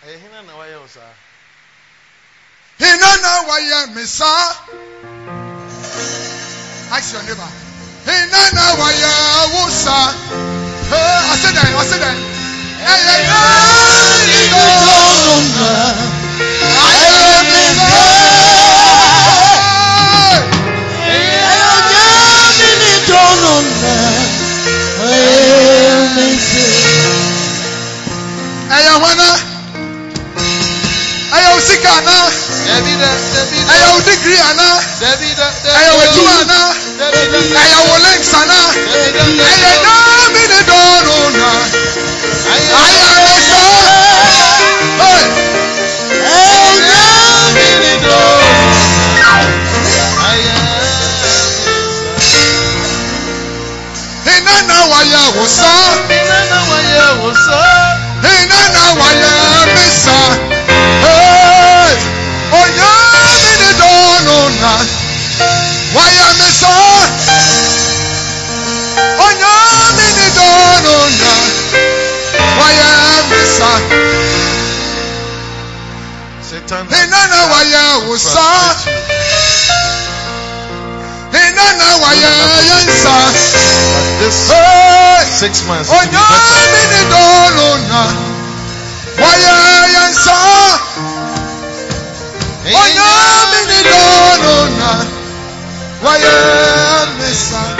[0.06, 1.12] Ẹ̀yẹ hinna na wáyé o sáà.
[2.78, 4.50] Hina na wayɛ saa.
[6.90, 7.50] Ask your neighbor.
[8.06, 9.12] Hina na wayɛ
[9.54, 10.12] wo saa.
[10.90, 12.10] Hey, ɔsi dɛ, ɔsi dɛ.
[12.92, 13.14] Ɛyɛ
[32.74, 34.68] Dẹbi dẹ, dẹbi dẹ, Ɛyɛ o digiri ana.
[35.00, 36.60] dẹbi dẹ, dẹbi Ɛyɛ o dẹ, eduma ana.
[36.98, 38.58] dẹbi dẹ, Ɛyɛ o links ana.
[38.90, 39.72] dẹbi dẹ, dẹbi Ɛyɛ dẹ.
[39.84, 41.50] naa mi ni dɔɔno na.
[42.52, 43.84] Ayɛ mi saa.
[45.00, 45.24] Hey.
[54.26, 55.90] Hina na wayɛ wo saa.
[58.24, 59.86] Hina na wayɛ mi
[77.44, 78.74] Hina na wayɛ wo saa.
[81.32, 82.32] Hina na wayɛ
[82.68, 83.26] yɛn saa.
[84.18, 85.24] This Hey.
[85.38, 86.86] six months to be better.
[86.90, 88.00] Ni dɔɔno na
[89.20, 89.54] wayɛ
[89.94, 90.78] yɛn saa.
[92.64, 94.90] Onyame ni dɔɔno na
[96.04, 96.32] wayɛ
[97.18, 97.70] mi saa.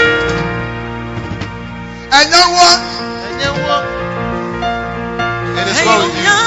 [2.11, 2.67] Ɛnyɛ wɔ
[5.57, 6.44] It is well with you.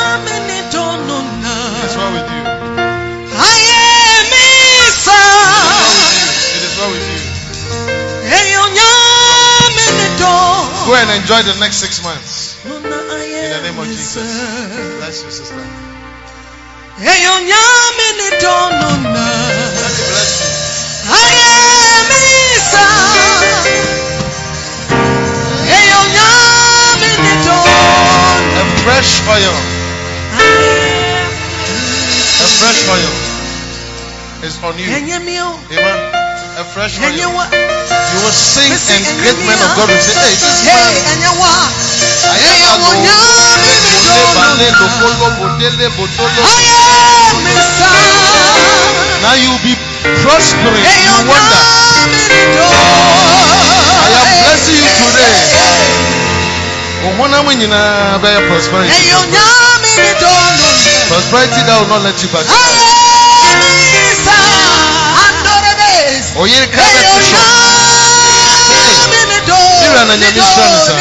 [10.89, 12.65] Go and enjoy the next six months.
[12.65, 14.25] In the name of Jesus.
[14.97, 15.61] Bless you, sister.
[28.57, 29.57] A fresh oil.
[32.41, 33.13] A fresh oil
[34.41, 34.89] is on you.
[35.69, 35.99] Amen.
[36.57, 37.78] A fresh oil.
[38.09, 40.93] You will sing and great men of God will say, Hey, this man.
[49.21, 49.75] Now you will be
[50.25, 50.85] prospering.
[50.85, 51.61] You wonder.
[53.99, 55.37] I am blessing you today.
[57.05, 57.13] Oh,
[57.59, 58.91] Nyinaa bɛyɛ prosperity.
[61.67, 62.47] That will not let you back.
[66.39, 67.01] Oyere ka bɛ
[68.89, 69.61] ti sɔ.
[69.83, 70.99] Mira na nyame sra no saa.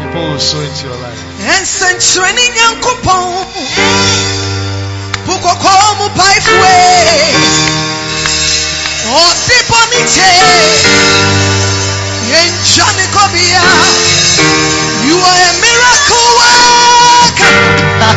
[0.00, 1.20] People will sow into your life.
[1.62, 3.24] nsɛnkyerɛnne nyankopɔn
[5.26, 6.76] bukɔkɔ mu paefue
[9.24, 10.28] ɔde bɔne kyɛ
[12.30, 13.62] yɛntwa ne kɔbea
[15.06, 17.56] you are a miracle worker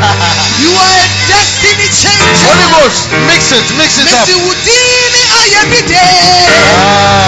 [0.64, 1.03] you are a
[2.84, 4.28] mix it, mix it up.
[4.28, 6.04] mesi wo din ayɛ bi de
[6.76, 7.24] Ah.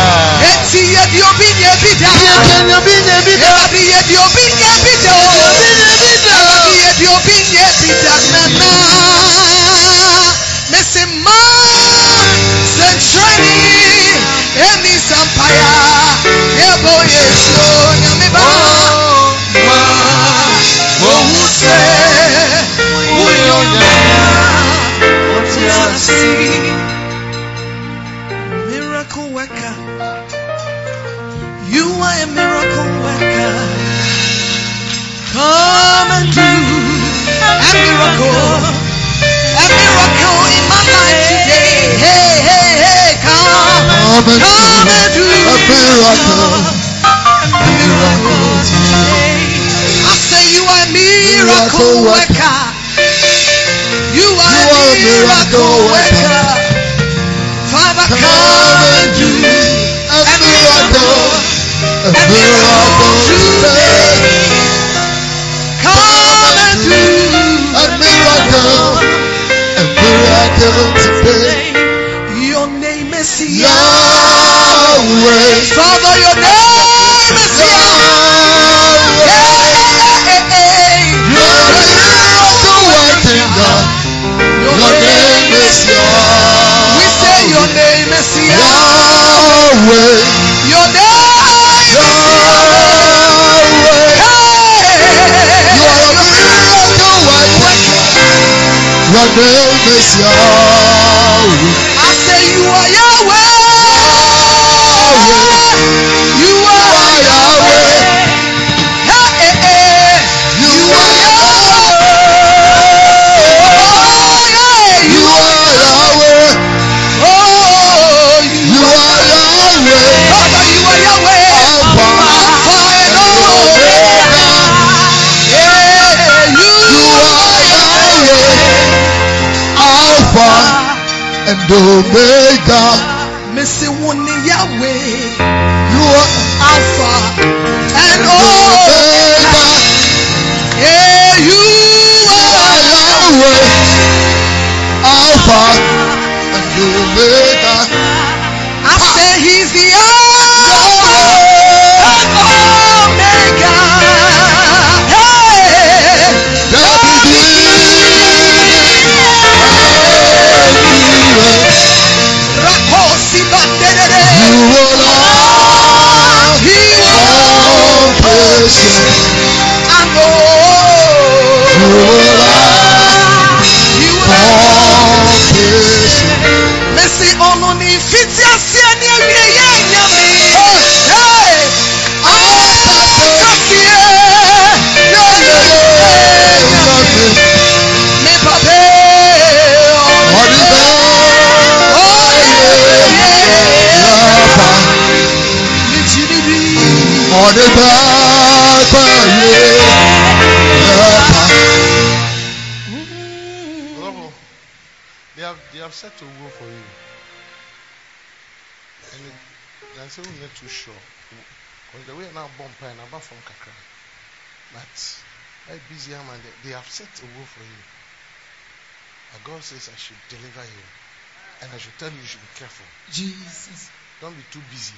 [223.46, 223.90] Jesus.
[224.22, 224.98] Don't be too busy.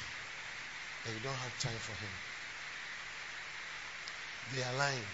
[1.06, 2.14] And you don't have time for him.
[4.56, 5.08] They are lying.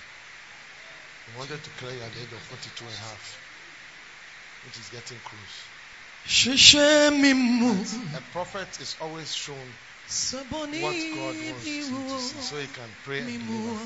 [1.26, 3.24] They wanted to clear you at the age of 42 and a half,
[4.66, 5.56] which is getting close.
[6.28, 7.74] Ṣiṣẹ́ mi mú.
[8.16, 12.90] A prophet is always shown what God wants bí you to see so he can
[13.04, 13.80] pray and deliver.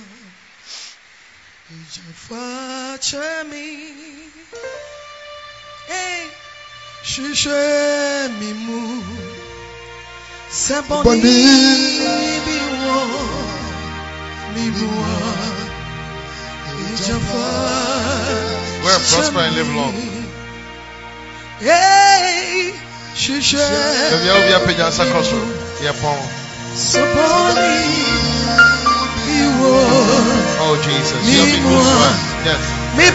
[5.88, 6.47] Hey.
[7.12, 8.80] Ṣiṣẹ́ mi mú.
[10.64, 13.12] Sẹ́bọ̀nì Sẹ́bọ̀nì bí wọ́n.
[14.54, 15.56] Mímú wọ́n.
[16.84, 19.96] Ìjàfàjẹ́ Go and prosper and live long.
[21.68, 22.74] Hey.
[23.22, 23.68] Ṣiṣẹ́
[24.12, 25.40] Baabi a obi apagya nsa kɔ so
[25.86, 26.20] yɛ pɔn.
[26.90, 27.72] Sẹ́bọ̀nì
[29.24, 30.28] bí wọ́n.
[30.64, 32.20] Oh Jesus, you have been good to us.
[32.48, 32.62] Yes.
[32.98, 33.06] Mi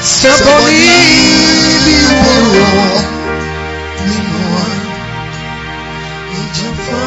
[0.02, 0.90] Sẹ́bọ̀nì
[1.84, 3.04] bí wọ́n.
[4.06, 4.64] Mímú wa.
[6.38, 7.00] Ìjọba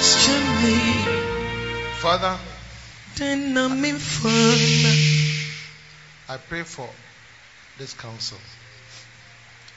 [0.00, 0.36] ṣe.
[2.02, 2.36] Father,
[3.16, 4.92] Dènà mi fọ́nà.
[6.28, 6.88] I pray for
[7.78, 8.38] this council.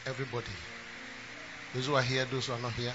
[0.05, 0.55] Everybody.
[1.73, 2.93] Those who are here, those who are not here.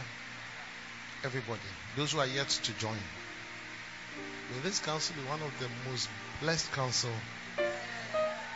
[1.25, 1.61] Everybody.
[1.97, 2.97] Those who are yet to join.
[4.51, 6.09] May this council be one of the most
[6.41, 7.11] blessed council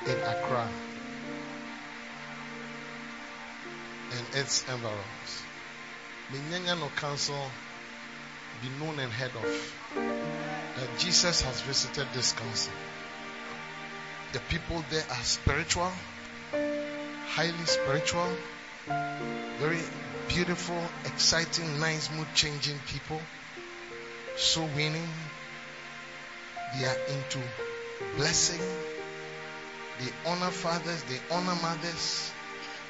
[0.07, 0.69] in Accra
[4.13, 5.43] and its environs.
[6.31, 7.51] May Nyanyano Council
[8.63, 9.75] be known and heard of
[10.77, 12.73] that Jesus has visited this council.
[14.33, 15.93] The people there are spiritual,
[16.53, 18.31] highly spiritual,
[19.59, 19.81] very
[20.29, 23.21] beautiful, exciting, nice, mood changing people.
[24.37, 25.09] So winning.
[26.79, 27.39] They are into
[28.17, 28.61] blessing.
[30.01, 32.33] They honor fathers, they honor mothers.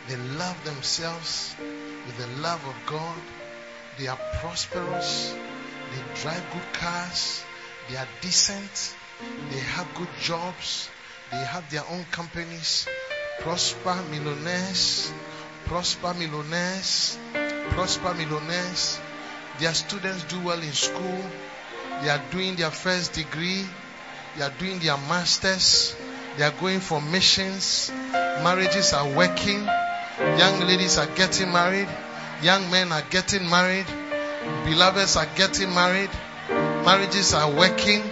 [0.08, 1.54] They love themselves
[2.06, 3.18] with the love of God.
[3.98, 5.32] They are prosperous.
[5.32, 7.44] They drive good cars.
[7.88, 8.96] They are decent.
[9.50, 10.88] They have good jobs.
[11.30, 12.86] They have their own companies.
[13.40, 15.12] Prosper millionaires.
[15.66, 17.18] Prosper millionaires.
[17.70, 19.00] Prosper millionaires.
[19.58, 21.24] Their students do well in school.
[22.02, 23.64] They are doing their first degree.
[24.36, 25.94] They are doing their masters.
[26.36, 27.92] They are going for missions.
[28.12, 29.64] Marriages are working.
[30.18, 31.88] Young ladies are getting married.
[32.42, 33.86] Young men are getting married.
[34.64, 36.10] Beloveds are getting married.
[36.84, 38.02] Marriages are working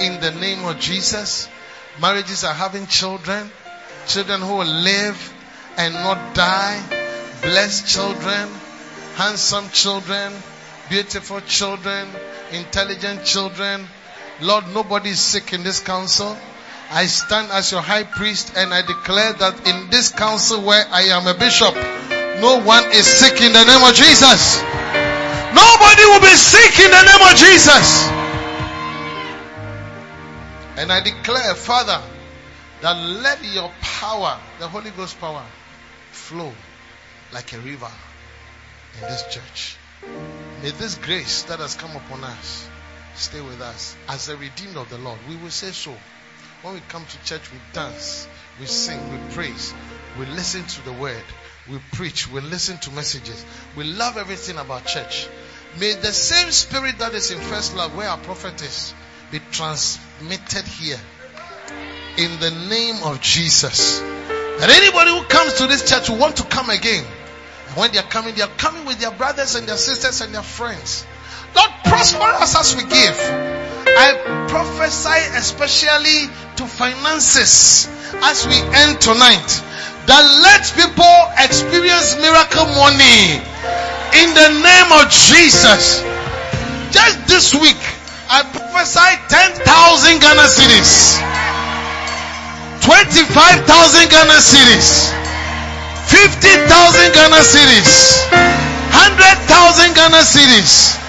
[0.00, 1.48] in the name of Jesus.
[2.00, 3.48] Marriages are having children.
[4.08, 5.32] Children who will live
[5.76, 6.82] and not die.
[7.42, 8.48] Blessed children.
[9.14, 10.32] Handsome children.
[10.92, 12.06] beautiful children,
[12.52, 13.86] intelligent children.
[14.40, 16.36] Lord, nobody is sick in this council.
[16.90, 21.02] I stand as your high priest and I declare that in this council where I
[21.16, 21.74] am a bishop,
[22.40, 24.60] no one is sick in the name of Jesus.
[25.54, 28.08] Nobody will be sick in the name of Jesus.
[30.76, 32.00] And I declare, Father,
[32.82, 35.44] that let your power, the Holy Ghost power,
[36.10, 36.52] flow
[37.32, 37.90] like a river
[38.96, 39.76] in this church.
[40.62, 42.68] May this grace that has come upon us
[43.14, 43.96] stay with us.
[44.08, 45.94] As the redeemed of the Lord, we will say so.
[46.62, 48.28] When we come to church, we dance,
[48.60, 49.74] we sing, we praise,
[50.18, 51.24] we listen to the word,
[51.68, 53.44] we preach, we listen to messages.
[53.76, 55.28] We love everything about church.
[55.80, 58.94] May the same spirit that is in first love, where our prophet is,
[59.30, 61.00] be transmitted here.
[62.18, 64.00] In the name of Jesus.
[64.00, 67.04] That anybody who comes to this church will want to come again.
[67.74, 70.42] When they are coming, they are coming with their brothers and their sisters and their
[70.42, 71.06] friends.
[71.56, 73.16] Lord, prosper us as we give.
[73.94, 77.88] I prophesy especially to finances
[78.24, 79.48] as we end tonight
[80.06, 83.40] that let people experience miracle money
[84.20, 86.02] in the name of Jesus.
[86.92, 87.80] Just this week,
[88.28, 91.20] I prophesy 10,000 Ghana cedis,
[92.84, 95.21] 25,000 Ghana cedis,
[96.12, 101.00] 50,000 Ghana cedis, 100,000 Ghana cedis.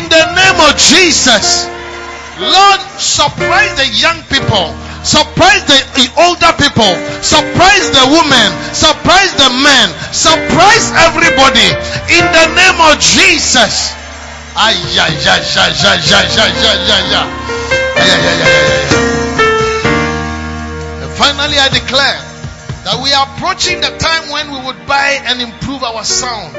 [0.00, 1.68] In the name of Jesus.
[2.40, 4.74] Lord, surprise the young people,
[5.04, 11.68] surprise the older people, surprise the women, surprise the men, surprise everybody
[12.10, 13.94] in the name of Jesus.
[20.98, 22.33] And finally, I declare
[22.84, 26.54] that we are approaching the time when we would buy and improve our sound.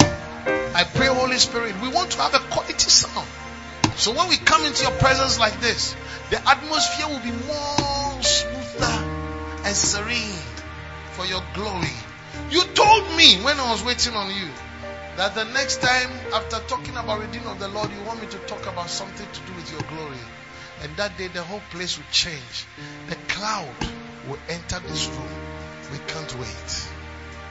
[0.74, 3.28] I pray, Holy Spirit, we want to have a quality sound.
[3.96, 5.96] So when we come into your presence like this,
[6.32, 8.98] the atmosphere will be more smoother
[9.66, 10.42] and serene
[11.12, 11.94] for your glory.
[12.50, 14.50] You told me when I was waiting on you
[15.18, 18.38] that the next time after talking about redeeming of the Lord, you want me to
[18.40, 20.18] talk about something to do with your glory.
[20.82, 22.66] And that day the whole place will change.
[23.08, 23.76] The cloud
[24.28, 25.55] will enter this room.
[25.92, 26.88] We can't wait.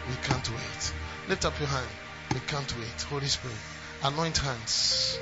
[0.09, 0.93] We can't wait.
[1.29, 1.89] Lift up your hand.
[2.35, 3.03] We can't wait.
[3.03, 3.57] Holy Spirit.
[4.03, 5.19] Anoint hands.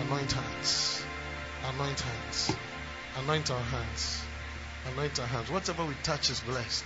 [0.00, 1.04] Anoint hands.
[1.64, 2.56] Anoint hands.
[3.18, 4.22] Anoint our hands.
[4.92, 5.50] Anoint our hands.
[5.50, 6.84] Whatever we touch is blessed.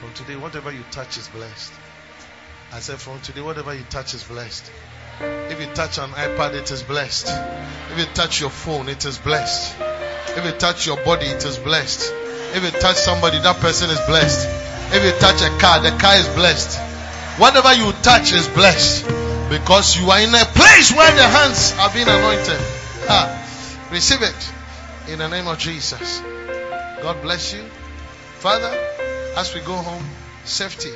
[0.00, 1.72] From today, whatever you touch is blessed.
[2.72, 4.70] I said, from today, whatever you touch is blessed.
[5.20, 7.28] If you touch an iPad, it is blessed.
[7.92, 9.76] If you touch your phone, it is blessed.
[10.36, 12.12] If you touch your body, it is blessed.
[12.54, 14.46] If you touch somebody, that person is blessed.
[14.92, 16.78] If you touch a car, the car is blessed.
[17.40, 19.06] Whatever you touch is blessed.
[19.48, 22.60] Because you are in a place where the hands are being anointed.
[23.08, 24.52] Ah, receive it
[25.08, 26.20] in the name of Jesus.
[27.00, 27.64] God bless you.
[28.38, 28.68] Father,
[29.36, 30.04] as we go home,
[30.44, 30.92] safety,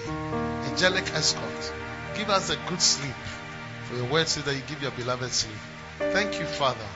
[0.68, 1.72] angelic escort.
[2.16, 3.16] Give us a good sleep.
[3.84, 5.56] For your word says that you give your beloved sleep.
[5.98, 6.86] Thank you, Father,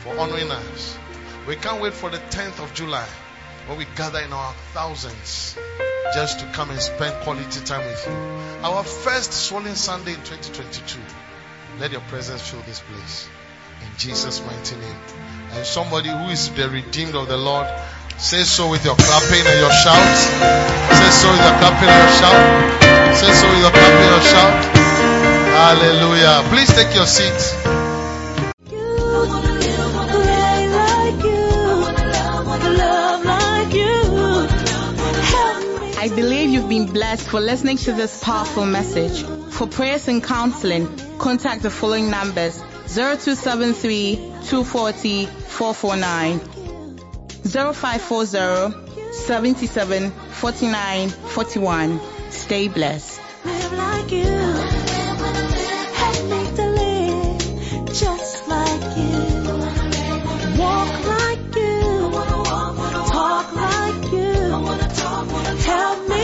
[0.00, 0.98] for honoring us.
[1.48, 3.06] We can't wait for the 10th of July
[3.66, 5.56] when we gather in our thousands
[6.14, 8.12] just to come and spend quality time with you.
[8.62, 11.00] Our first swollen Sunday in 2022.
[11.80, 13.28] Let your presence fill this place.
[13.82, 15.00] In Jesus' mighty name.
[15.52, 17.66] And somebody who is the redeemed of the Lord,
[18.18, 20.16] say so with your clapping and your shout.
[20.94, 23.16] Say so with your clapping and your shout.
[23.16, 24.84] Say so with your clapping and your shout.
[25.54, 26.42] Hallelujah.
[26.50, 27.73] Please take your seats.
[36.74, 39.22] been blessed for listening to this powerful message.
[39.52, 40.88] For prayers and counseling,
[41.18, 46.40] contact the following numbers 0273 240 449
[47.74, 52.00] 0540 77 49 41.
[52.30, 53.20] Stay blessed.
[65.64, 66.23] Help me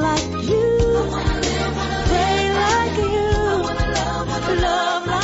[0.00, 0.96] like you.
[0.96, 3.30] I wanna live, wanna pray like you.
[3.94, 5.23] Love, love, love like